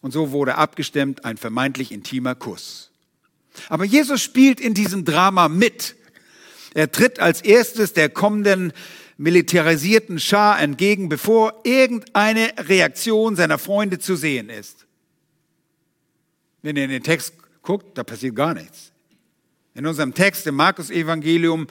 und 0.02 0.12
so 0.12 0.30
wurde 0.30 0.54
abgestimmt 0.60 1.26
ein 1.26 1.38
vermeintlich 1.38 1.92
intimer 1.92 2.36
Kuss. 2.36 2.92
Aber 3.70 3.86
Jesus 3.86 4.22
spielt 4.22 4.60
in 4.60 4.76
diesem 4.76 5.04
Drama 5.04 5.50
mit. 5.50 5.96
Er 6.76 6.92
tritt 6.92 7.18
als 7.20 7.42
erstes 7.42 7.94
der 7.94 8.10
kommenden 8.10 8.72
militarisierten 9.22 10.20
Schar 10.20 10.60
entgegen, 10.60 11.08
bevor 11.08 11.62
irgendeine 11.64 12.54
Reaktion 12.58 13.36
seiner 13.36 13.60
Freunde 13.60 14.00
zu 14.00 14.16
sehen 14.16 14.50
ist. 14.50 14.88
Wenn 16.64 16.76
ihr 16.76 16.86
in 16.86 16.90
den 16.90 17.04
Text 17.04 17.36
guckt, 17.62 17.96
da 17.98 18.04
passiert 18.04 18.36
gar 18.36 18.56
nichts. 18.56 18.92
In 19.76 19.86
unserem 19.86 20.16
Text 20.16 20.48
im 20.48 20.56
Markus 20.56 20.90
Evangelium 20.90 21.68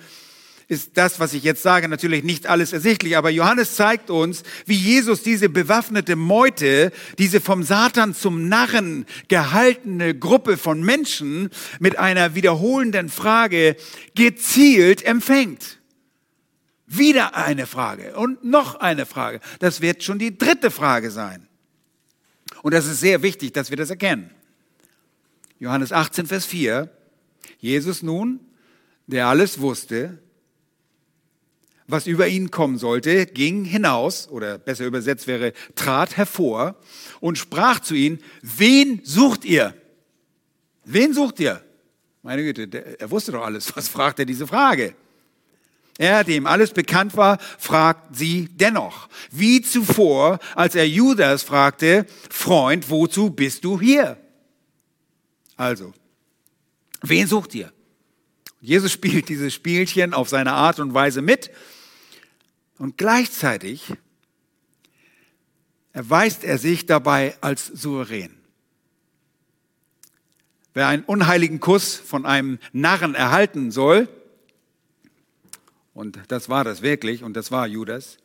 ist 0.68 0.92
das, 0.94 1.18
was 1.18 1.34
ich 1.34 1.42
jetzt 1.42 1.64
sage, 1.64 1.88
natürlich 1.88 2.22
nicht 2.22 2.46
alles 2.46 2.72
ersichtlich, 2.72 3.16
aber 3.16 3.30
Johannes 3.30 3.74
zeigt 3.74 4.11
uns, 4.11 4.44
wie 4.66 4.76
Jesus 4.76 5.24
diese 5.24 5.48
bewaffnete 5.48 6.14
Meute, 6.14 6.92
diese 7.18 7.40
vom 7.40 7.64
Satan 7.64 8.14
zum 8.14 8.48
Narren 8.48 9.07
gehaltene 9.26 10.16
Gruppe 10.16 10.57
von 10.57 10.84
Menschen 10.84 11.51
mit 11.80 11.98
einer 11.98 12.36
wiederholenden 12.36 13.09
Frage 13.09 13.74
gezielt 14.14 15.03
empfängt. 15.03 15.80
Wieder 16.93 17.36
eine 17.36 17.68
Frage 17.68 18.16
und 18.16 18.43
noch 18.43 18.74
eine 18.74 19.07
Frage. 19.07 19.38
Das 19.61 19.80
wird 19.80 20.03
schon 20.03 20.18
die 20.18 20.36
dritte 20.36 20.72
Frage 20.72 21.12
sein. 21.12 21.47
Und 22.62 22.74
das 22.74 22.86
ist 22.86 22.99
sehr 22.99 23.22
wichtig, 23.22 23.53
dass 23.53 23.70
wir 23.70 23.76
das 23.76 23.91
erkennen. 23.91 24.32
Johannes 25.61 25.93
18, 25.93 26.26
Vers 26.26 26.47
4. 26.47 26.91
Jesus 27.59 28.03
nun, 28.03 28.41
der 29.07 29.28
alles 29.28 29.61
wusste, 29.61 30.18
was 31.86 32.09
über 32.09 32.26
ihn 32.26 32.51
kommen 32.51 32.76
sollte, 32.76 33.26
ging 33.26 33.64
hinaus, 33.64 34.28
oder 34.28 34.59
besser 34.59 34.84
übersetzt 34.84 35.28
wäre, 35.28 35.53
trat 35.76 36.16
hervor 36.16 36.74
und 37.20 37.38
sprach 37.38 37.78
zu 37.78 37.95
ihnen, 37.95 38.18
wen 38.43 39.01
sucht 39.05 39.45
ihr? 39.45 39.74
Wen 40.84 41.14
sucht 41.14 41.38
ihr? 41.38 41.62
Meine 42.22 42.43
Güte, 42.43 42.66
der, 42.66 43.01
er 43.01 43.11
wusste 43.12 43.30
doch 43.30 43.45
alles. 43.45 43.76
Was 43.76 43.86
fragt 43.86 44.18
er 44.18 44.24
diese 44.24 44.49
Frage? 44.49 44.97
Er, 46.01 46.24
dem 46.24 46.46
alles 46.46 46.72
bekannt 46.72 47.14
war, 47.14 47.36
fragt 47.59 48.16
sie 48.16 48.48
dennoch. 48.53 49.11
Wie 49.30 49.61
zuvor, 49.61 50.38
als 50.55 50.74
er 50.74 50.88
Judas 50.88 51.42
fragte, 51.42 52.07
Freund, 52.30 52.88
wozu 52.88 53.28
bist 53.28 53.64
du 53.64 53.78
hier? 53.78 54.16
Also, 55.59 55.92
wen 57.03 57.26
sucht 57.26 57.55
ihr? 57.55 57.70
Jesus 58.62 58.92
spielt 58.94 59.28
dieses 59.28 59.53
Spielchen 59.53 60.14
auf 60.14 60.30
seine 60.30 60.53
Art 60.53 60.80
und 60.80 60.94
Weise 60.94 61.20
mit 61.20 61.51
und 62.78 62.96
gleichzeitig 62.96 63.92
erweist 65.92 66.44
er 66.44 66.57
sich 66.57 66.86
dabei 66.86 67.36
als 67.42 67.66
souverän. 67.66 68.38
Wer 70.72 70.86
einen 70.86 71.05
unheiligen 71.05 71.61
Kuss 71.61 71.96
von 71.96 72.24
einem 72.24 72.59
Narren 72.72 73.14
erhalten 73.14 73.70
soll, 73.70 74.09
und 76.01 76.18
das 76.28 76.48
war 76.48 76.64
das 76.64 76.80
wirklich, 76.80 77.22
und 77.22 77.34
das 77.34 77.53
war 77.53 77.66
Judas, 77.66 78.16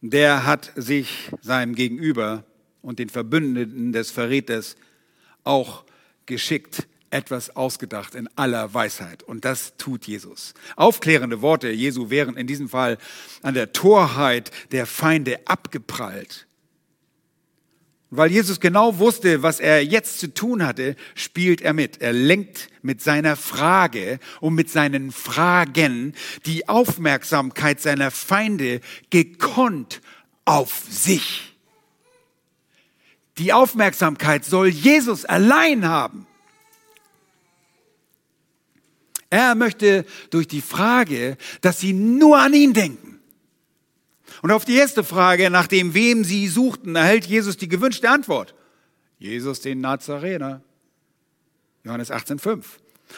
der 0.00 0.46
hat 0.46 0.72
sich 0.74 1.30
seinem 1.42 1.74
Gegenüber 1.74 2.44
und 2.80 2.98
den 2.98 3.10
Verbündeten 3.10 3.92
des 3.92 4.10
Verräters 4.10 4.76
auch 5.44 5.84
geschickt 6.24 6.88
etwas 7.10 7.54
ausgedacht 7.54 8.14
in 8.14 8.28
aller 8.36 8.72
Weisheit. 8.72 9.22
Und 9.22 9.44
das 9.44 9.76
tut 9.76 10.06
Jesus. 10.06 10.54
Aufklärende 10.76 11.42
Worte 11.42 11.68
Jesu 11.68 12.08
wären 12.08 12.38
in 12.38 12.46
diesem 12.46 12.70
Fall 12.70 12.96
an 13.42 13.52
der 13.52 13.72
Torheit 13.72 14.50
der 14.72 14.86
Feinde 14.86 15.40
abgeprallt. 15.46 16.46
Weil 18.10 18.30
Jesus 18.30 18.60
genau 18.60 18.98
wusste, 18.98 19.42
was 19.42 19.58
er 19.58 19.84
jetzt 19.84 20.20
zu 20.20 20.32
tun 20.32 20.64
hatte, 20.64 20.94
spielt 21.14 21.60
er 21.60 21.72
mit. 21.72 22.00
Er 22.00 22.12
lenkt 22.12 22.70
mit 22.82 23.02
seiner 23.02 23.34
Frage 23.34 24.20
und 24.40 24.54
mit 24.54 24.70
seinen 24.70 25.10
Fragen 25.10 26.14
die 26.46 26.68
Aufmerksamkeit 26.68 27.80
seiner 27.80 28.12
Feinde 28.12 28.80
gekonnt 29.10 30.00
auf 30.44 30.84
sich. 30.88 31.56
Die 33.38 33.52
Aufmerksamkeit 33.52 34.44
soll 34.44 34.68
Jesus 34.68 35.24
allein 35.24 35.86
haben. 35.86 36.26
Er 39.28 39.54
möchte 39.56 40.06
durch 40.30 40.46
die 40.46 40.62
Frage, 40.62 41.36
dass 41.60 41.80
sie 41.80 41.92
nur 41.92 42.38
an 42.38 42.54
ihn 42.54 42.72
denken. 42.72 43.05
Und 44.42 44.50
auf 44.50 44.64
die 44.64 44.76
erste 44.76 45.04
Frage, 45.04 45.50
nach 45.50 45.66
dem 45.66 45.94
wem 45.94 46.24
sie 46.24 46.48
suchten, 46.48 46.96
erhält 46.96 47.26
Jesus 47.26 47.56
die 47.56 47.68
gewünschte 47.68 48.10
Antwort. 48.10 48.54
Jesus 49.18 49.60
den 49.60 49.80
Nazarener. 49.80 50.62
Johannes 51.84 52.10
18,5. 52.10 52.62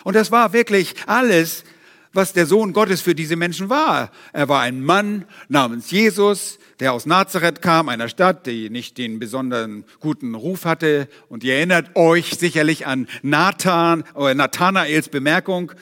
Und 0.04 0.14
das 0.14 0.30
war 0.30 0.52
wirklich 0.52 0.94
alles, 1.06 1.64
was 2.12 2.32
der 2.32 2.46
Sohn 2.46 2.72
Gottes 2.72 3.00
für 3.00 3.14
diese 3.14 3.36
Menschen 3.36 3.68
war. 3.68 4.10
Er 4.32 4.48
war 4.48 4.60
ein 4.60 4.82
Mann 4.82 5.24
namens 5.48 5.90
Jesus, 5.90 6.58
der 6.80 6.92
aus 6.92 7.06
Nazareth 7.06 7.60
kam, 7.62 7.88
einer 7.88 8.08
Stadt, 8.08 8.46
die 8.46 8.70
nicht 8.70 8.98
den 8.98 9.18
besonderen 9.18 9.84
guten 10.00 10.34
Ruf 10.34 10.64
hatte. 10.64 11.08
Und 11.28 11.44
ihr 11.44 11.54
erinnert 11.54 11.96
euch 11.96 12.38
sicherlich 12.38 12.86
an 12.86 13.08
Nathan, 13.22 14.04
oder 14.14 14.34
Nathanaels 14.34 15.08
Bemerkung, 15.08 15.72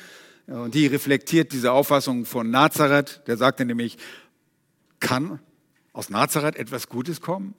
und 0.46 0.74
die 0.74 0.86
reflektiert 0.86 1.52
diese 1.52 1.72
Auffassung 1.72 2.24
von 2.24 2.50
Nazareth. 2.50 3.20
Der 3.26 3.36
sagte 3.36 3.64
nämlich, 3.64 3.98
kann 5.00 5.40
aus 5.92 6.10
Nazareth 6.10 6.56
etwas 6.56 6.88
Gutes 6.88 7.20
kommen? 7.20 7.54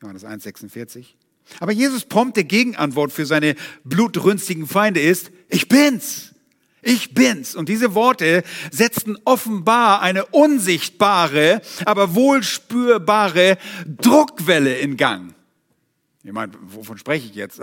Johannes 0.00 0.24
1,46. 0.24 1.14
Aber 1.60 1.72
Jesus 1.72 2.04
prompte 2.04 2.44
Gegenantwort 2.44 3.12
für 3.12 3.26
seine 3.26 3.54
blutrünstigen 3.84 4.66
Feinde 4.66 5.00
ist, 5.00 5.30
ich 5.48 5.68
bin's. 5.68 6.34
Ich 6.82 7.14
bin's. 7.14 7.56
Und 7.56 7.68
diese 7.68 7.94
Worte 7.94 8.44
setzten 8.70 9.16
offenbar 9.24 10.00
eine 10.00 10.26
unsichtbare, 10.26 11.60
aber 11.84 12.14
wohl 12.14 12.42
spürbare 12.42 13.58
Druckwelle 13.86 14.78
in 14.78 14.96
Gang. 14.96 15.34
Ich 16.22 16.32
meine, 16.32 16.52
wovon 16.60 16.98
spreche 16.98 17.26
ich 17.26 17.34
jetzt? 17.34 17.60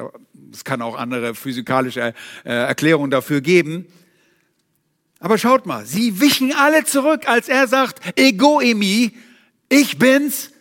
Es 0.51 0.63
kann 0.63 0.81
auch 0.81 0.97
andere 0.97 1.35
physikalische 1.35 2.13
äh, 2.43 2.51
Erklärungen 2.51 3.11
dafür 3.11 3.41
geben. 3.41 3.85
Aber 5.25 5.39
schaut 5.39 5.65
mal, 5.65 5.87
sie 5.87 6.19
wichen 6.19 6.53
alle 6.53 6.83
zurück, 6.83 7.27
als 7.27 7.49
er 7.49 7.67
sagt, 7.67 7.99
ego 8.15 8.61
emi, 8.61 9.11
ich 9.69 9.97
bin's. 9.97 10.51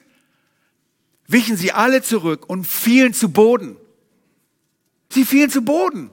Wichen 1.27 1.59
sie 1.59 1.73
alle 1.73 2.01
zurück 2.01 2.49
und 2.49 2.67
fielen 2.67 3.13
zu 3.13 3.29
Boden. 3.29 3.77
Sie 5.11 5.27
fielen 5.27 5.51
zu 5.51 5.61
Boden. 5.61 6.09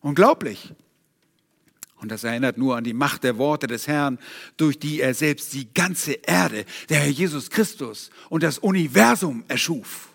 Unglaublich. 0.00 0.72
Und 1.96 2.12
das 2.12 2.22
erinnert 2.22 2.56
nur 2.56 2.76
an 2.76 2.84
die 2.84 2.92
Macht 2.92 3.24
der 3.24 3.36
Worte 3.36 3.66
des 3.66 3.88
Herrn, 3.88 4.20
durch 4.56 4.78
die 4.78 5.00
er 5.00 5.12
selbst 5.12 5.52
die 5.52 5.74
ganze 5.74 6.12
Erde, 6.12 6.64
der 6.88 7.00
Herr 7.00 7.10
Jesus 7.10 7.50
Christus 7.50 8.10
und 8.28 8.44
das 8.44 8.58
Universum 8.58 9.42
erschuf. 9.48 10.10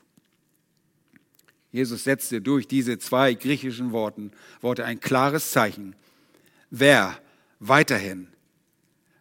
Jesus 1.73 2.05
setzte 2.05 2.39
durch 2.39 2.65
diese 2.65 2.97
zwei 2.97 3.33
griechischen 3.33 3.91
Worten, 3.91 4.31
Worte 4.61 4.85
ein 4.85 5.01
klares 5.01 5.51
Zeichen, 5.51 5.97
wer 6.69 7.19
weiterhin, 7.59 8.27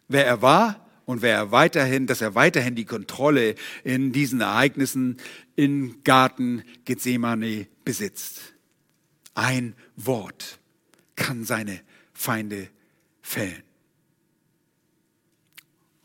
wer 0.07 0.25
er 0.25 0.41
war 0.41 0.85
und 1.05 1.21
wer 1.21 1.35
er 1.35 1.51
weiterhin, 1.51 2.07
dass 2.07 2.21
er 2.21 2.35
weiterhin 2.35 2.75
die 2.75 2.85
Kontrolle 2.85 3.55
in 3.83 4.11
diesen 4.11 4.41
Ereignissen 4.41 5.17
im 5.55 6.03
Garten 6.03 6.63
Gethsemane 6.85 7.67
besitzt. 7.83 8.53
Ein 9.33 9.75
Wort 9.95 10.59
kann 11.15 11.43
seine 11.43 11.81
Feinde 12.13 12.69
fällen. 13.21 13.63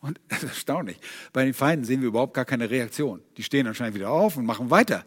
Und 0.01 0.21
das 0.29 0.43
ist 0.43 0.51
erstaunlich. 0.51 0.99
Bei 1.33 1.45
den 1.45 1.55
Feinden 1.55 1.85
sehen 1.85 2.01
wir 2.01 2.09
überhaupt 2.09 2.35
gar 2.35 2.45
keine 2.45 2.71
Reaktion. 2.71 3.23
Die 3.37 3.43
stehen 3.43 3.67
anscheinend 3.67 3.95
wieder 3.95 4.11
auf 4.11 4.37
und 4.37 4.47
machen 4.47 4.71
weiter. 4.71 5.05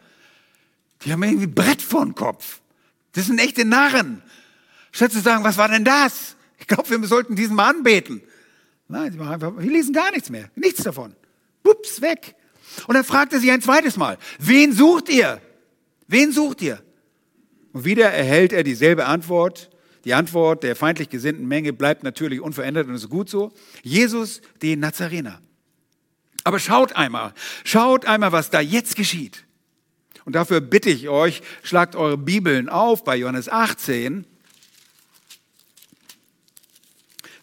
Die 1.03 1.11
haben 1.11 1.23
irgendwie 1.23 1.47
ein 1.47 1.55
Brett 1.55 1.81
vor 1.81 2.05
den 2.05 2.15
Kopf. 2.15 2.61
Das 3.13 3.27
sind 3.27 3.39
echte 3.39 3.65
Narren. 3.65 4.21
Statt 4.91 5.11
zu 5.11 5.19
sagen, 5.19 5.43
was 5.43 5.57
war 5.57 5.67
denn 5.67 5.85
das? 5.85 6.32
Ich 6.63 6.67
glaube, 6.67 6.89
wir 6.89 7.07
sollten 7.07 7.35
diesen 7.35 7.57
mal 7.57 7.69
anbeten. 7.69 8.21
Nein, 8.87 9.11
sie 9.11 9.17
machen 9.17 9.33
einfach, 9.33 9.57
wir 9.57 9.69
lesen 9.69 9.91
gar 9.91 10.11
nichts 10.11 10.29
mehr. 10.29 10.49
Nichts 10.55 10.81
davon. 10.81 11.13
Ups, 11.63 12.01
weg. 12.01 12.35
Und 12.87 12.95
dann 12.95 13.03
fragt 13.03 13.33
er 13.33 13.39
sie 13.41 13.51
ein 13.51 13.61
zweites 13.61 13.97
Mal, 13.97 14.17
wen 14.39 14.71
sucht 14.71 15.09
ihr? 15.09 15.41
Wen 16.07 16.31
sucht 16.31 16.61
ihr? 16.61 16.81
Und 17.73 17.83
wieder 17.83 18.09
erhält 18.09 18.53
er 18.53 18.63
dieselbe 18.63 19.07
Antwort. 19.07 19.71
Die 20.05 20.13
Antwort 20.13 20.63
der 20.63 20.77
feindlich 20.77 21.09
gesinnten 21.09 21.47
Menge 21.47 21.73
bleibt 21.73 22.03
natürlich 22.03 22.39
unverändert 22.39 22.87
und 22.87 22.95
ist 22.95 23.09
gut 23.09 23.29
so. 23.29 23.51
Jesus, 23.81 24.41
den 24.61 24.79
Nazarener. 24.79 25.41
Aber 26.45 26.59
schaut 26.59 26.95
einmal, 26.95 27.33
schaut 27.65 28.05
einmal, 28.05 28.31
was 28.31 28.51
da 28.51 28.61
jetzt 28.61 28.95
geschieht. 28.95 29.43
Und 30.23 30.33
dafür 30.35 30.61
bitte 30.61 30.89
ich 30.89 31.09
euch, 31.09 31.41
schlagt 31.61 31.97
eure 31.97 32.17
Bibeln 32.17 32.69
auf 32.69 33.03
bei 33.03 33.17
Johannes 33.17 33.49
18, 33.49 34.25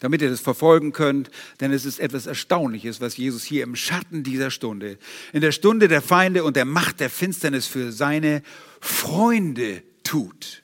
damit 0.01 0.23
ihr 0.23 0.31
das 0.31 0.41
verfolgen 0.41 0.93
könnt, 0.93 1.31
denn 1.61 1.73
es 1.73 1.85
ist 1.85 2.01
etwas 2.01 2.27
Erstaunliches, 2.27 3.01
was 3.01 3.17
Jesus 3.17 3.45
hier 3.45 3.63
im 3.63 3.77
Schatten 3.77 4.23
dieser 4.23 4.51
Stunde, 4.51 4.99
in 5.33 5.43
der 5.43 5.53
Stunde 5.53 5.89
der 5.89 6.03
Feinde 6.03 6.43
und 6.43 6.57
der 6.57 6.65
Macht 6.65 7.01
der 7.01 7.11
Finsternis 7.11 7.67
für 7.67 7.93
seine 7.93 8.43
Freunde 8.81 9.83
tut. 10.03 10.63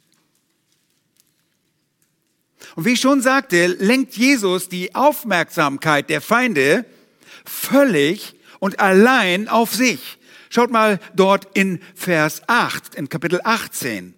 Und 2.74 2.84
wie 2.84 2.94
ich 2.94 3.00
schon 3.00 3.22
sagte, 3.22 3.66
lenkt 3.66 4.16
Jesus 4.16 4.68
die 4.68 4.94
Aufmerksamkeit 4.94 6.10
der 6.10 6.20
Feinde 6.20 6.84
völlig 7.44 8.34
und 8.58 8.80
allein 8.80 9.48
auf 9.48 9.74
sich. 9.74 10.18
Schaut 10.48 10.70
mal 10.70 10.98
dort 11.14 11.48
in 11.54 11.80
Vers 11.94 12.42
8, 12.46 12.94
in 12.94 13.08
Kapitel 13.08 13.40
18. 13.44 14.14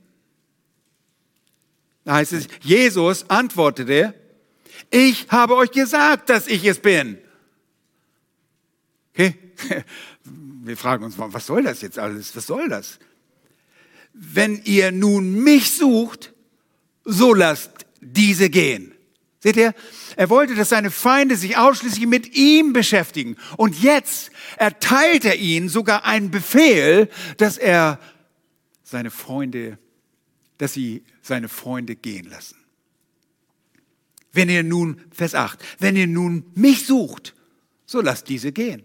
Da 2.05 2.14
heißt 2.14 2.33
es, 2.33 2.49
Jesus 2.62 3.29
antwortete, 3.29 4.14
ich 4.91 5.26
habe 5.28 5.57
euch 5.57 5.70
gesagt, 5.70 6.30
dass 6.30 6.47
ich 6.47 6.64
es 6.64 6.78
bin. 6.78 7.18
Okay? 9.12 9.34
Wir 10.24 10.76
fragen 10.76 11.05
uns 11.05 11.14
was 11.18 11.47
soll 11.47 11.62
das 11.62 11.80
jetzt 11.80 11.99
alles? 11.99 12.36
Was 12.36 12.47
soll 12.47 12.68
das? 12.68 12.99
Wenn 14.12 14.61
ihr 14.64 14.93
nun 14.93 15.43
mich 15.43 15.72
sucht, 15.72 16.34
so 17.05 17.32
lasst 17.32 17.70
diese 18.01 18.51
gehen. 18.51 18.93
Seht 19.41 19.57
ihr? 19.57 19.74
Er 20.16 20.30
wollte, 20.30 20.55
dass 20.57 20.70
seine 20.70 20.91
Feinde 20.91 21.36
sich 21.36 21.57
ausschließlich 21.57 22.07
mit 22.07 22.34
ihm 22.34 22.72
beschäftigen. 22.72 23.36
Und 23.57 23.80
jetzt 23.80 24.30
erteilt 24.57 25.24
er 25.24 25.36
ihnen 25.36 25.68
sogar 25.68 26.05
einen 26.05 26.30
Befehl, 26.30 27.09
dass 27.36 27.57
er 27.57 28.01
seine 28.82 29.11
Freunde, 29.11 29.78
dass 30.59 30.72
sie 30.72 31.05
seine 31.22 31.49
Freunde 31.49 31.95
gehen 31.95 32.28
lassen. 32.28 32.58
Wenn 34.39 34.51
ihr 34.51 34.62
nun, 34.62 35.01
Vers 35.11 35.34
8, 35.34 35.59
wenn 35.80 35.97
ihr 35.97 36.07
nun 36.07 36.45
mich 36.55 36.86
sucht, 36.86 37.34
so 37.86 38.01
lasst 38.01 38.28
diese 38.28 38.53
gehen. 38.53 38.84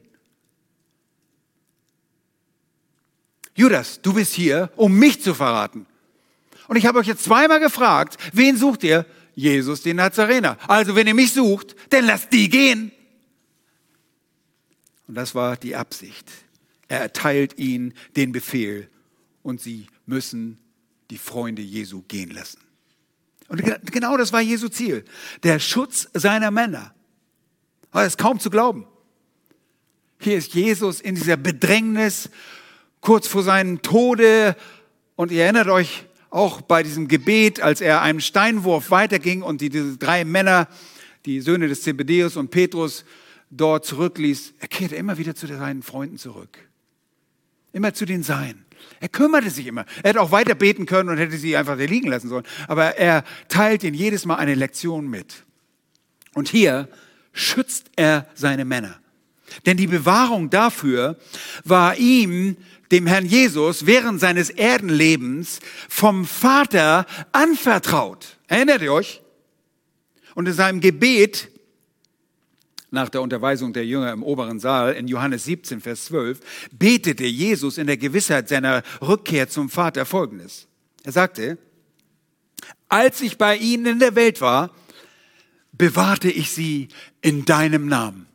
Judas, 3.54 4.02
du 4.02 4.14
bist 4.14 4.34
hier, 4.34 4.72
um 4.76 4.98
mich 4.98 5.22
zu 5.22 5.36
verraten. 5.36 5.86
Und 6.68 6.78
ich 6.78 6.88
habe 6.88 6.98
euch 6.98 7.06
jetzt 7.06 7.24
zweimal 7.24 7.60
gefragt, 7.60 8.18
wen 8.34 8.58
sucht 8.58 8.84
ihr? 8.84 9.06
Jesus, 9.36 9.84
den 9.84 9.98
Nazarener. 9.98 10.58
Also 10.68 10.96
wenn 10.96 11.06
ihr 11.06 11.14
mich 11.14 11.34
sucht, 11.34 11.76
dann 11.92 12.06
lasst 12.06 12.34
die 12.34 12.50
gehen. 12.50 12.92
Und 15.08 15.14
das 15.14 15.36
war 15.36 15.56
die 15.56 15.76
Absicht. 15.76 16.32
Er 16.88 17.02
erteilt 17.02 17.60
ihnen 17.60 17.94
den 18.16 18.32
Befehl 18.32 18.90
und 19.44 19.62
sie 19.62 19.86
müssen 20.08 20.58
die 21.12 21.20
Freunde 21.20 21.62
Jesu 21.62 22.02
gehen 22.08 22.32
lassen. 22.32 22.58
Und 23.54 23.92
genau 23.92 24.18
das 24.18 24.34
war 24.34 24.42
Jesu 24.42 24.68
Ziel. 24.68 25.06
Der 25.44 25.60
Schutz 25.60 26.10
seiner 26.16 26.50
Männer. 26.50 26.92
Aber 27.92 28.02
das 28.02 28.14
ist 28.14 28.18
kaum 28.18 28.40
zu 28.40 28.50
glauben. 28.50 28.88
Hier 30.20 30.38
ist 30.38 30.56
Jesus 30.56 31.00
in 31.00 31.14
dieser 31.14 31.38
Bedrängnis, 31.38 32.32
kurz 33.00 33.28
vor 33.28 33.44
seinem 33.44 33.84
Tode. 33.84 34.56
Und 35.16 35.32
ihr 35.32 35.44
erinnert 35.44 35.68
euch 35.68 36.06
auch 36.32 36.62
bei 36.62 36.82
diesem 36.82 37.08
Gebet, 37.08 37.62
als 37.62 37.80
er 37.80 38.02
einem 38.02 38.22
Steinwurf 38.22 38.90
weiterging 38.90 39.44
und 39.44 39.62
die, 39.62 39.70
diese 39.70 39.98
drei 39.98 40.26
Männer, 40.26 40.68
die 41.28 41.40
Söhne 41.40 41.68
des 41.68 41.84
Zebedeus 41.84 42.38
und 42.38 42.50
Petrus, 42.50 43.06
dort 43.52 43.86
zurückließ. 43.86 44.56
Er 44.62 44.68
kehrte 44.68 44.96
immer 44.96 45.20
wieder 45.20 45.36
zu 45.36 45.46
seinen 45.46 45.84
Freunden 45.84 46.18
zurück. 46.18 46.58
Immer 47.72 47.94
zu 47.94 48.06
den 48.06 48.24
Seinen. 48.24 48.63
Er 49.00 49.10
kümmerte 49.10 49.50
sich 49.50 49.68
immer. 49.68 49.86
Er 50.04 50.10
hätte 50.10 50.22
auch 50.22 50.32
weiter 50.32 50.56
beten 50.56 50.86
können 50.86 51.10
und 51.10 51.18
hätte 51.18 51.38
sie 51.38 51.58
einfach 51.58 51.78
liegen 51.78 52.10
lassen 52.10 52.30
sollen. 52.30 52.46
Aber 52.68 52.98
er 52.98 53.24
teilt 53.50 53.84
ihnen 53.84 53.96
jedes 53.96 54.26
Mal 54.26 54.36
eine 54.36 54.56
Lektion 54.56 55.10
mit. 55.10 55.44
Und 56.34 56.50
hier 56.50 56.88
schützt 57.32 57.92
er 57.96 58.28
seine 58.34 58.66
Männer. 58.66 59.00
Denn 59.66 59.78
die 59.78 59.88
Bewahrung 59.88 60.50
dafür 60.50 61.18
war 61.64 61.98
ihm, 61.98 62.58
dem 62.92 63.08
Herrn 63.08 63.26
Jesus, 63.26 63.86
während 63.86 64.20
seines 64.20 64.50
Erdenlebens 64.50 65.60
vom 65.90 66.26
Vater 66.26 67.06
anvertraut. 67.32 68.38
Erinnert 68.48 68.82
ihr 68.82 68.94
euch? 68.94 69.22
Und 70.36 70.48
in 70.48 70.54
seinem 70.54 70.80
Gebet 70.80 71.50
nach 72.94 73.10
der 73.10 73.22
Unterweisung 73.22 73.74
der 73.74 73.86
Jünger 73.86 74.14
im 74.14 74.24
oberen 74.24 74.60
Saal 74.60 74.94
in 74.94 75.08
Johannes 75.08 75.46
17, 75.46 75.82
Vers 75.82 76.06
12, 76.06 76.40
betete 76.72 77.26
Jesus 77.26 77.78
in 77.78 77.88
der 77.88 77.98
Gewissheit 77.98 78.48
seiner 78.48 78.84
Rückkehr 79.02 79.50
zum 79.50 79.70
Vater 79.70 80.06
Folgendes. 80.06 80.68
Er 81.04 81.12
sagte, 81.12 81.58
als 82.88 83.22
ich 83.22 83.38
bei 83.38 83.58
ihnen 83.58 83.86
in 83.88 84.00
der 84.00 84.16
Welt 84.16 84.42
war, 84.42 84.70
bewahrte 85.72 86.30
ich 86.30 86.52
sie 86.52 86.90
in 87.22 87.46
deinem 87.46 87.88
Namen. 87.88 88.28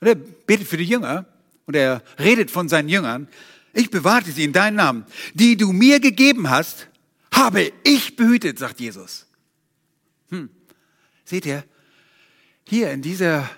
Und 0.00 0.08
er 0.08 0.14
betet 0.14 0.68
für 0.68 0.76
die 0.76 0.84
Jünger 0.84 1.24
und 1.64 1.74
er 1.74 2.02
redet 2.18 2.50
von 2.50 2.68
seinen 2.68 2.90
Jüngern. 2.90 3.28
Ich 3.72 3.90
bewahrte 3.90 4.30
sie 4.30 4.44
in 4.44 4.52
deinem 4.52 4.76
Namen. 4.76 5.06
Die 5.32 5.56
du 5.56 5.72
mir 5.72 6.00
gegeben 6.00 6.50
hast, 6.50 6.88
habe 7.32 7.72
ich 7.82 8.16
behütet, 8.16 8.58
sagt 8.58 8.78
Jesus. 8.78 9.26
Hm. 10.28 10.50
Seht 11.24 11.46
ihr, 11.46 11.64
hier 12.68 12.90
in 12.90 13.02
dieser 13.02 13.48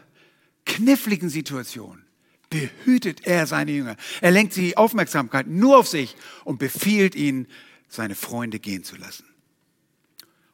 kniffligen 0.64 1.30
Situation 1.30 2.02
behütet 2.50 3.26
er 3.26 3.46
seine 3.46 3.72
Jünger. 3.72 3.96
Er 4.20 4.30
lenkt 4.30 4.56
die 4.56 4.76
Aufmerksamkeit 4.76 5.46
nur 5.46 5.78
auf 5.78 5.88
sich 5.88 6.16
und 6.44 6.58
befiehlt 6.58 7.14
ihnen, 7.14 7.46
seine 7.88 8.14
Freunde 8.14 8.58
gehen 8.58 8.84
zu 8.84 8.96
lassen. 8.96 9.24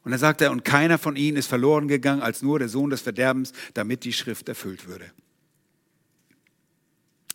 Und 0.03 0.11
dann 0.11 0.19
sagt 0.19 0.41
er, 0.41 0.51
und 0.51 0.63
keiner 0.63 0.97
von 0.97 1.15
ihnen 1.15 1.35
ist 1.35 1.47
verloren 1.47 1.87
gegangen 1.87 2.21
als 2.21 2.41
nur 2.41 2.59
der 2.59 2.69
Sohn 2.69 2.91
des 2.91 3.01
Verderbens, 3.01 3.51
damit 3.73 4.05
die 4.05 4.13
Schrift 4.13 4.47
erfüllt 4.47 4.87
würde. 4.87 5.11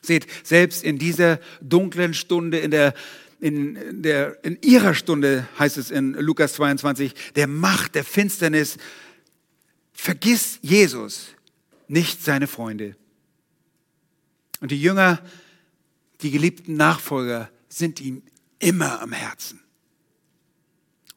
Seht, 0.00 0.26
selbst 0.42 0.82
in 0.82 0.98
dieser 0.98 1.40
dunklen 1.60 2.14
Stunde, 2.14 2.58
in 2.58 2.70
der, 2.70 2.94
in 3.40 4.02
der, 4.02 4.42
in 4.44 4.56
ihrer 4.62 4.94
Stunde 4.94 5.46
heißt 5.58 5.76
es 5.76 5.90
in 5.90 6.14
Lukas 6.14 6.54
22, 6.54 7.12
der 7.34 7.46
Macht 7.48 7.94
der 7.94 8.04
Finsternis, 8.04 8.78
vergiss 10.00 10.58
Jesus, 10.62 11.26
nicht 11.86 12.24
seine 12.24 12.46
Freunde. 12.46 12.96
Und 14.60 14.70
die 14.70 14.80
Jünger, 14.80 15.22
die 16.22 16.30
geliebten 16.30 16.74
Nachfolger, 16.74 17.50
sind 17.68 18.00
ihm 18.00 18.22
immer 18.58 19.02
am 19.02 19.12
Herzen. 19.12 19.60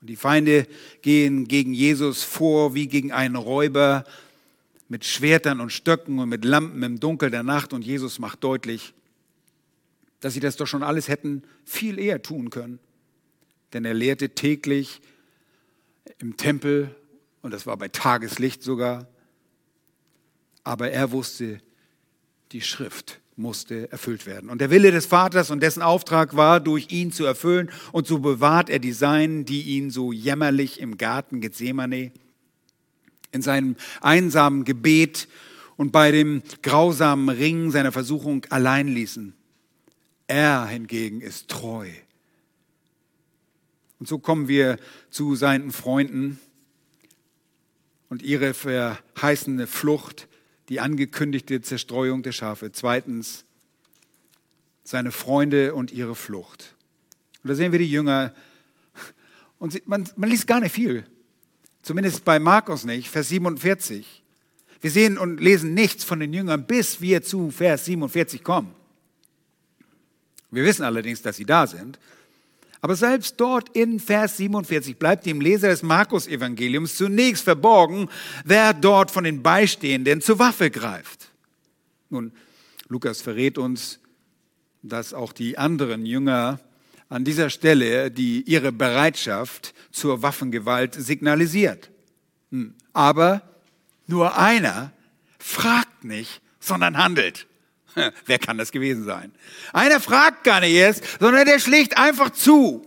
Und 0.01 0.09
die 0.09 0.17
Feinde 0.17 0.67
gehen 1.01 1.47
gegen 1.47 1.73
Jesus 1.73 2.23
vor 2.23 2.75
wie 2.75 2.87
gegen 2.87 3.13
einen 3.13 3.37
Räuber 3.37 4.03
mit 4.89 5.05
Schwertern 5.05 5.61
und 5.61 5.71
Stöcken 5.71 6.19
und 6.19 6.27
mit 6.27 6.43
Lampen 6.43 6.83
im 6.83 6.99
Dunkel 6.99 7.31
der 7.31 7.43
Nacht. 7.43 7.71
Und 7.71 7.85
Jesus 7.85 8.19
macht 8.19 8.43
deutlich, 8.43 8.93
dass 10.19 10.33
sie 10.33 10.41
das 10.41 10.57
doch 10.57 10.67
schon 10.67 10.83
alles 10.83 11.07
hätten 11.07 11.43
viel 11.63 11.97
eher 11.97 12.21
tun 12.21 12.49
können. 12.49 12.79
Denn 13.71 13.85
er 13.85 13.93
lehrte 13.93 14.31
täglich 14.31 14.99
im 16.19 16.35
Tempel 16.35 16.93
und 17.43 17.51
das 17.51 17.67
war 17.67 17.77
bei 17.77 17.89
Tageslicht 17.89 18.63
sogar. 18.63 19.07
Aber 20.63 20.89
er 20.89 21.11
wusste, 21.11 21.59
die 22.53 22.61
Schrift 22.61 23.19
musste 23.35 23.91
erfüllt 23.91 24.25
werden. 24.25 24.49
Und 24.49 24.61
der 24.61 24.69
Wille 24.69 24.91
des 24.91 25.05
Vaters 25.05 25.51
und 25.51 25.61
dessen 25.61 25.81
Auftrag 25.81 26.35
war, 26.37 26.59
durch 26.61 26.91
ihn 26.91 27.11
zu 27.11 27.25
erfüllen. 27.25 27.69
Und 27.91 28.07
so 28.07 28.19
bewahrt 28.19 28.69
er 28.69 28.79
die 28.79 28.93
Seinen, 28.93 29.43
die 29.43 29.61
ihn 29.63 29.91
so 29.91 30.13
jämmerlich 30.13 30.79
im 30.79 30.97
Garten 30.97 31.41
Gethsemane, 31.41 32.11
in 33.31 33.41
seinem 33.41 33.75
einsamen 33.99 34.63
Gebet 34.63 35.27
und 35.75 35.91
bei 35.91 36.11
dem 36.11 36.43
grausamen 36.61 37.27
Ring 37.29 37.71
seiner 37.71 37.91
Versuchung 37.91 38.45
allein 38.51 38.87
ließen. 38.87 39.33
Er 40.27 40.65
hingegen 40.67 41.19
ist 41.19 41.49
treu. 41.49 41.89
Und 43.99 44.07
so 44.07 44.19
kommen 44.19 44.47
wir 44.47 44.77
zu 45.09 45.35
seinen 45.35 45.71
Freunden, 45.71 46.39
und 48.13 48.21
ihre 48.21 48.53
verheißene 48.53 49.65
Flucht, 49.65 50.27
die 50.69 50.79
angekündigte 50.79 51.63
Zerstreuung 51.63 52.21
der 52.21 52.31
Schafe. 52.31 52.71
Zweitens, 52.71 53.43
seine 54.83 55.11
Freunde 55.11 55.73
und 55.73 55.91
ihre 55.91 56.13
Flucht. 56.13 56.75
Und 57.41 57.49
da 57.49 57.55
sehen 57.55 57.71
wir 57.71 57.79
die 57.79 57.89
Jünger. 57.89 58.31
Und 59.57 59.87
man, 59.87 60.07
man 60.15 60.29
liest 60.29 60.45
gar 60.45 60.59
nicht 60.59 60.73
viel. 60.73 61.07
Zumindest 61.81 62.23
bei 62.23 62.37
Markus 62.37 62.83
nicht, 62.83 63.09
Vers 63.09 63.29
47. 63.29 64.21
Wir 64.79 64.91
sehen 64.91 65.17
und 65.17 65.39
lesen 65.39 65.73
nichts 65.73 66.03
von 66.03 66.19
den 66.19 66.33
Jüngern, 66.33 66.67
bis 66.67 67.01
wir 67.01 67.23
zu 67.23 67.49
Vers 67.49 67.85
47 67.85 68.43
kommen. 68.43 68.75
Wir 70.51 70.63
wissen 70.63 70.83
allerdings, 70.83 71.23
dass 71.23 71.37
sie 71.37 71.45
da 71.45 71.65
sind. 71.65 71.97
Aber 72.83 72.97
selbst 72.97 73.39
dort 73.39 73.69
in 73.77 73.97
Vers 73.97 74.35
47 74.35 74.97
bleibt 74.97 75.25
dem 75.25 75.39
Leser 75.39 75.69
des 75.69 75.83
Markus-Evangeliums 75.83 76.97
zunächst 76.97 77.45
verborgen, 77.45 78.09
wer 78.43 78.73
dort 78.73 79.09
von 79.09 79.23
den 79.23 79.41
Beistehenden 79.41 80.19
zur 80.19 80.37
Waffe 80.37 80.69
greift. 80.69 81.29
Nun, 82.09 82.33
Lukas 82.89 83.21
verrät 83.21 83.57
uns, 83.57 83.99
dass 84.81 85.13
auch 85.13 85.31
die 85.31 85.57
anderen 85.57 86.05
Jünger 86.05 86.59
an 87.07 87.23
dieser 87.23 87.49
Stelle 87.49 88.11
die 88.11 88.41
ihre 88.41 88.73
Bereitschaft 88.73 89.73
zur 89.93 90.21
Waffengewalt 90.21 90.93
signalisiert. 90.93 91.89
Hm, 92.51 92.75
aber 92.91 93.43
nur 94.07 94.37
einer 94.37 94.91
fragt 95.39 96.03
nicht, 96.03 96.41
sondern 96.59 96.97
handelt. 96.97 97.47
Wer 98.25 98.39
kann 98.39 98.57
das 98.57 98.71
gewesen 98.71 99.03
sein? 99.03 99.33
Einer 99.71 99.99
fragt 99.99 100.43
gar 100.43 100.59
nicht 100.59 100.73
erst, 100.73 101.03
sondern 101.19 101.45
der 101.45 101.59
schlägt 101.59 101.97
einfach 101.97 102.31
zu. 102.31 102.85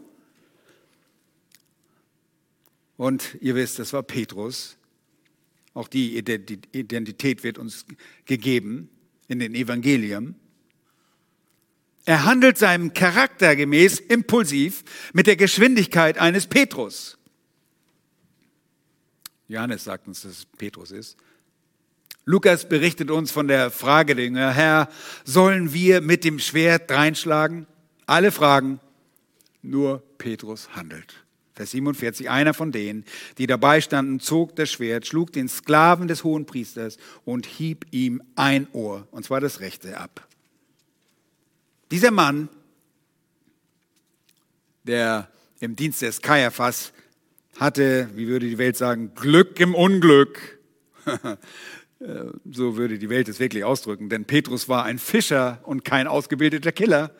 Und 2.96 3.36
ihr 3.40 3.54
wisst, 3.54 3.78
das 3.78 3.92
war 3.92 4.02
Petrus. 4.02 4.76
Auch 5.74 5.88
die 5.88 6.16
Identität 6.16 7.44
wird 7.44 7.58
uns 7.58 7.84
gegeben 8.24 8.88
in 9.28 9.38
den 9.38 9.54
Evangelien. 9.54 10.34
Er 12.06 12.24
handelt 12.24 12.56
seinem 12.56 12.94
Charakter 12.94 13.56
gemäß 13.56 13.98
impulsiv 13.98 14.84
mit 15.12 15.26
der 15.26 15.36
Geschwindigkeit 15.36 16.18
eines 16.18 16.46
Petrus. 16.46 17.18
Johannes 19.48 19.84
sagt 19.84 20.08
uns, 20.08 20.22
dass 20.22 20.32
es 20.32 20.46
Petrus 20.46 20.92
ist. 20.92 21.16
Lukas 22.28 22.68
berichtet 22.68 23.12
uns 23.12 23.30
von 23.30 23.46
der 23.46 23.70
Frage 23.70 24.16
Herr, 24.34 24.88
sollen 25.24 25.72
wir 25.72 26.00
mit 26.00 26.24
dem 26.24 26.40
Schwert 26.40 26.90
reinschlagen? 26.90 27.68
Alle 28.04 28.32
fragen, 28.32 28.80
nur 29.62 30.02
Petrus 30.18 30.70
handelt. 30.74 31.24
Vers 31.54 31.70
47, 31.70 32.28
einer 32.28 32.52
von 32.52 32.72
denen, 32.72 33.04
die 33.38 33.46
dabei 33.46 33.80
standen, 33.80 34.18
zog 34.18 34.56
das 34.56 34.72
Schwert, 34.72 35.06
schlug 35.06 35.32
den 35.32 35.48
Sklaven 35.48 36.08
des 36.08 36.24
hohen 36.24 36.46
Priesters 36.46 36.98
und 37.24 37.46
hieb 37.46 37.86
ihm 37.92 38.20
ein 38.34 38.66
Ohr, 38.72 39.06
und 39.12 39.24
zwar 39.24 39.40
das 39.40 39.60
rechte, 39.60 39.96
ab. 39.96 40.26
Dieser 41.92 42.10
Mann, 42.10 42.48
der 44.82 45.30
im 45.60 45.76
Dienst 45.76 46.02
des 46.02 46.20
Kaiaphas 46.22 46.92
hatte, 47.56 48.10
wie 48.16 48.26
würde 48.26 48.48
die 48.48 48.58
Welt 48.58 48.76
sagen, 48.76 49.12
Glück 49.14 49.60
im 49.60 49.76
Unglück. 49.76 50.58
so 52.50 52.76
würde 52.76 52.98
die 52.98 53.08
Welt 53.08 53.28
es 53.28 53.40
wirklich 53.40 53.64
ausdrücken, 53.64 54.08
denn 54.08 54.24
Petrus 54.24 54.68
war 54.68 54.84
ein 54.84 54.98
Fischer 54.98 55.58
und 55.64 55.84
kein 55.84 56.06
ausgebildeter 56.06 56.72
Killer. 56.72 57.10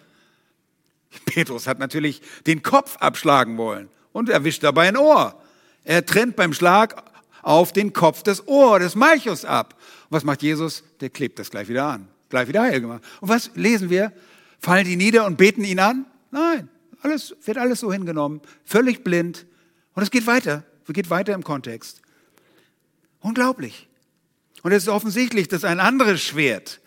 Petrus 1.24 1.66
hat 1.66 1.78
natürlich 1.78 2.22
den 2.46 2.62
Kopf 2.62 2.96
abschlagen 2.98 3.56
wollen 3.56 3.88
und 4.12 4.28
erwischt 4.28 4.62
dabei 4.62 4.88
ein 4.88 4.96
Ohr. 4.96 5.40
Er 5.84 6.04
trennt 6.04 6.36
beim 6.36 6.52
Schlag 6.52 7.02
auf 7.42 7.72
den 7.72 7.92
Kopf 7.92 8.22
das 8.22 8.46
Ohr 8.48 8.78
des 8.78 8.94
Malchus 8.94 9.44
ab. 9.44 9.74
Und 10.08 10.16
was 10.16 10.24
macht 10.24 10.42
Jesus? 10.42 10.82
Der 11.00 11.10
klebt 11.10 11.38
das 11.38 11.50
gleich 11.50 11.68
wieder 11.68 11.86
an. 11.86 12.08
Gleich 12.28 12.48
wieder 12.48 12.62
heil 12.62 12.80
gemacht. 12.80 13.02
Und 13.20 13.28
was 13.28 13.50
lesen 13.54 13.88
wir? 13.88 14.12
Fallen 14.58 14.84
die 14.84 14.96
nieder 14.96 15.26
und 15.26 15.36
beten 15.36 15.64
ihn 15.64 15.78
an? 15.78 16.06
Nein, 16.30 16.68
alles, 17.02 17.36
wird 17.44 17.58
alles 17.58 17.80
so 17.80 17.92
hingenommen. 17.92 18.40
Völlig 18.64 19.04
blind. 19.04 19.46
Und 19.94 20.02
es 20.02 20.10
geht 20.10 20.26
weiter. 20.26 20.64
Es 20.86 20.92
geht 20.92 21.08
weiter 21.08 21.34
im 21.34 21.44
Kontext. 21.44 22.02
Unglaublich. 23.20 23.88
Und 24.62 24.72
es 24.72 24.84
ist 24.84 24.88
offensichtlich, 24.88 25.48
dass 25.48 25.64
ein 25.64 25.80
anderes 25.80 26.22
Schwert 26.22 26.80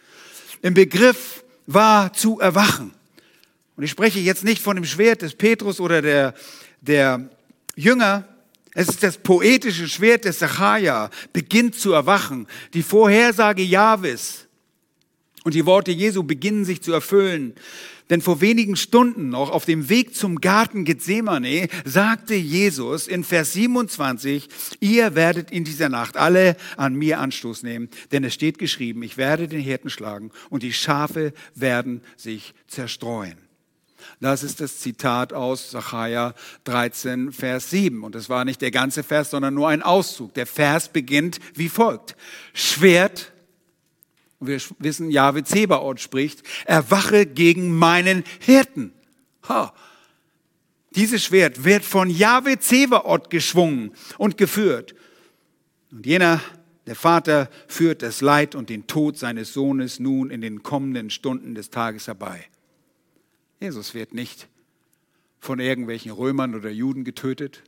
im 0.62 0.74
Begriff 0.74 1.44
war 1.68 2.14
zu 2.14 2.40
erwachen. 2.40 2.94
Und 3.78 3.84
ich 3.84 3.92
spreche 3.92 4.20
jetzt 4.20 4.44
nicht 4.44 4.62
von 4.62 4.76
dem 4.76 4.84
Schwert 4.84 5.22
des 5.22 5.36
Petrus 5.36 5.80
oder 5.80 6.02
der, 6.02 6.34
der 6.82 7.30
Jünger. 7.76 8.28
Es 8.74 8.90
ist 8.90 9.04
das 9.04 9.18
poetische 9.18 9.88
Schwert 9.88 10.26
des 10.26 10.40
Zacharia, 10.40 11.10
beginnt 11.32 11.76
zu 11.76 11.94
erwachen. 11.94 12.48
Die 12.74 12.84
Vorhersage 12.84 13.64
Jahwes 13.64 14.49
und 15.44 15.54
die 15.54 15.66
Worte 15.66 15.92
Jesu 15.92 16.24
beginnen 16.24 16.66
sich 16.66 16.82
zu 16.82 16.92
erfüllen. 16.92 17.54
Denn 18.10 18.22
vor 18.22 18.42
wenigen 18.42 18.76
Stunden 18.76 19.30
noch 19.30 19.52
auf 19.52 19.66
dem 19.66 19.88
Weg 19.88 20.16
zum 20.16 20.42
Garten 20.42 20.84
Gethsemane 20.84 21.68
sagte 21.86 22.34
Jesus 22.34 23.08
in 23.08 23.24
Vers 23.24 23.54
27, 23.54 24.50
ihr 24.80 25.14
werdet 25.14 25.52
in 25.52 25.64
dieser 25.64 25.90
Nacht 25.90 26.18
alle 26.18 26.58
an 26.76 26.96
mir 26.96 27.20
Anstoß 27.20 27.62
nehmen, 27.64 27.90
denn 28.12 28.24
es 28.24 28.34
steht 28.34 28.58
geschrieben, 28.58 29.04
ich 29.04 29.18
werde 29.18 29.48
den 29.48 29.62
Hirten 29.62 29.92
schlagen 29.92 30.32
und 30.50 30.64
die 30.64 30.74
Schafe 30.74 31.34
werden 31.54 32.02
sich 32.18 32.56
zerstreuen. 32.68 33.38
Das 34.20 34.44
ist 34.44 34.60
das 34.60 34.80
Zitat 34.80 35.34
aus 35.34 35.72
Sacharja 35.72 36.34
13, 36.64 37.32
Vers 37.32 37.70
7. 37.70 38.04
Und 38.04 38.16
das 38.16 38.30
war 38.30 38.46
nicht 38.46 38.62
der 38.62 38.72
ganze 38.72 39.04
Vers, 39.04 39.30
sondern 39.30 39.54
nur 39.54 39.70
ein 39.70 39.84
Auszug. 39.84 40.34
Der 40.34 40.46
Vers 40.46 40.90
beginnt 40.90 41.40
wie 41.54 41.70
folgt. 41.70 42.16
Schwert 42.54 43.34
und 44.40 44.48
wir 44.48 44.60
wissen, 44.80 45.12
Jahwe 45.12 45.44
Zebaoth 45.44 46.00
spricht, 46.00 46.44
erwache 46.66 47.26
gegen 47.26 47.76
meinen 47.76 48.24
Hirten. 48.40 48.94
Ha. 49.48 49.74
Dieses 50.96 51.24
Schwert 51.24 51.64
wird 51.66 51.84
von 51.84 52.10
Jahwe 52.10 52.60
Zebaoth 52.60 53.30
geschwungen 53.30 53.92
und 54.18 54.38
geführt. 54.38 54.96
Und 55.92 56.06
jener, 56.06 56.42
der 56.88 56.96
Vater, 56.96 57.50
führt 57.68 58.02
das 58.02 58.22
Leid 58.22 58.56
und 58.56 58.70
den 58.70 58.88
Tod 58.88 59.18
seines 59.18 59.54
Sohnes 59.54 60.00
nun 60.00 60.30
in 60.30 60.42
den 60.42 60.64
kommenden 60.64 61.10
Stunden 61.10 61.54
des 61.54 61.70
Tages 61.70 62.08
herbei. 62.08 62.46
Jesus 63.60 63.94
wird 63.94 64.14
nicht 64.14 64.48
von 65.40 65.60
irgendwelchen 65.60 66.12
Römern 66.12 66.56
oder 66.56 66.70
Juden 66.70 67.04
getötet. 67.04 67.64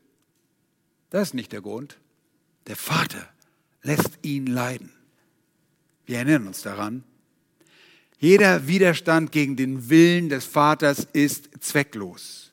Das 1.10 1.30
ist 1.30 1.34
nicht 1.34 1.52
der 1.52 1.62
Grund. 1.62 2.00
Der 2.68 2.76
Vater 2.76 3.28
lässt 3.82 4.20
ihn 4.22 4.48
leiden. 4.48 4.92
Wir 6.06 6.18
erinnern 6.18 6.48
uns 6.48 6.62
daran. 6.62 7.04
Jeder 8.20 8.68
Widerstand 8.68 9.32
gegen 9.32 9.56
den 9.56 9.90
Willen 9.90 10.30
des 10.30 10.46
Vaters 10.46 11.08
ist 11.14 11.50
zwecklos. 11.60 12.52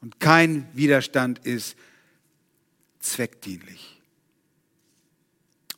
Und 0.00 0.20
kein 0.20 0.68
Widerstand 0.74 1.40
ist 1.40 1.76
zweckdienlich. 3.00 4.00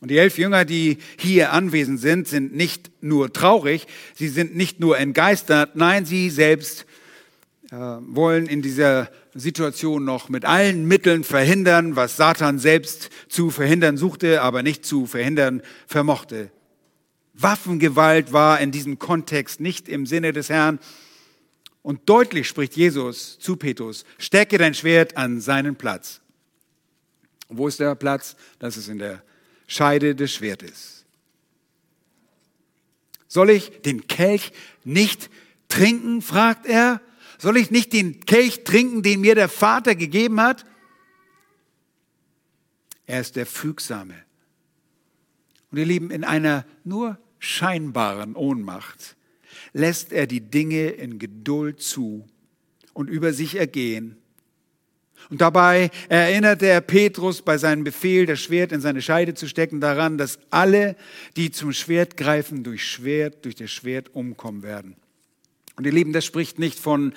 Und 0.00 0.10
die 0.10 0.18
elf 0.18 0.36
Jünger, 0.36 0.64
die 0.64 0.98
hier 1.18 1.52
anwesend 1.52 2.00
sind, 2.00 2.28
sind 2.28 2.54
nicht 2.54 2.90
nur 3.00 3.32
traurig, 3.32 3.86
sie 4.14 4.28
sind 4.28 4.54
nicht 4.54 4.78
nur 4.78 4.98
entgeistert, 4.98 5.74
nein, 5.74 6.04
sie 6.04 6.28
selbst 6.28 6.86
wollen 7.70 8.46
in 8.46 8.62
dieser 8.62 9.10
Situation 9.34 10.04
noch 10.04 10.28
mit 10.28 10.44
allen 10.44 10.86
Mitteln 10.86 11.24
verhindern, 11.24 11.96
was 11.96 12.16
Satan 12.16 12.58
selbst 12.58 13.10
zu 13.28 13.50
verhindern 13.50 13.96
suchte, 13.96 14.42
aber 14.42 14.62
nicht 14.62 14.84
zu 14.84 15.06
verhindern 15.06 15.62
vermochte. 15.86 16.50
Waffengewalt 17.34 18.32
war 18.32 18.60
in 18.60 18.70
diesem 18.70 18.98
Kontext 18.98 19.60
nicht 19.60 19.88
im 19.88 20.06
Sinne 20.06 20.32
des 20.32 20.48
Herrn. 20.48 20.78
Und 21.82 22.08
deutlich 22.08 22.48
spricht 22.48 22.76
Jesus 22.76 23.38
zu 23.38 23.56
Petrus, 23.56 24.04
stecke 24.18 24.58
dein 24.58 24.74
Schwert 24.74 25.16
an 25.16 25.40
seinen 25.40 25.76
Platz. 25.76 26.20
Wo 27.48 27.68
ist 27.68 27.78
der 27.78 27.94
Platz? 27.94 28.36
Das 28.58 28.76
ist 28.76 28.88
in 28.88 28.98
der 28.98 29.22
Scheide 29.66 30.14
des 30.14 30.32
Schwertes. 30.32 31.04
Soll 33.28 33.50
ich 33.50 33.82
den 33.82 34.06
Kelch 34.06 34.52
nicht 34.84 35.30
trinken? 35.68 36.22
fragt 36.22 36.66
er. 36.66 37.00
Soll 37.38 37.56
ich 37.56 37.70
nicht 37.70 37.92
den 37.92 38.20
Kelch 38.20 38.64
trinken, 38.64 39.02
den 39.02 39.20
mir 39.20 39.34
der 39.34 39.48
Vater 39.48 39.94
gegeben 39.94 40.40
hat? 40.40 40.64
Er 43.06 43.20
ist 43.20 43.36
der 43.36 43.46
Fügsame. 43.46 44.14
Und 45.70 45.78
ihr 45.78 45.86
Lieben, 45.86 46.10
in 46.10 46.24
einer 46.24 46.64
nur 46.84 47.18
scheinbaren 47.38 48.34
Ohnmacht 48.34 49.16
lässt 49.72 50.12
er 50.12 50.26
die 50.26 50.40
Dinge 50.40 50.88
in 50.88 51.18
Geduld 51.18 51.82
zu 51.82 52.26
und 52.92 53.08
über 53.08 53.32
sich 53.32 53.56
ergehen. 53.56 54.16
Und 55.28 55.40
dabei 55.40 55.90
erinnert 56.08 56.62
er 56.62 56.80
Petrus 56.80 57.42
bei 57.42 57.58
seinem 57.58 57.84
Befehl, 57.84 58.26
das 58.26 58.40
Schwert 58.40 58.72
in 58.72 58.80
seine 58.80 59.02
Scheide 59.02 59.34
zu 59.34 59.48
stecken, 59.48 59.80
daran, 59.80 60.18
dass 60.18 60.38
alle, 60.50 60.96
die 61.36 61.50
zum 61.50 61.72
Schwert 61.72 62.16
greifen, 62.16 62.62
durch 62.62 62.84
Schwert, 62.84 63.44
durch 63.44 63.56
das 63.56 63.70
Schwert 63.70 64.14
umkommen 64.14 64.62
werden. 64.62 64.96
Und 65.76 65.84
ihr 65.84 65.92
Lieben, 65.92 66.14
das 66.14 66.24
spricht 66.24 66.58
nicht 66.58 66.78
von, 66.78 67.12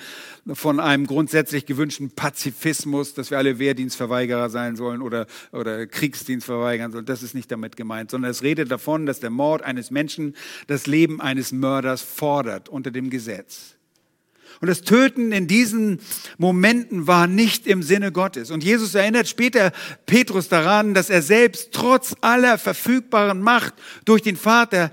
von 0.52 0.80
einem 0.80 1.06
grundsätzlich 1.06 1.64
gewünschten 1.64 2.10
Pazifismus, 2.10 3.14
dass 3.14 3.30
wir 3.30 3.38
alle 3.38 3.58
Wehrdienstverweigerer 3.58 4.50
sein 4.50 4.76
sollen 4.76 5.00
oder, 5.00 5.26
oder 5.52 5.86
Kriegsdienst 5.86 6.44
verweigern 6.44 6.92
sollen. 6.92 7.06
Das 7.06 7.22
ist 7.22 7.34
nicht 7.34 7.50
damit 7.50 7.76
gemeint, 7.76 8.10
sondern 8.10 8.30
es 8.30 8.42
redet 8.42 8.70
davon, 8.70 9.06
dass 9.06 9.18
der 9.20 9.30
Mord 9.30 9.62
eines 9.62 9.90
Menschen 9.90 10.36
das 10.66 10.86
Leben 10.86 11.22
eines 11.22 11.52
Mörders 11.52 12.02
fordert 12.02 12.68
unter 12.68 12.90
dem 12.90 13.08
Gesetz. 13.08 13.76
Und 14.60 14.68
das 14.68 14.82
Töten 14.82 15.32
in 15.32 15.46
diesen 15.46 16.00
Momenten 16.36 17.06
war 17.06 17.26
nicht 17.26 17.66
im 17.66 17.82
Sinne 17.82 18.12
Gottes. 18.12 18.50
Und 18.50 18.62
Jesus 18.62 18.94
erinnert 18.94 19.26
später 19.26 19.72
Petrus 20.04 20.48
daran, 20.48 20.92
dass 20.92 21.08
er 21.08 21.22
selbst 21.22 21.72
trotz 21.72 22.14
aller 22.20 22.58
verfügbaren 22.58 23.40
Macht 23.40 23.72
durch 24.04 24.20
den 24.20 24.36
Vater 24.36 24.90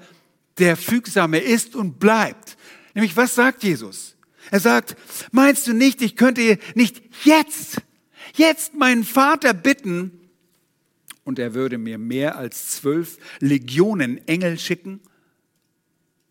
der 0.57 0.77
Fügsame 0.77 1.39
ist 1.39 1.75
und 1.75 1.99
bleibt. 1.99 2.56
Nämlich, 2.97 3.15
was 3.15 3.35
sagt 3.35 3.63
Jesus? 3.63 4.15
Er 4.49 4.59
sagt, 4.59 4.95
meinst 5.31 5.67
du 5.67 5.73
nicht, 5.73 6.01
ich 6.01 6.15
könnte 6.15 6.57
nicht 6.73 6.99
jetzt, 7.23 7.83
jetzt 8.33 8.73
meinen 8.73 9.03
Vater 9.03 9.53
bitten 9.53 10.31
und 11.23 11.37
er 11.37 11.53
würde 11.53 11.77
mir 11.77 11.99
mehr 11.99 12.37
als 12.37 12.71
zwölf 12.71 13.19
Legionen 13.39 14.27
Engel 14.27 14.57
schicken? 14.57 14.99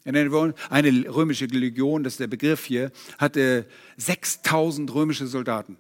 Eine 0.05 0.29
römische 0.29 1.45
Legion, 1.45 2.03
das 2.03 2.15
ist 2.15 2.21
der 2.21 2.27
Begriff 2.27 2.65
hier, 2.65 2.91
hatte 3.17 3.67
6000 3.99 4.93
römische 4.93 5.29
Soldaten. 5.29 5.79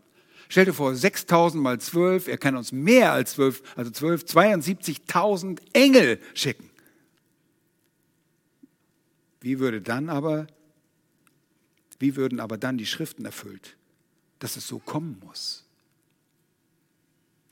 Stell 0.48 0.66
dir 0.66 0.72
vor, 0.72 0.94
6000 0.94 1.60
mal 1.60 1.80
12, 1.80 2.28
er 2.28 2.38
kann 2.38 2.54
uns 2.54 2.70
mehr 2.70 3.10
als 3.10 3.32
12, 3.32 3.60
also 3.74 3.90
12, 3.90 4.22
72.000 4.22 5.58
Engel 5.72 6.20
schicken. 6.34 6.70
Wie 9.40 9.58
würde 9.58 9.82
dann 9.82 10.08
aber 10.08 10.46
wie 11.98 12.16
würden 12.16 12.40
aber 12.40 12.58
dann 12.58 12.78
die 12.78 12.86
Schriften 12.86 13.24
erfüllt, 13.24 13.76
dass 14.38 14.56
es 14.56 14.66
so 14.66 14.78
kommen 14.78 15.20
muss? 15.24 15.64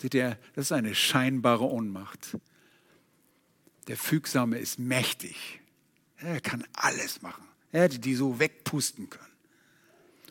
Seht 0.01 0.14
ihr, 0.14 0.38
das 0.55 0.66
ist 0.66 0.72
eine 0.72 0.95
scheinbare 0.95 1.64
Ohnmacht. 1.64 2.36
Der 3.86 3.97
Fügsame 3.97 4.59
ist 4.59 4.78
mächtig. 4.78 5.61
Er 6.18 6.40
kann 6.40 6.64
alles 6.74 7.22
machen. 7.22 7.45
Er 7.72 7.82
hätte 7.82 7.99
die 7.99 8.14
so 8.14 8.38
wegpusten 8.38 9.11
können. 9.11 9.24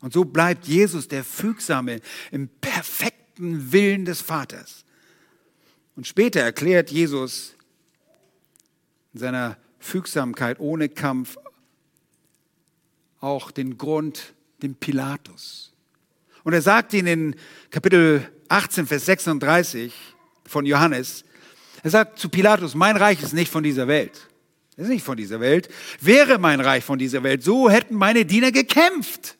Und 0.01 0.13
so 0.13 0.25
bleibt 0.25 0.67
Jesus 0.67 1.07
der 1.07 1.23
Fügsame 1.23 2.01
im 2.31 2.49
perfekten 2.49 3.71
Willen 3.71 4.05
des 4.05 4.21
Vaters. 4.21 4.85
Und 5.95 6.07
später 6.07 6.41
erklärt 6.41 6.91
Jesus 6.91 7.55
in 9.13 9.19
seiner 9.19 9.57
Fügsamkeit 9.79 10.59
ohne 10.59 10.89
Kampf 10.89 11.37
auch 13.23 13.51
den 13.51 13.77
Grund 13.77 14.33
dem 14.61 14.75
Pilatus. 14.75 15.71
Und 16.43 16.53
er 16.53 16.61
sagt 16.61 16.93
ihn 16.93 17.07
in 17.07 17.35
Kapitel 17.71 18.29
18, 18.49 18.85
Vers 18.85 19.05
36 19.05 19.93
von 20.45 20.65
Johannes, 20.65 21.23
er 21.83 21.89
sagt 21.89 22.19
zu 22.19 22.29
Pilatus, 22.29 22.75
mein 22.75 22.97
Reich 22.97 23.23
ist 23.23 23.33
nicht 23.33 23.51
von 23.51 23.63
dieser 23.63 23.87
Welt. 23.87 24.29
Es 24.75 24.85
ist 24.85 24.89
nicht 24.89 25.05
von 25.05 25.17
dieser 25.17 25.39
Welt. 25.39 25.69
Wäre 26.01 26.37
mein 26.37 26.59
Reich 26.59 26.83
von 26.83 26.99
dieser 26.99 27.23
Welt, 27.23 27.43
so 27.43 27.69
hätten 27.69 27.95
meine 27.95 28.25
Diener 28.25 28.51
gekämpft, 28.51 29.37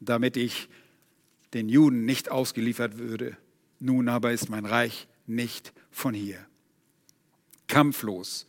damit 0.00 0.36
ich 0.36 0.68
den 1.54 1.68
Juden 1.68 2.04
nicht 2.04 2.30
ausgeliefert 2.30 2.98
würde. 2.98 3.36
Nun 3.80 4.08
aber 4.08 4.32
ist 4.32 4.48
mein 4.48 4.64
Reich 4.64 5.08
nicht 5.26 5.72
von 5.90 6.14
hier. 6.14 6.38
Kampflos 7.66 8.46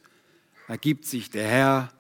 ergibt 0.68 1.06
sich 1.06 1.30
der 1.30 1.48
Herr, 1.48 1.99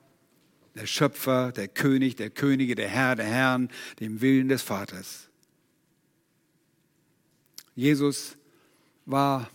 der 0.76 0.86
Schöpfer, 0.86 1.51
der 1.51 1.67
König, 1.67 2.15
der 2.15 2.30
Könige, 2.30 2.76
der 2.76 2.88
Herr, 2.88 3.15
der 3.15 3.26
Herrn, 3.26 3.70
dem 3.99 4.22
Willen 4.22 4.49
des 4.49 4.61
Vaters. 4.61 5.30
Jesus 7.76 8.38
war 9.05 9.49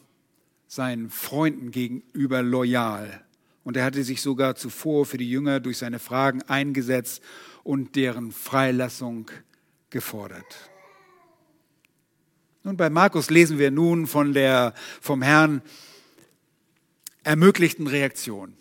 seinen 0.67 1.11
Freunden 1.11 1.71
gegenüber 1.71 2.43
loyal 2.43 3.25
und 3.63 3.77
er 3.77 3.85
hatte 3.85 4.03
sich 4.05 4.21
sogar 4.21 4.57
zuvor 4.57 5.07
für 5.07 5.19
die 5.19 5.31
Jünger 5.31 5.61
durch 5.61 5.79
seine 5.79 5.99
Fragen 5.99 6.43
eingesetzt 6.43 7.23
und 7.63 7.97
deren 7.97 8.33
Freilassung 8.33 9.31
gefordert. 9.91 10.71
Nun, 12.63 12.77
bei 12.77 12.91
Markus 12.91 13.31
lesen 13.31 13.59
wir 13.59 13.71
nun 13.71 14.07
von 14.07 14.33
der 14.33 14.75
vom 15.01 15.23
Herrn 15.23 15.63
ermöglichten 17.23 17.87
Reaktion. 17.87 18.57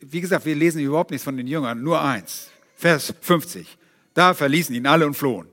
Wie 0.00 0.20
gesagt, 0.20 0.46
wir 0.46 0.54
lesen 0.54 0.80
überhaupt 0.80 1.10
nichts 1.10 1.24
von 1.24 1.36
den 1.36 1.46
Jüngern, 1.46 1.82
nur 1.82 2.00
eins. 2.00 2.48
Vers 2.76 3.14
50. 3.20 3.78
Da 4.14 4.34
verließen 4.34 4.74
ihn 4.74 4.86
alle 4.86 5.06
und 5.06 5.14
flohen. 5.14 5.48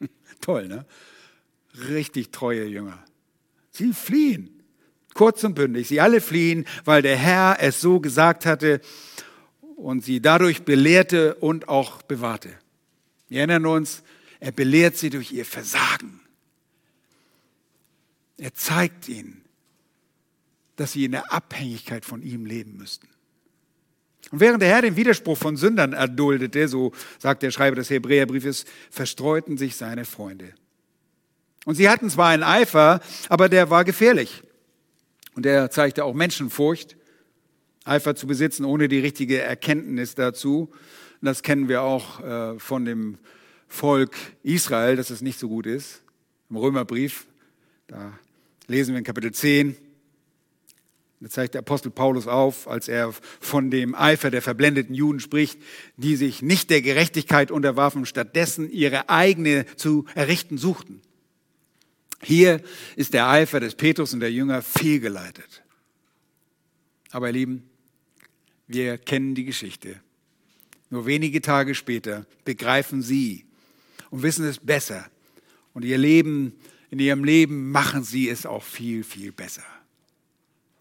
Toll, 0.40 0.68
ne? 0.68 0.86
Richtig 1.88 2.30
treue 2.32 2.64
Jünger. 2.64 3.02
Sie 3.70 3.92
fliehen. 3.92 4.62
Kurz 5.14 5.42
und 5.44 5.54
bündig. 5.54 5.88
Sie 5.88 6.00
alle 6.00 6.20
fliehen, 6.20 6.66
weil 6.84 7.02
der 7.02 7.16
Herr 7.16 7.58
es 7.60 7.80
so 7.80 8.00
gesagt 8.00 8.46
hatte 8.46 8.80
und 9.76 10.04
sie 10.04 10.20
dadurch 10.20 10.62
belehrte 10.62 11.34
und 11.36 11.68
auch 11.68 12.02
bewahrte. 12.02 12.50
Wir 13.28 13.38
erinnern 13.38 13.66
uns, 13.66 14.02
er 14.40 14.52
belehrt 14.52 14.96
sie 14.96 15.10
durch 15.10 15.32
ihr 15.32 15.44
Versagen. 15.44 16.20
Er 18.36 18.54
zeigt 18.54 19.08
ihnen, 19.08 19.42
dass 20.76 20.92
sie 20.92 21.04
in 21.04 21.12
der 21.12 21.32
Abhängigkeit 21.32 22.04
von 22.04 22.22
ihm 22.22 22.46
leben 22.46 22.76
müssten. 22.76 23.08
Und 24.30 24.40
während 24.40 24.62
der 24.62 24.68
Herr 24.68 24.82
den 24.82 24.96
Widerspruch 24.96 25.38
von 25.38 25.56
Sündern 25.56 25.92
erduldete, 25.92 26.68
so 26.68 26.92
sagt 27.18 27.42
der 27.42 27.50
Schreiber 27.50 27.76
des 27.76 27.90
Hebräerbriefes, 27.90 28.64
verstreuten 28.90 29.56
sich 29.56 29.76
seine 29.76 30.04
Freunde. 30.04 30.52
Und 31.64 31.74
sie 31.74 31.88
hatten 31.88 32.10
zwar 32.10 32.28
einen 32.28 32.42
Eifer, 32.42 33.00
aber 33.28 33.48
der 33.48 33.70
war 33.70 33.84
gefährlich. 33.84 34.42
Und 35.34 35.46
er 35.46 35.70
zeigte 35.70 36.04
auch 36.04 36.14
Menschenfurcht, 36.14 36.96
Eifer 37.84 38.14
zu 38.14 38.26
besitzen, 38.26 38.64
ohne 38.64 38.88
die 38.88 38.98
richtige 38.98 39.40
Erkenntnis 39.40 40.14
dazu. 40.14 40.70
Und 41.20 41.26
das 41.26 41.42
kennen 41.42 41.68
wir 41.68 41.82
auch 41.82 42.20
äh, 42.20 42.58
von 42.58 42.84
dem 42.84 43.18
Volk 43.66 44.16
Israel, 44.42 44.96
dass 44.96 45.10
es 45.10 45.20
nicht 45.20 45.38
so 45.38 45.48
gut 45.48 45.66
ist. 45.66 46.02
Im 46.50 46.56
Römerbrief, 46.56 47.26
da 47.86 48.12
lesen 48.66 48.94
wir 48.94 48.98
in 48.98 49.04
Kapitel 49.04 49.32
10, 49.32 49.76
da 51.20 51.28
zeigt 51.28 51.54
der 51.54 51.60
Apostel 51.60 51.90
Paulus 51.90 52.28
auf, 52.28 52.68
als 52.68 52.86
er 52.86 53.12
von 53.40 53.70
dem 53.70 53.94
Eifer 53.94 54.30
der 54.30 54.42
verblendeten 54.42 54.94
Juden 54.94 55.18
spricht, 55.18 55.60
die 55.96 56.14
sich 56.14 56.42
nicht 56.42 56.70
der 56.70 56.80
Gerechtigkeit 56.80 57.50
unterwarfen, 57.50 58.06
stattdessen 58.06 58.70
ihre 58.70 59.08
eigene 59.08 59.66
zu 59.76 60.04
errichten 60.14 60.58
suchten. 60.58 61.00
Hier 62.22 62.60
ist 62.94 63.14
der 63.14 63.28
Eifer 63.28 63.58
des 63.58 63.74
Petrus 63.74 64.12
und 64.12 64.20
der 64.20 64.32
Jünger 64.32 64.62
fehlgeleitet. 64.62 65.62
Aber 67.10 67.28
ihr 67.28 67.32
Lieben, 67.32 67.70
wir 68.68 68.98
kennen 68.98 69.34
die 69.34 69.44
Geschichte. 69.44 70.00
Nur 70.90 71.06
wenige 71.06 71.40
Tage 71.40 71.74
später 71.74 72.26
begreifen 72.44 73.02
sie 73.02 73.44
und 74.10 74.22
wissen 74.22 74.44
es 74.44 74.58
besser. 74.58 75.10
Und 75.74 75.84
ihr 75.84 75.98
Leben 75.98 76.52
in 76.90 76.98
ihrem 76.98 77.24
Leben 77.24 77.70
machen 77.70 78.04
sie 78.04 78.28
es 78.28 78.46
auch 78.46 78.62
viel, 78.62 79.04
viel 79.04 79.32
besser. 79.32 79.64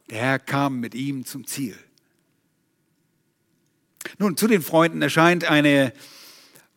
Der 0.09 0.19
Herr 0.19 0.39
kam 0.39 0.79
mit 0.79 0.95
ihm 0.95 1.25
zum 1.25 1.45
Ziel. 1.45 1.75
Nun, 4.19 4.37
zu 4.37 4.47
den 4.47 4.61
Freunden 4.61 5.01
erscheint 5.01 5.45
eine 5.45 5.91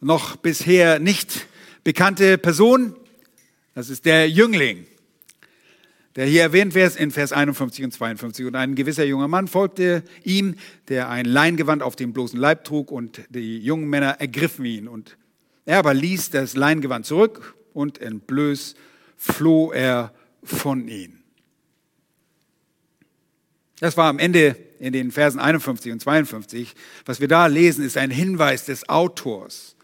noch 0.01 0.37
bisher 0.37 0.99
nicht 0.99 1.47
bekannte 1.85 2.39
Person. 2.39 2.97
Das 3.75 3.89
ist 3.89 4.05
der 4.05 4.29
Jüngling, 4.29 4.87
der 6.17 6.27
hier 6.27 6.43
erwähnt 6.43 6.75
wird 6.75 6.97
in 6.97 7.13
Vers 7.13 7.33
51 7.33 7.85
und 7.85 7.93
52. 7.93 8.47
Und 8.47 8.57
ein 8.57 8.75
gewisser 8.75 9.05
junger 9.05 9.29
Mann 9.29 9.47
folgte 9.47 10.03
ihm, 10.25 10.57
der 10.89 11.09
ein 11.09 11.25
Leingewand 11.25 11.83
auf 11.83 11.95
dem 11.95 12.13
bloßen 12.13 12.39
Leib 12.39 12.65
trug, 12.65 12.91
und 12.91 13.23
die 13.31 13.59
jungen 13.59 13.89
Männer 13.89 14.21
ergriffen 14.21 14.65
ihn. 14.65 14.89
Und 14.89 15.17
er 15.67 15.79
aber 15.79 15.95
ließ 15.95 16.31
das 16.31 16.57
Leingewand 16.57 17.07
zurück 17.07 17.55
und 17.73 18.01
entblößt 18.01 18.77
floh 19.17 19.71
er 19.71 20.13
von 20.43 20.89
ihnen. 20.89 21.20
Das 23.81 23.97
war 23.97 24.09
am 24.09 24.19
Ende 24.19 24.57
in 24.79 24.93
den 24.93 25.11
Versen 25.11 25.41
51 25.41 25.93
und 25.93 26.01
52. 26.01 26.75
Was 27.07 27.21
wir 27.21 27.29
da 27.29 27.47
lesen, 27.47 27.85
ist 27.85 27.97
ein 27.97 28.11
Hinweis 28.11 28.67
des 28.67 28.89
Autors, 28.89 29.75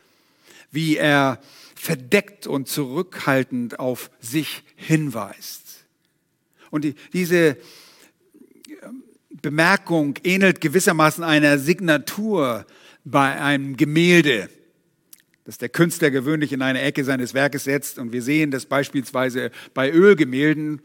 wie 0.70 0.96
er 0.96 1.40
verdeckt 1.74 2.46
und 2.46 2.68
zurückhaltend 2.68 3.80
auf 3.80 4.10
sich 4.20 4.62
hinweist. 4.76 5.84
Und 6.70 6.84
die, 6.84 6.94
diese 7.12 7.56
ähm, 8.82 9.02
Bemerkung 9.30 10.18
ähnelt 10.24 10.60
gewissermaßen 10.60 11.24
einer 11.24 11.58
Signatur 11.58 12.66
bei 13.04 13.40
einem 13.40 13.76
Gemälde 13.76 14.50
das 15.46 15.58
der 15.58 15.68
Künstler 15.68 16.10
gewöhnlich 16.10 16.52
in 16.52 16.60
eine 16.60 16.82
Ecke 16.82 17.04
seines 17.04 17.32
Werkes 17.32 17.64
setzt. 17.64 18.00
Und 18.00 18.12
wir 18.12 18.20
sehen 18.20 18.50
das 18.50 18.66
beispielsweise 18.66 19.52
bei 19.74 19.92
Ölgemälden. 19.92 20.82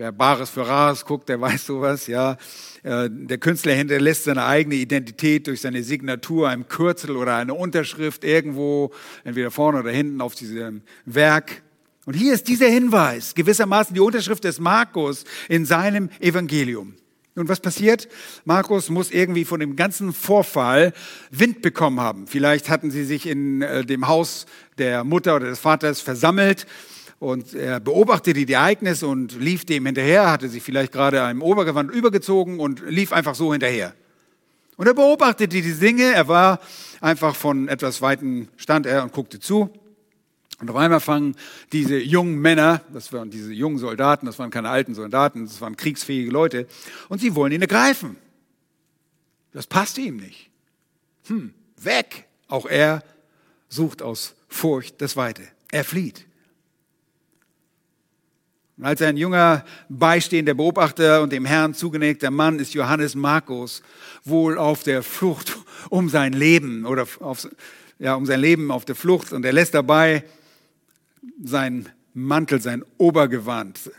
Wer 0.00 0.12
Bares 0.12 0.48
für 0.48 0.66
Rares 0.66 1.04
guckt, 1.04 1.28
der 1.28 1.38
weiß 1.42 1.66
sowas, 1.66 2.06
ja. 2.06 2.38
Äh, 2.82 3.10
der 3.12 3.36
Künstler 3.36 3.74
hinterlässt 3.74 4.24
seine 4.24 4.46
eigene 4.46 4.76
Identität 4.76 5.46
durch 5.46 5.60
seine 5.60 5.82
Signatur, 5.82 6.48
einem 6.48 6.68
Kürzel 6.68 7.18
oder 7.18 7.36
eine 7.36 7.52
Unterschrift 7.52 8.24
irgendwo, 8.24 8.92
entweder 9.24 9.50
vorne 9.50 9.80
oder 9.80 9.90
hinten 9.90 10.22
auf 10.22 10.34
diesem 10.34 10.80
Werk. 11.04 11.60
Und 12.06 12.14
hier 12.14 12.32
ist 12.32 12.48
dieser 12.48 12.68
Hinweis, 12.68 13.34
gewissermaßen 13.34 13.92
die 13.92 14.00
Unterschrift 14.00 14.44
des 14.44 14.58
Markus 14.58 15.26
in 15.50 15.66
seinem 15.66 16.08
Evangelium. 16.18 16.94
Und 17.34 17.50
was 17.50 17.60
passiert? 17.60 18.08
Markus 18.46 18.88
muss 18.88 19.10
irgendwie 19.10 19.44
von 19.44 19.60
dem 19.60 19.76
ganzen 19.76 20.14
Vorfall 20.14 20.94
Wind 21.30 21.60
bekommen 21.60 22.00
haben. 22.00 22.26
Vielleicht 22.26 22.70
hatten 22.70 22.90
sie 22.90 23.04
sich 23.04 23.26
in 23.26 23.60
äh, 23.60 23.84
dem 23.84 24.08
Haus 24.08 24.46
der 24.78 25.04
Mutter 25.04 25.36
oder 25.36 25.48
des 25.48 25.58
Vaters 25.58 26.00
versammelt 26.00 26.66
und 27.20 27.52
er 27.54 27.80
beobachtete 27.80 28.46
die 28.46 28.52
Ereignisse 28.54 29.06
und 29.06 29.38
lief 29.38 29.66
dem 29.66 29.84
hinterher, 29.84 30.30
hatte 30.30 30.48
sich 30.48 30.62
vielleicht 30.62 30.90
gerade 30.90 31.22
einem 31.22 31.42
Obergewand 31.42 31.92
übergezogen 31.92 32.58
und 32.58 32.82
lief 32.88 33.12
einfach 33.12 33.34
so 33.34 33.52
hinterher. 33.52 33.94
Und 34.78 34.86
er 34.86 34.94
beobachtete 34.94 35.60
die 35.60 35.74
Dinge, 35.74 36.04
er 36.04 36.28
war 36.28 36.60
einfach 37.02 37.36
von 37.36 37.68
etwas 37.68 38.00
weiten 38.00 38.48
stand 38.56 38.86
er 38.86 39.02
und 39.02 39.12
guckte 39.12 39.38
zu. 39.38 39.68
Und 40.60 40.70
auf 40.70 40.76
einmal 40.76 41.00
fangen 41.00 41.36
diese 41.72 41.98
jungen 41.98 42.38
Männer, 42.38 42.80
das 42.92 43.12
waren 43.12 43.30
diese 43.30 43.52
jungen 43.52 43.76
Soldaten, 43.76 44.24
das 44.24 44.38
waren 44.38 44.50
keine 44.50 44.70
alten 44.70 44.94
Soldaten, 44.94 45.44
das 45.44 45.60
waren 45.60 45.76
kriegsfähige 45.76 46.30
Leute, 46.30 46.66
und 47.10 47.20
sie 47.20 47.34
wollen 47.34 47.52
ihn 47.52 47.60
ergreifen. 47.60 48.16
Das 49.52 49.66
passt 49.66 49.98
ihm 49.98 50.16
nicht. 50.16 50.48
Hm, 51.26 51.52
weg! 51.76 52.26
Auch 52.48 52.64
er 52.64 53.04
sucht 53.68 54.00
aus 54.00 54.34
Furcht 54.48 55.02
das 55.02 55.16
Weite. 55.16 55.42
Er 55.70 55.84
flieht. 55.84 56.26
Und 58.80 58.86
als 58.86 59.02
ein 59.02 59.18
junger 59.18 59.62
beistehender 59.90 60.54
Beobachter 60.54 61.20
und 61.20 61.34
dem 61.34 61.44
Herrn 61.44 61.74
zugeneigter 61.74 62.30
Mann 62.30 62.58
ist 62.58 62.72
Johannes 62.72 63.14
Markus 63.14 63.82
wohl 64.24 64.56
auf 64.56 64.82
der 64.84 65.02
Flucht 65.02 65.58
um 65.90 66.08
sein 66.08 66.32
Leben 66.32 66.86
oder 66.86 67.06
auf, 67.20 67.46
ja, 67.98 68.14
um 68.14 68.24
sein 68.24 68.40
Leben 68.40 68.70
auf 68.70 68.86
der 68.86 68.94
Flucht 68.94 69.34
und 69.34 69.44
er 69.44 69.52
lässt 69.52 69.74
dabei 69.74 70.24
sein 71.44 71.90
Mantel, 72.14 72.62
sein 72.62 72.82
Obergewand 72.96 73.90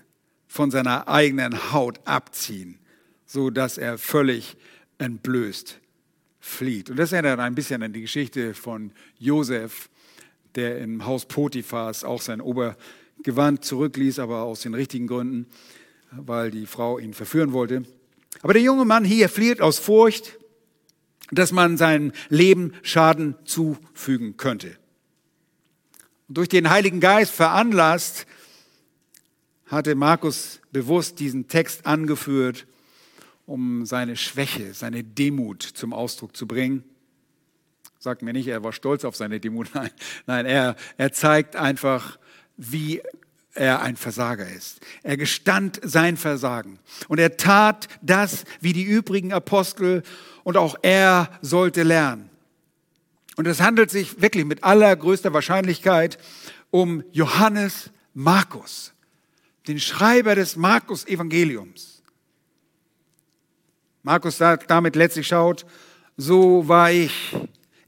von 0.48 0.72
seiner 0.72 1.08
eigenen 1.08 1.72
Haut 1.72 2.00
abziehen, 2.06 2.80
so 3.28 3.52
dass 3.52 3.78
er 3.78 4.00
völlig 4.00 4.58
entblößt 4.98 5.80
flieht. 6.40 6.90
Und 6.90 6.98
das 6.98 7.12
erinnert 7.12 7.40
ein 7.40 7.54
bisschen 7.54 7.84
an 7.84 7.94
die 7.94 8.02
Geschichte 8.02 8.56
von 8.56 8.94
Josef, 9.20 9.92
der 10.56 10.80
im 10.80 11.06
Haus 11.06 11.28
Potiphas 11.28 12.04
auch 12.04 12.20
sein 12.24 12.42
Obergewand 12.42 12.80
zurückließ, 13.62 14.20
aber 14.20 14.44
aus 14.44 14.62
den 14.62 14.74
richtigen 14.74 15.08
Gründen, 15.08 15.48
weil 16.12 16.52
die 16.52 16.66
Frau 16.66 17.00
ihn 17.00 17.14
verführen 17.14 17.54
wollte. 17.54 17.84
Aber 18.42 18.54
der 18.54 18.62
junge 18.62 18.86
Mann 18.86 19.06
hier 19.06 19.30
flieht 19.30 19.62
aus 19.62 19.80
Furcht, 19.80 20.38
dass 21.32 21.52
man 21.52 21.78
seinem 21.78 22.12
Leben 22.30 22.74
Schaden 22.82 23.36
zufügen 23.46 24.38
könnte 24.38 24.78
durch 26.34 26.50
den 26.50 26.70
Heiligen 26.70 27.00
Geist 27.00 27.34
veranlasst, 27.34 28.26
hatte 29.66 29.96
Markus 29.96 30.60
bewusst 30.72 31.20
diesen 31.20 31.48
Text 31.48 31.86
angeführt, 31.86 32.68
um 33.46 33.86
seine 33.86 34.16
Schwäche, 34.16 34.74
seine 34.74 35.04
Demut 35.04 35.64
zum 35.64 35.94
Ausdruck 35.94 36.36
zu 36.36 36.48
bringen. 36.48 36.84
Sagt 38.00 38.22
mir 38.22 38.34
nicht, 38.34 38.48
er 38.48 38.64
war 38.64 38.74
stolz 38.74 39.06
auf 39.06 39.16
seine 39.16 39.40
Demut. 39.40 39.70
Nein, 39.74 39.92
nein 40.26 40.46
er, 40.46 40.76
er 40.98 41.12
zeigt 41.12 41.56
einfach, 41.56 42.18
wie 42.62 43.01
er 43.53 43.82
ein 43.82 43.97
Versager 43.97 44.47
ist. 44.47 44.80
Er 45.03 45.18
gestand 45.18 45.80
sein 45.84 46.16
Versagen. 46.16 46.80
Und 47.07 47.20
er 47.20 47.38
tat 47.38 47.88
das 48.01 48.45
wie 48.62 48.72
die 48.72 48.84
übrigen 48.84 49.34
Apostel 49.34 50.03
und 50.43 50.57
auch 50.57 50.76
er 50.84 51.30
sollte 51.41 51.84
lernen. 51.84 52.30
Und 53.36 53.47
es 53.47 53.59
handelt 53.59 53.89
sich 53.89 54.22
wirklich 54.22 54.45
mit 54.45 54.64
allergrößter 54.64 55.34
Wahrscheinlichkeit 55.34 56.18
um 56.70 57.03
Johannes 57.12 57.89
Markus, 58.14 58.93
den 59.68 59.80
Schreiber 59.80 60.36
des 60.36 60.55
Markus-Evangeliums. 60.55 62.03
Markus 64.03 64.38
damit 64.38 64.95
letztlich 64.95 65.28
schaut, 65.28 65.66
so 66.18 66.68
war 66.68 66.91
ich 66.91 67.36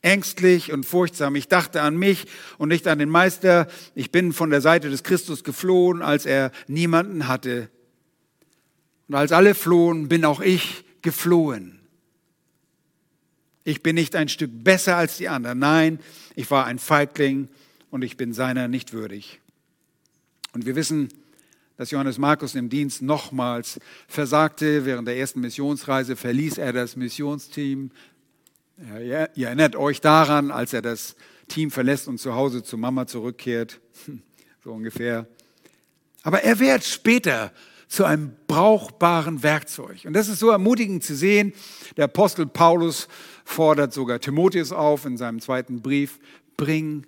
ängstlich 0.03 0.71
und 0.71 0.85
furchtsam. 0.85 1.35
Ich 1.35 1.47
dachte 1.47 1.81
an 1.81 1.97
mich 1.97 2.27
und 2.59 2.69
nicht 2.69 2.87
an 2.87 2.99
den 2.99 3.09
Meister. 3.09 3.67
Ich 3.95 4.11
bin 4.11 4.33
von 4.33 4.51
der 4.51 4.61
Seite 4.61 4.91
des 4.91 5.01
Christus 5.01 5.43
geflohen, 5.43 6.03
als 6.03 6.27
er 6.27 6.51
niemanden 6.67 7.27
hatte. 7.27 7.69
Und 9.07 9.15
als 9.15 9.31
alle 9.31 9.55
flohen, 9.55 10.09
bin 10.09 10.25
auch 10.25 10.41
ich 10.41 10.85
geflohen. 11.01 11.79
Ich 13.63 13.81
bin 13.81 13.95
nicht 13.95 14.15
ein 14.15 14.27
Stück 14.27 14.51
besser 14.53 14.97
als 14.97 15.17
die 15.17 15.29
anderen. 15.29 15.59
Nein, 15.59 15.99
ich 16.35 16.51
war 16.51 16.65
ein 16.65 16.79
Feigling 16.79 17.47
und 17.89 18.03
ich 18.03 18.17
bin 18.17 18.33
seiner 18.33 18.67
nicht 18.67 18.91
würdig. 18.91 19.39
Und 20.51 20.65
wir 20.65 20.75
wissen, 20.75 21.09
dass 21.77 21.91
Johannes 21.91 22.17
Markus 22.17 22.55
im 22.55 22.69
Dienst 22.69 23.01
nochmals 23.01 23.79
versagte. 24.07 24.85
Während 24.85 25.07
der 25.07 25.17
ersten 25.17 25.39
Missionsreise 25.39 26.15
verließ 26.15 26.57
er 26.57 26.73
das 26.73 26.95
Missionsteam, 26.95 27.91
ja, 28.77 29.27
ihr 29.35 29.47
erinnert 29.47 29.75
euch 29.75 30.01
daran, 30.01 30.51
als 30.51 30.73
er 30.73 30.81
das 30.81 31.15
Team 31.47 31.71
verlässt 31.71 32.07
und 32.07 32.17
zu 32.19 32.33
Hause 32.33 32.63
zu 32.63 32.77
Mama 32.77 33.07
zurückkehrt, 33.07 33.79
so 34.63 34.71
ungefähr. 34.71 35.27
Aber 36.23 36.43
er 36.43 36.59
wird 36.59 36.83
später 36.83 37.51
zu 37.87 38.05
einem 38.05 38.35
brauchbaren 38.47 39.43
Werkzeug. 39.43 40.05
Und 40.05 40.13
das 40.13 40.27
ist 40.27 40.39
so 40.39 40.49
ermutigend 40.49 41.03
zu 41.03 41.15
sehen. 41.15 41.53
Der 41.95 42.05
Apostel 42.05 42.47
Paulus 42.47 43.07
fordert 43.45 43.93
sogar 43.93 44.19
Timotheus 44.19 44.71
auf 44.71 45.05
in 45.05 45.17
seinem 45.17 45.41
zweiten 45.41 45.81
Brief, 45.81 46.19
bring 46.57 47.05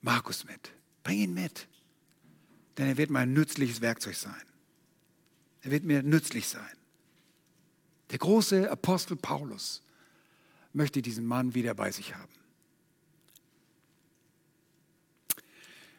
Markus 0.00 0.44
mit, 0.44 0.70
bring 1.02 1.18
ihn 1.18 1.34
mit, 1.34 1.66
denn 2.78 2.86
er 2.86 2.96
wird 2.96 3.10
mein 3.10 3.32
nützliches 3.32 3.80
Werkzeug 3.80 4.14
sein. 4.16 4.42
Er 5.62 5.70
wird 5.70 5.84
mir 5.84 6.02
nützlich 6.02 6.48
sein. 6.48 6.62
Der 8.14 8.20
große 8.20 8.70
Apostel 8.70 9.16
Paulus 9.16 9.82
möchte 10.72 11.02
diesen 11.02 11.26
Mann 11.26 11.52
wieder 11.56 11.74
bei 11.74 11.90
sich 11.90 12.14
haben. 12.14 12.32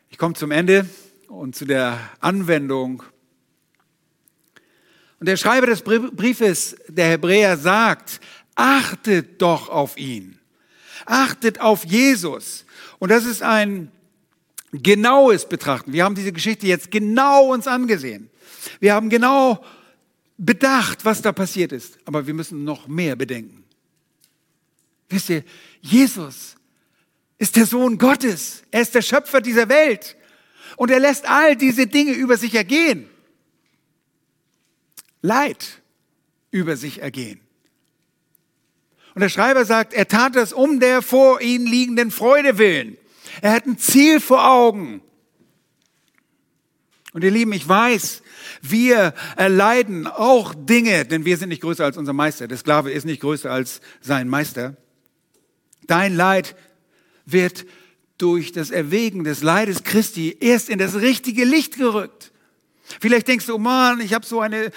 Ich 0.09 0.17
komme 0.17 0.33
zum 0.33 0.51
Ende 0.51 0.87
und 1.27 1.57
zu 1.57 1.65
der 1.65 1.99
Anwendung. 2.21 3.03
Und 5.19 5.27
der 5.27 5.35
Schreiber 5.35 5.67
des 5.67 5.81
Briefes 5.81 6.77
der 6.87 7.09
Hebräer 7.09 7.57
sagt, 7.57 8.21
achtet 8.55 9.41
doch 9.41 9.67
auf 9.67 9.97
ihn. 9.97 10.39
Achtet 11.05 11.59
auf 11.59 11.83
Jesus. 11.83 12.63
Und 12.97 13.09
das 13.09 13.25
ist 13.25 13.43
ein 13.43 13.91
genaues 14.71 15.49
Betrachten. 15.49 15.91
Wir 15.91 16.05
haben 16.05 16.15
diese 16.15 16.31
Geschichte 16.31 16.65
jetzt 16.65 16.91
genau 16.91 17.51
uns 17.51 17.67
angesehen. 17.67 18.29
Wir 18.79 18.93
haben 18.93 19.09
genau 19.09 19.61
bedacht, 20.37 21.05
was 21.05 21.21
da 21.21 21.31
passiert 21.31 21.71
ist. 21.71 21.97
Aber 22.05 22.27
wir 22.27 22.33
müssen 22.33 22.63
noch 22.63 22.87
mehr 22.87 23.15
bedenken. 23.15 23.63
Wisst 25.09 25.29
ihr, 25.29 25.43
Jesus 25.81 26.55
ist 27.37 27.55
der 27.55 27.65
Sohn 27.65 27.97
Gottes. 27.97 28.63
Er 28.71 28.81
ist 28.81 28.95
der 28.95 29.01
Schöpfer 29.01 29.41
dieser 29.41 29.69
Welt. 29.69 30.15
Und 30.77 30.91
er 30.91 30.99
lässt 30.99 31.27
all 31.27 31.55
diese 31.55 31.87
Dinge 31.87 32.13
über 32.13 32.37
sich 32.37 32.55
ergehen. 32.55 33.09
Leid 35.21 35.81
über 36.51 36.77
sich 36.77 37.01
ergehen. 37.01 37.39
Und 39.13 39.21
der 39.21 39.29
Schreiber 39.29 39.63
sagt, 39.63 39.93
er 39.93 40.07
tat 40.07 40.35
das 40.35 40.51
um 40.51 40.79
der 40.79 41.01
vor 41.01 41.39
ihm 41.39 41.65
liegenden 41.65 42.11
Freude 42.11 42.57
willen. 42.57 42.97
Er 43.41 43.53
hat 43.53 43.65
ein 43.65 43.77
Ziel 43.77 44.19
vor 44.19 44.45
Augen. 44.47 45.01
Und 47.13 47.23
ihr 47.23 47.31
Lieben, 47.31 47.53
ich 47.53 47.67
weiß, 47.67 48.21
wir 48.61 49.13
erleiden 49.35 50.07
auch 50.07 50.53
Dinge, 50.55 51.05
denn 51.05 51.25
wir 51.25 51.37
sind 51.37 51.49
nicht 51.49 51.61
größer 51.61 51.85
als 51.85 51.97
unser 51.97 52.13
Meister. 52.13 52.47
Der 52.47 52.57
Sklave 52.57 52.91
ist 52.91 53.05
nicht 53.05 53.21
größer 53.21 53.51
als 53.51 53.81
sein 54.01 54.27
Meister. 54.27 54.75
Dein 55.87 56.15
Leid 56.15 56.55
wird 57.25 57.65
durch 58.17 58.51
das 58.51 58.71
Erwägen 58.71 59.23
des 59.23 59.43
Leides 59.43 59.83
Christi 59.83 60.37
erst 60.39 60.69
in 60.69 60.79
das 60.79 60.95
richtige 60.95 61.43
Licht 61.43 61.77
gerückt. 61.77 62.31
Vielleicht 62.99 63.27
denkst 63.27 63.47
du, 63.47 63.55
oh 63.55 63.59
Mann, 63.59 63.99
ich 63.99 64.13
habe 64.13 64.25
so 64.25 64.39
eine 64.41 64.71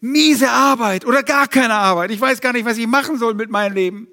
miese 0.00 0.50
Arbeit 0.50 1.04
oder 1.04 1.22
gar 1.22 1.46
keine 1.46 1.74
Arbeit. 1.74 2.10
Ich 2.10 2.20
weiß 2.20 2.40
gar 2.40 2.52
nicht, 2.52 2.64
was 2.64 2.78
ich 2.78 2.86
machen 2.86 3.18
soll 3.18 3.34
mit 3.34 3.50
meinem 3.50 3.74
Leben. 3.74 4.08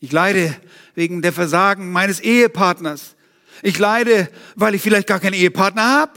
Ich 0.00 0.12
leide 0.12 0.54
wegen 0.94 1.22
der 1.22 1.32
Versagen 1.32 1.90
meines 1.90 2.20
Ehepartners. 2.20 3.14
Ich 3.62 3.78
leide, 3.78 4.28
weil 4.56 4.74
ich 4.74 4.82
vielleicht 4.82 5.06
gar 5.06 5.20
keinen 5.20 5.34
Ehepartner 5.34 5.84
habe. 5.84 6.12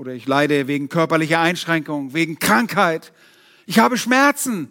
Oder 0.00 0.14
ich 0.14 0.26
leide 0.26 0.66
wegen 0.66 0.88
körperlicher 0.88 1.40
Einschränkungen, 1.40 2.14
wegen 2.14 2.38
Krankheit. 2.38 3.12
Ich 3.66 3.80
habe 3.80 3.98
Schmerzen. 3.98 4.70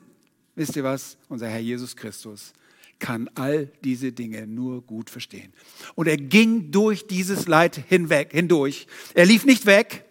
Wisst 0.55 0.75
ihr 0.75 0.83
was? 0.83 1.17
Unser 1.27 1.47
Herr 1.47 1.59
Jesus 1.59 1.95
Christus 1.95 2.51
kann 2.97 3.29
all 3.35 3.71
diese 3.83 4.11
Dinge 4.11 4.47
nur 4.47 4.81
gut 4.81 5.11
verstehen. 5.11 5.53
Und 5.93 6.07
er 6.07 6.17
ging 6.17 6.71
durch 6.71 7.05
dieses 7.05 7.47
Leid 7.47 7.75
hinweg, 7.75 8.31
hindurch. 8.31 8.87
Er 9.13 9.27
lief 9.27 9.45
nicht 9.45 9.67
weg. 9.67 10.03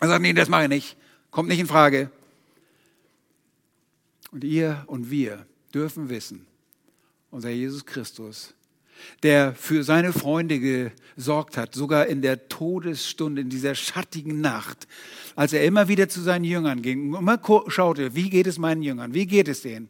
Er 0.00 0.08
sagt, 0.08 0.22
nee, 0.22 0.32
das 0.32 0.48
mache 0.48 0.64
ich 0.64 0.68
nicht. 0.68 0.96
Kommt 1.30 1.48
nicht 1.48 1.60
in 1.60 1.68
Frage. 1.68 2.10
Und 4.32 4.42
ihr 4.42 4.82
und 4.88 5.12
wir 5.12 5.46
dürfen 5.72 6.08
wissen, 6.08 6.44
unser 7.30 7.50
Jesus 7.50 7.86
Christus 7.86 8.52
der 9.22 9.54
für 9.54 9.84
seine 9.84 10.12
Freunde 10.12 10.58
gesorgt 10.58 11.56
hat, 11.56 11.74
sogar 11.74 12.06
in 12.06 12.22
der 12.22 12.48
Todesstunde, 12.48 13.42
in 13.42 13.50
dieser 13.50 13.74
schattigen 13.74 14.40
Nacht, 14.40 14.86
als 15.36 15.52
er 15.52 15.64
immer 15.64 15.88
wieder 15.88 16.08
zu 16.08 16.20
seinen 16.20 16.44
Jüngern 16.44 16.82
ging 16.82 17.12
und 17.12 17.20
immer 17.20 17.40
schaute, 17.68 18.14
wie 18.14 18.30
geht 18.30 18.46
es 18.46 18.58
meinen 18.58 18.82
Jüngern, 18.82 19.14
wie 19.14 19.26
geht 19.26 19.48
es 19.48 19.62
denen? 19.62 19.88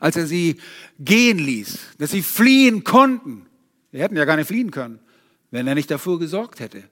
Als 0.00 0.16
er 0.16 0.26
sie 0.26 0.56
gehen 0.98 1.38
ließ, 1.38 1.78
dass 1.98 2.10
sie 2.12 2.22
fliehen 2.22 2.84
konnten. 2.84 3.46
Sie 3.92 4.00
hätten 4.00 4.16
ja 4.16 4.24
gar 4.24 4.36
nicht 4.36 4.46
fliehen 4.46 4.70
können, 4.70 5.00
wenn 5.50 5.66
er 5.66 5.74
nicht 5.74 5.90
dafür 5.90 6.18
gesorgt 6.18 6.60
hätte. 6.60 6.84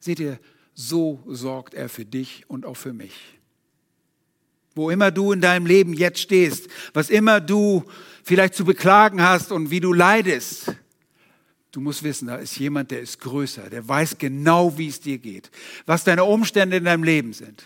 Seht 0.00 0.18
ihr, 0.18 0.40
so 0.74 1.22
sorgt 1.26 1.74
er 1.74 1.88
für 1.88 2.04
dich 2.04 2.44
und 2.48 2.66
auch 2.66 2.76
für 2.76 2.92
mich. 2.92 3.39
Wo 4.80 4.88
immer 4.88 5.10
du 5.10 5.32
in 5.32 5.42
deinem 5.42 5.66
Leben 5.66 5.92
jetzt 5.92 6.20
stehst, 6.20 6.66
was 6.94 7.10
immer 7.10 7.38
du 7.38 7.84
vielleicht 8.24 8.54
zu 8.54 8.64
beklagen 8.64 9.20
hast 9.20 9.52
und 9.52 9.70
wie 9.70 9.80
du 9.80 9.92
leidest, 9.92 10.74
du 11.70 11.82
musst 11.82 12.02
wissen, 12.02 12.28
da 12.28 12.36
ist 12.36 12.58
jemand, 12.58 12.90
der 12.90 13.00
ist 13.00 13.20
größer, 13.20 13.68
der 13.68 13.86
weiß 13.86 14.16
genau, 14.16 14.78
wie 14.78 14.88
es 14.88 14.98
dir 14.98 15.18
geht, 15.18 15.50
was 15.84 16.04
deine 16.04 16.24
Umstände 16.24 16.78
in 16.78 16.86
deinem 16.86 17.04
Leben 17.04 17.34
sind. 17.34 17.62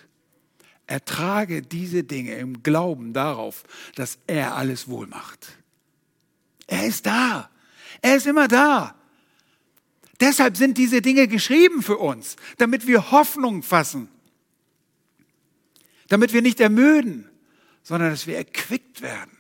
Ertrage 0.89 1.63
diese 1.63 2.03
Dinge 2.03 2.35
im 2.35 2.65
Glauben 2.65 3.13
darauf, 3.13 3.63
dass 3.95 4.19
er 4.27 4.57
alles 4.57 4.89
wohl 4.89 5.07
macht. 5.07 5.47
Er 6.67 6.85
ist 6.85 7.07
da. 7.07 7.49
Er 8.03 8.17
ist 8.17 8.27
immer 8.27 8.49
da. 8.49 8.97
Deshalb 10.19 10.57
sind 10.57 10.79
diese 10.79 11.01
Dinge 11.01 11.29
geschrieben 11.29 11.81
für 11.81 11.99
uns, 11.99 12.35
damit 12.59 12.89
wir 12.89 13.13
Hoffnung 13.13 13.63
fassen 13.63 14.09
damit 16.15 16.33
wir 16.33 16.43
nicht 16.43 16.61
ermüden, 16.61 17.29
sondern 17.83 18.11
dass 18.11 18.29
wir 18.29 18.37
erquickt 18.37 19.03
werden. 19.03 19.37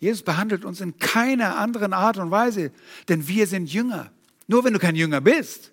Jesus 0.00 0.22
behandelt 0.22 0.64
uns 0.64 0.80
in 0.80 0.96
keiner 0.96 1.58
anderen 1.58 1.92
Art 1.92 2.16
und 2.16 2.30
Weise, 2.30 2.72
denn 3.10 3.28
wir 3.28 3.46
sind 3.46 3.70
Jünger. 3.70 4.10
Nur 4.46 4.64
wenn 4.64 4.72
du 4.72 4.78
kein 4.78 4.96
Jünger 4.96 5.20
bist, 5.20 5.70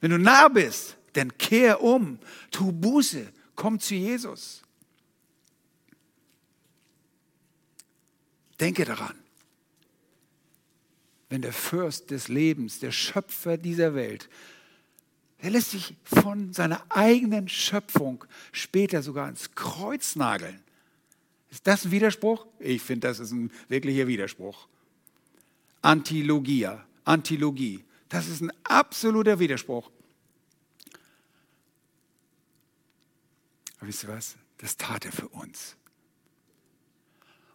wenn 0.00 0.10
du 0.10 0.18
nah 0.18 0.48
bist, 0.48 0.96
dann 1.12 1.38
kehr 1.38 1.82
um, 1.84 2.18
tu 2.50 2.72
Buße, 2.72 3.32
komm 3.54 3.78
zu 3.78 3.94
Jesus. 3.94 4.62
Denke 8.58 8.84
daran, 8.84 9.14
wenn 11.28 11.42
der 11.42 11.52
Fürst 11.52 12.10
des 12.10 12.26
Lebens, 12.26 12.80
der 12.80 12.90
Schöpfer 12.90 13.56
dieser 13.56 13.94
Welt, 13.94 14.28
er 15.44 15.50
lässt 15.50 15.72
sich 15.72 15.94
von 16.04 16.54
seiner 16.54 16.82
eigenen 16.88 17.50
Schöpfung 17.50 18.24
später 18.50 19.02
sogar 19.02 19.26
ans 19.26 19.54
Kreuz 19.54 20.16
nageln. 20.16 20.58
Ist 21.50 21.66
das 21.66 21.84
ein 21.84 21.90
Widerspruch? 21.90 22.46
Ich 22.60 22.80
finde, 22.80 23.08
das 23.08 23.18
ist 23.18 23.30
ein 23.30 23.52
wirklicher 23.68 24.06
Widerspruch. 24.06 24.68
Antilogia, 25.82 26.86
Antilogie. 27.04 27.84
Das 28.08 28.26
ist 28.26 28.40
ein 28.40 28.52
absoluter 28.62 29.38
Widerspruch. 29.38 29.90
Aber 33.80 33.88
wisst 33.88 34.04
ihr 34.04 34.08
was? 34.08 34.36
Das 34.56 34.78
tat 34.78 35.04
er 35.04 35.12
für 35.12 35.28
uns. 35.28 35.76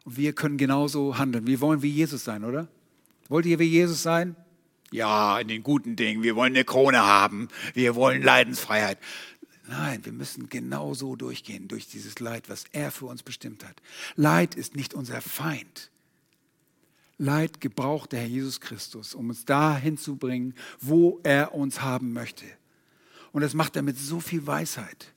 Und 0.06 0.16
wir 0.16 0.34
können 0.34 0.60
genauso 0.60 1.18
handeln. 1.18 1.48
Wir 1.48 1.60
wollen 1.60 1.82
wie 1.82 1.90
Jesus 1.90 2.24
sein, 2.24 2.44
oder? 2.44 2.68
Wollt 3.30 3.48
ihr 3.48 3.58
wie 3.58 3.64
Jesus 3.64 4.04
sein? 4.04 4.36
Ja, 4.92 5.40
in 5.40 5.48
den 5.48 5.64
guten 5.64 5.96
Dingen. 5.96 6.24
Wir 6.24 6.36
wollen 6.36 6.54
eine 6.54 6.66
Krone 6.66 7.00
haben. 7.00 7.50
Wir 7.74 7.96
wollen 7.96 8.24
Leidensfreiheit. 8.24 8.98
Nein, 9.68 10.04
wir 10.04 10.14
müssen 10.14 10.50
genau 10.50 10.96
so 10.96 11.16
durchgehen, 11.16 11.68
durch 11.68 11.88
dieses 11.88 12.20
Leid, 12.20 12.50
was 12.50 12.64
er 12.72 12.92
für 12.92 13.06
uns 13.06 13.22
bestimmt 13.22 13.64
hat. 13.64 13.76
Leid 14.16 14.56
ist 14.56 14.76
nicht 14.76 14.96
unser 14.96 15.22
Feind. 15.22 15.92
Leid 17.20 17.62
gebraucht 17.62 18.14
der 18.14 18.22
Herr 18.22 18.28
Jesus 18.28 18.62
Christus, 18.62 19.14
um 19.14 19.30
uns 19.30 19.46
dahin 19.46 19.98
zu 19.98 20.16
bringen, 20.16 20.56
wo 20.80 21.20
er 21.24 21.54
uns 21.54 21.82
haben 21.82 22.14
möchte. 22.14 22.46
Und 23.32 23.42
das 23.42 23.54
macht 23.54 23.76
er 23.76 23.84
mit 23.84 23.98
so 23.98 24.20
viel 24.20 24.48
Weisheit. 24.48 25.14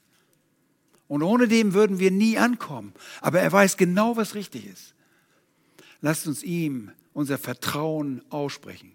Und 1.09 1.23
ohne 1.23 1.49
dem 1.49 1.73
würden 1.73 1.99
wir 1.99 2.11
nie 2.11 2.37
ankommen. 2.37 2.93
Aber 3.21 3.41
er 3.41 3.53
weiß 3.53 3.77
genau, 3.77 4.17
was 4.17 4.35
richtig 4.35 4.67
ist. 4.67 4.95
Lasst 6.01 6.27
uns 6.27 6.43
ihm 6.43 6.91
unser 7.15 7.39
Vertrauen 7.39 8.23
aussprechen. 8.31 8.93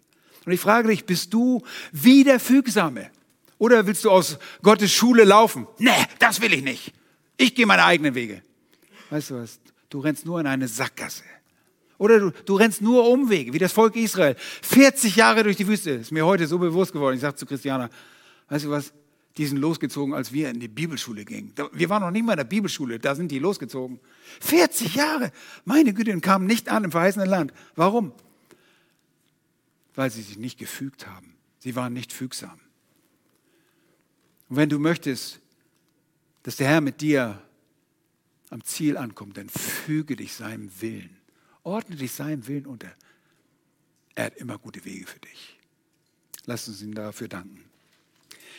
Und 0.47 0.53
ich 0.53 0.61
frage 0.61 0.87
dich, 0.87 1.03
bist 1.03 1.33
du 1.33 1.61
wie 1.91 2.23
der 2.23 2.39
Fügsame? 2.39 3.11
Oder 3.57 3.85
willst 3.85 4.05
du 4.05 4.11
aus 4.11 4.39
Gottes 4.63 4.93
Schule 4.93 5.25
laufen? 5.25 5.67
Nee, 5.77 5.91
das 6.19 6.39
will 6.39 6.53
ich 6.53 6.63
nicht. 6.63 6.93
Ich 7.35 7.53
gehe 7.53 7.65
meine 7.65 7.83
eigenen 7.83 8.15
Wege. 8.15 8.41
Weißt 9.09 9.31
du 9.31 9.41
was? 9.41 9.59
Du 9.89 9.99
rennst 9.99 10.25
nur 10.25 10.39
in 10.39 10.47
eine 10.47 10.69
Sackgasse. 10.69 11.23
Oder 11.97 12.21
du, 12.21 12.31
du 12.45 12.55
rennst 12.55 12.81
nur 12.81 13.09
Umwege, 13.09 13.51
wie 13.51 13.57
das 13.57 13.73
Volk 13.73 13.97
Israel. 13.97 14.37
40 14.61 15.17
Jahre 15.17 15.43
durch 15.43 15.57
die 15.57 15.67
Wüste. 15.67 15.91
Ist 15.91 16.13
mir 16.13 16.25
heute 16.25 16.47
so 16.47 16.57
bewusst 16.59 16.93
geworden. 16.93 17.15
Ich 17.15 17.21
sage 17.21 17.35
zu 17.35 17.45
Christiana, 17.45 17.89
weißt 18.47 18.63
du 18.63 18.69
was? 18.69 18.93
Die 19.35 19.47
sind 19.47 19.57
losgezogen, 19.57 20.13
als 20.13 20.31
wir 20.31 20.49
in 20.49 20.61
die 20.61 20.69
Bibelschule 20.69 21.25
gingen. 21.25 21.51
Wir 21.73 21.89
waren 21.89 22.03
noch 22.03 22.11
nicht 22.11 22.25
mal 22.25 22.31
in 22.31 22.37
der 22.37 22.45
Bibelschule, 22.45 22.99
da 22.99 23.15
sind 23.15 23.31
die 23.31 23.39
losgezogen. 23.39 23.99
40 24.39 24.95
Jahre! 24.95 25.33
Meine 25.65 25.93
Güte, 25.93 26.13
und 26.13 26.21
kamen 26.21 26.47
nicht 26.47 26.69
an 26.69 26.85
im 26.85 26.91
verheißenen 26.91 27.27
Land. 27.27 27.51
Warum? 27.75 28.13
Weil 29.97 30.11
sie 30.11 30.21
sich 30.21 30.37
nicht 30.37 30.59
gefügt 30.59 31.07
haben. 31.07 31.33
Sie 31.57 31.75
waren 31.75 31.91
nicht 31.91 32.13
fügsam. 32.13 32.59
Und 34.47 34.55
wenn 34.55 34.69
du 34.69 34.77
möchtest, 34.77 35.39
dass 36.43 36.55
der 36.55 36.67
Herr 36.67 36.81
mit 36.81 37.01
dir 37.01 37.41
am 38.51 38.63
Ziel 38.63 38.95
ankommt, 38.95 39.37
dann 39.37 39.49
füge 39.49 40.15
dich 40.15 40.35
seinem 40.35 40.69
Willen. 40.81 41.17
Ordne 41.63 41.95
dich 41.95 42.11
seinem 42.11 42.47
Willen 42.47 42.67
unter. 42.67 42.93
Er 44.13 44.25
hat 44.25 44.37
immer 44.37 44.59
gute 44.59 44.85
Wege 44.85 45.07
für 45.07 45.19
dich. 45.19 45.57
Lass 46.45 46.67
uns 46.67 46.83
ihm 46.83 46.93
dafür 46.93 47.27
danken. 47.27 47.63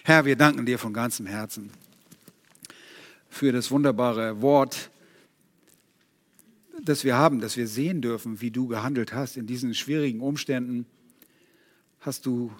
Herr, 0.03 0.24
wir 0.24 0.34
danken 0.34 0.66
dir 0.66 0.80
von 0.80 0.93
ganzem 0.93 1.26
Herzen 1.26 1.70
für 3.30 3.53
das 3.53 3.70
wunderbare 3.70 4.43
Wort, 4.43 4.91
das 6.82 7.05
wir 7.05 7.16
haben, 7.16 7.41
dass 7.41 7.57
wir 7.57 7.68
sehen 7.68 8.03
dürfen, 8.03 8.41
wie 8.41 8.51
du 8.51 8.66
gehandelt 8.66 9.12
hast 9.12 9.36
in 9.36 9.47
diesen 9.47 9.74
schwierigen 9.74 10.20
Umständen. 10.20 10.84
Hast 12.01 12.26
du 12.26 12.53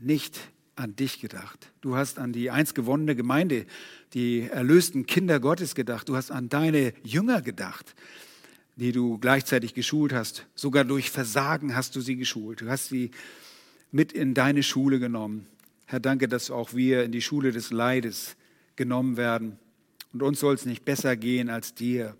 nicht 0.00 0.40
an 0.76 0.96
dich 0.96 1.20
gedacht. 1.20 1.70
Du 1.80 1.96
hast 1.96 2.18
an 2.18 2.32
die 2.32 2.50
einst 2.50 2.74
gewonnene 2.74 3.14
Gemeinde, 3.14 3.66
die 4.14 4.42
erlösten 4.42 5.06
Kinder 5.06 5.40
Gottes 5.40 5.74
gedacht. 5.74 6.08
Du 6.08 6.16
hast 6.16 6.30
an 6.30 6.48
deine 6.48 6.92
Jünger 7.02 7.42
gedacht, 7.42 7.94
die 8.76 8.92
du 8.92 9.18
gleichzeitig 9.18 9.74
geschult 9.74 10.12
hast. 10.12 10.46
Sogar 10.54 10.84
durch 10.84 11.10
Versagen 11.10 11.76
hast 11.76 11.94
du 11.94 12.00
sie 12.00 12.16
geschult. 12.16 12.62
Du 12.62 12.68
hast 12.68 12.88
sie 12.88 13.10
mit 13.90 14.12
in 14.12 14.34
deine 14.34 14.62
Schule 14.62 14.98
genommen. 14.98 15.46
Herr, 15.86 16.00
danke, 16.00 16.26
dass 16.26 16.50
auch 16.50 16.72
wir 16.72 17.04
in 17.04 17.12
die 17.12 17.22
Schule 17.22 17.52
des 17.52 17.70
Leides 17.70 18.36
genommen 18.76 19.16
werden. 19.16 19.58
Und 20.12 20.22
uns 20.22 20.40
soll 20.40 20.54
es 20.54 20.64
nicht 20.64 20.84
besser 20.84 21.16
gehen 21.16 21.50
als 21.50 21.74
dir. 21.74 22.16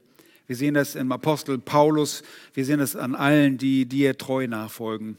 Wir 0.47 0.57
sehen 0.57 0.75
das 0.75 0.95
im 0.95 1.11
Apostel 1.13 1.59
Paulus, 1.59 2.23
wir 2.53 2.65
sehen 2.65 2.81
das 2.81 2.97
an 2.97 3.15
allen, 3.15 3.57
die 3.57 3.87
dir 3.87 4.19
treu 4.19 4.47
nachfolgen. 4.47 5.17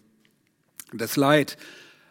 Das 0.95 1.15
Leid 1.15 1.57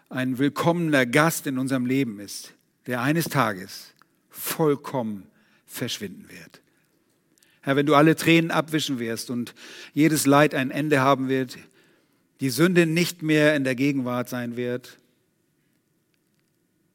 ein 0.09 0.39
willkommener 0.39 1.07
Gast 1.07 1.47
in 1.47 1.59
unserem 1.59 1.87
Leben 1.87 2.19
ist, 2.19 2.53
der 2.87 3.01
eines 3.01 3.27
Tages 3.27 3.95
vollkommen 4.29 5.29
verschwinden 5.67 6.29
wird. 6.29 6.61
Herr, 7.61 7.77
wenn 7.77 7.87
du 7.87 7.95
alle 7.95 8.17
Tränen 8.17 8.51
abwischen 8.51 8.99
wirst 8.99 9.31
und 9.31 9.55
jedes 9.95 10.27
Leid 10.27 10.53
ein 10.57 10.73
Ende 10.73 11.01
haben 11.01 11.29
wird, 11.29 11.59
die 12.41 12.51
Sünde 12.51 12.87
nicht 12.87 13.23
mehr 13.23 13.55
in 13.55 13.63
der 13.63 13.77
Gegenwart 13.77 14.29
sein 14.29 14.57
wird, 14.57 14.99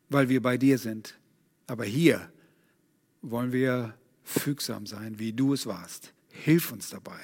weil 0.09 0.27
wir 0.27 0.41
bei 0.41 0.57
dir 0.57 0.77
sind. 0.77 1.17
Aber 1.67 1.85
hier 1.85 2.29
wollen 3.21 3.53
wir 3.53 3.93
fügsam 4.23 4.85
sein, 4.87 5.19
wie 5.19 5.31
du 5.31 5.53
es 5.53 5.65
warst. 5.65 6.13
Hilf 6.31 6.73
uns 6.73 6.89
dabei. 6.89 7.21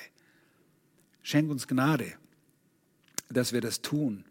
Schenk 1.21 1.51
uns 1.51 1.67
Gnade, 1.67 2.13
dass 3.27 3.51
wir 3.51 3.59
das 3.59 3.81
tun 3.81 4.23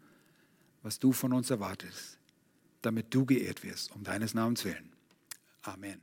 was 0.83 0.99
du 0.99 1.11
von 1.11 1.33
uns 1.33 1.49
erwartest, 1.49 2.19
damit 2.81 3.13
du 3.13 3.25
geehrt 3.25 3.63
wirst, 3.63 3.91
um 3.93 4.03
deines 4.03 4.33
Namens 4.33 4.63
willen. 4.65 4.91
Amen. 5.63 6.01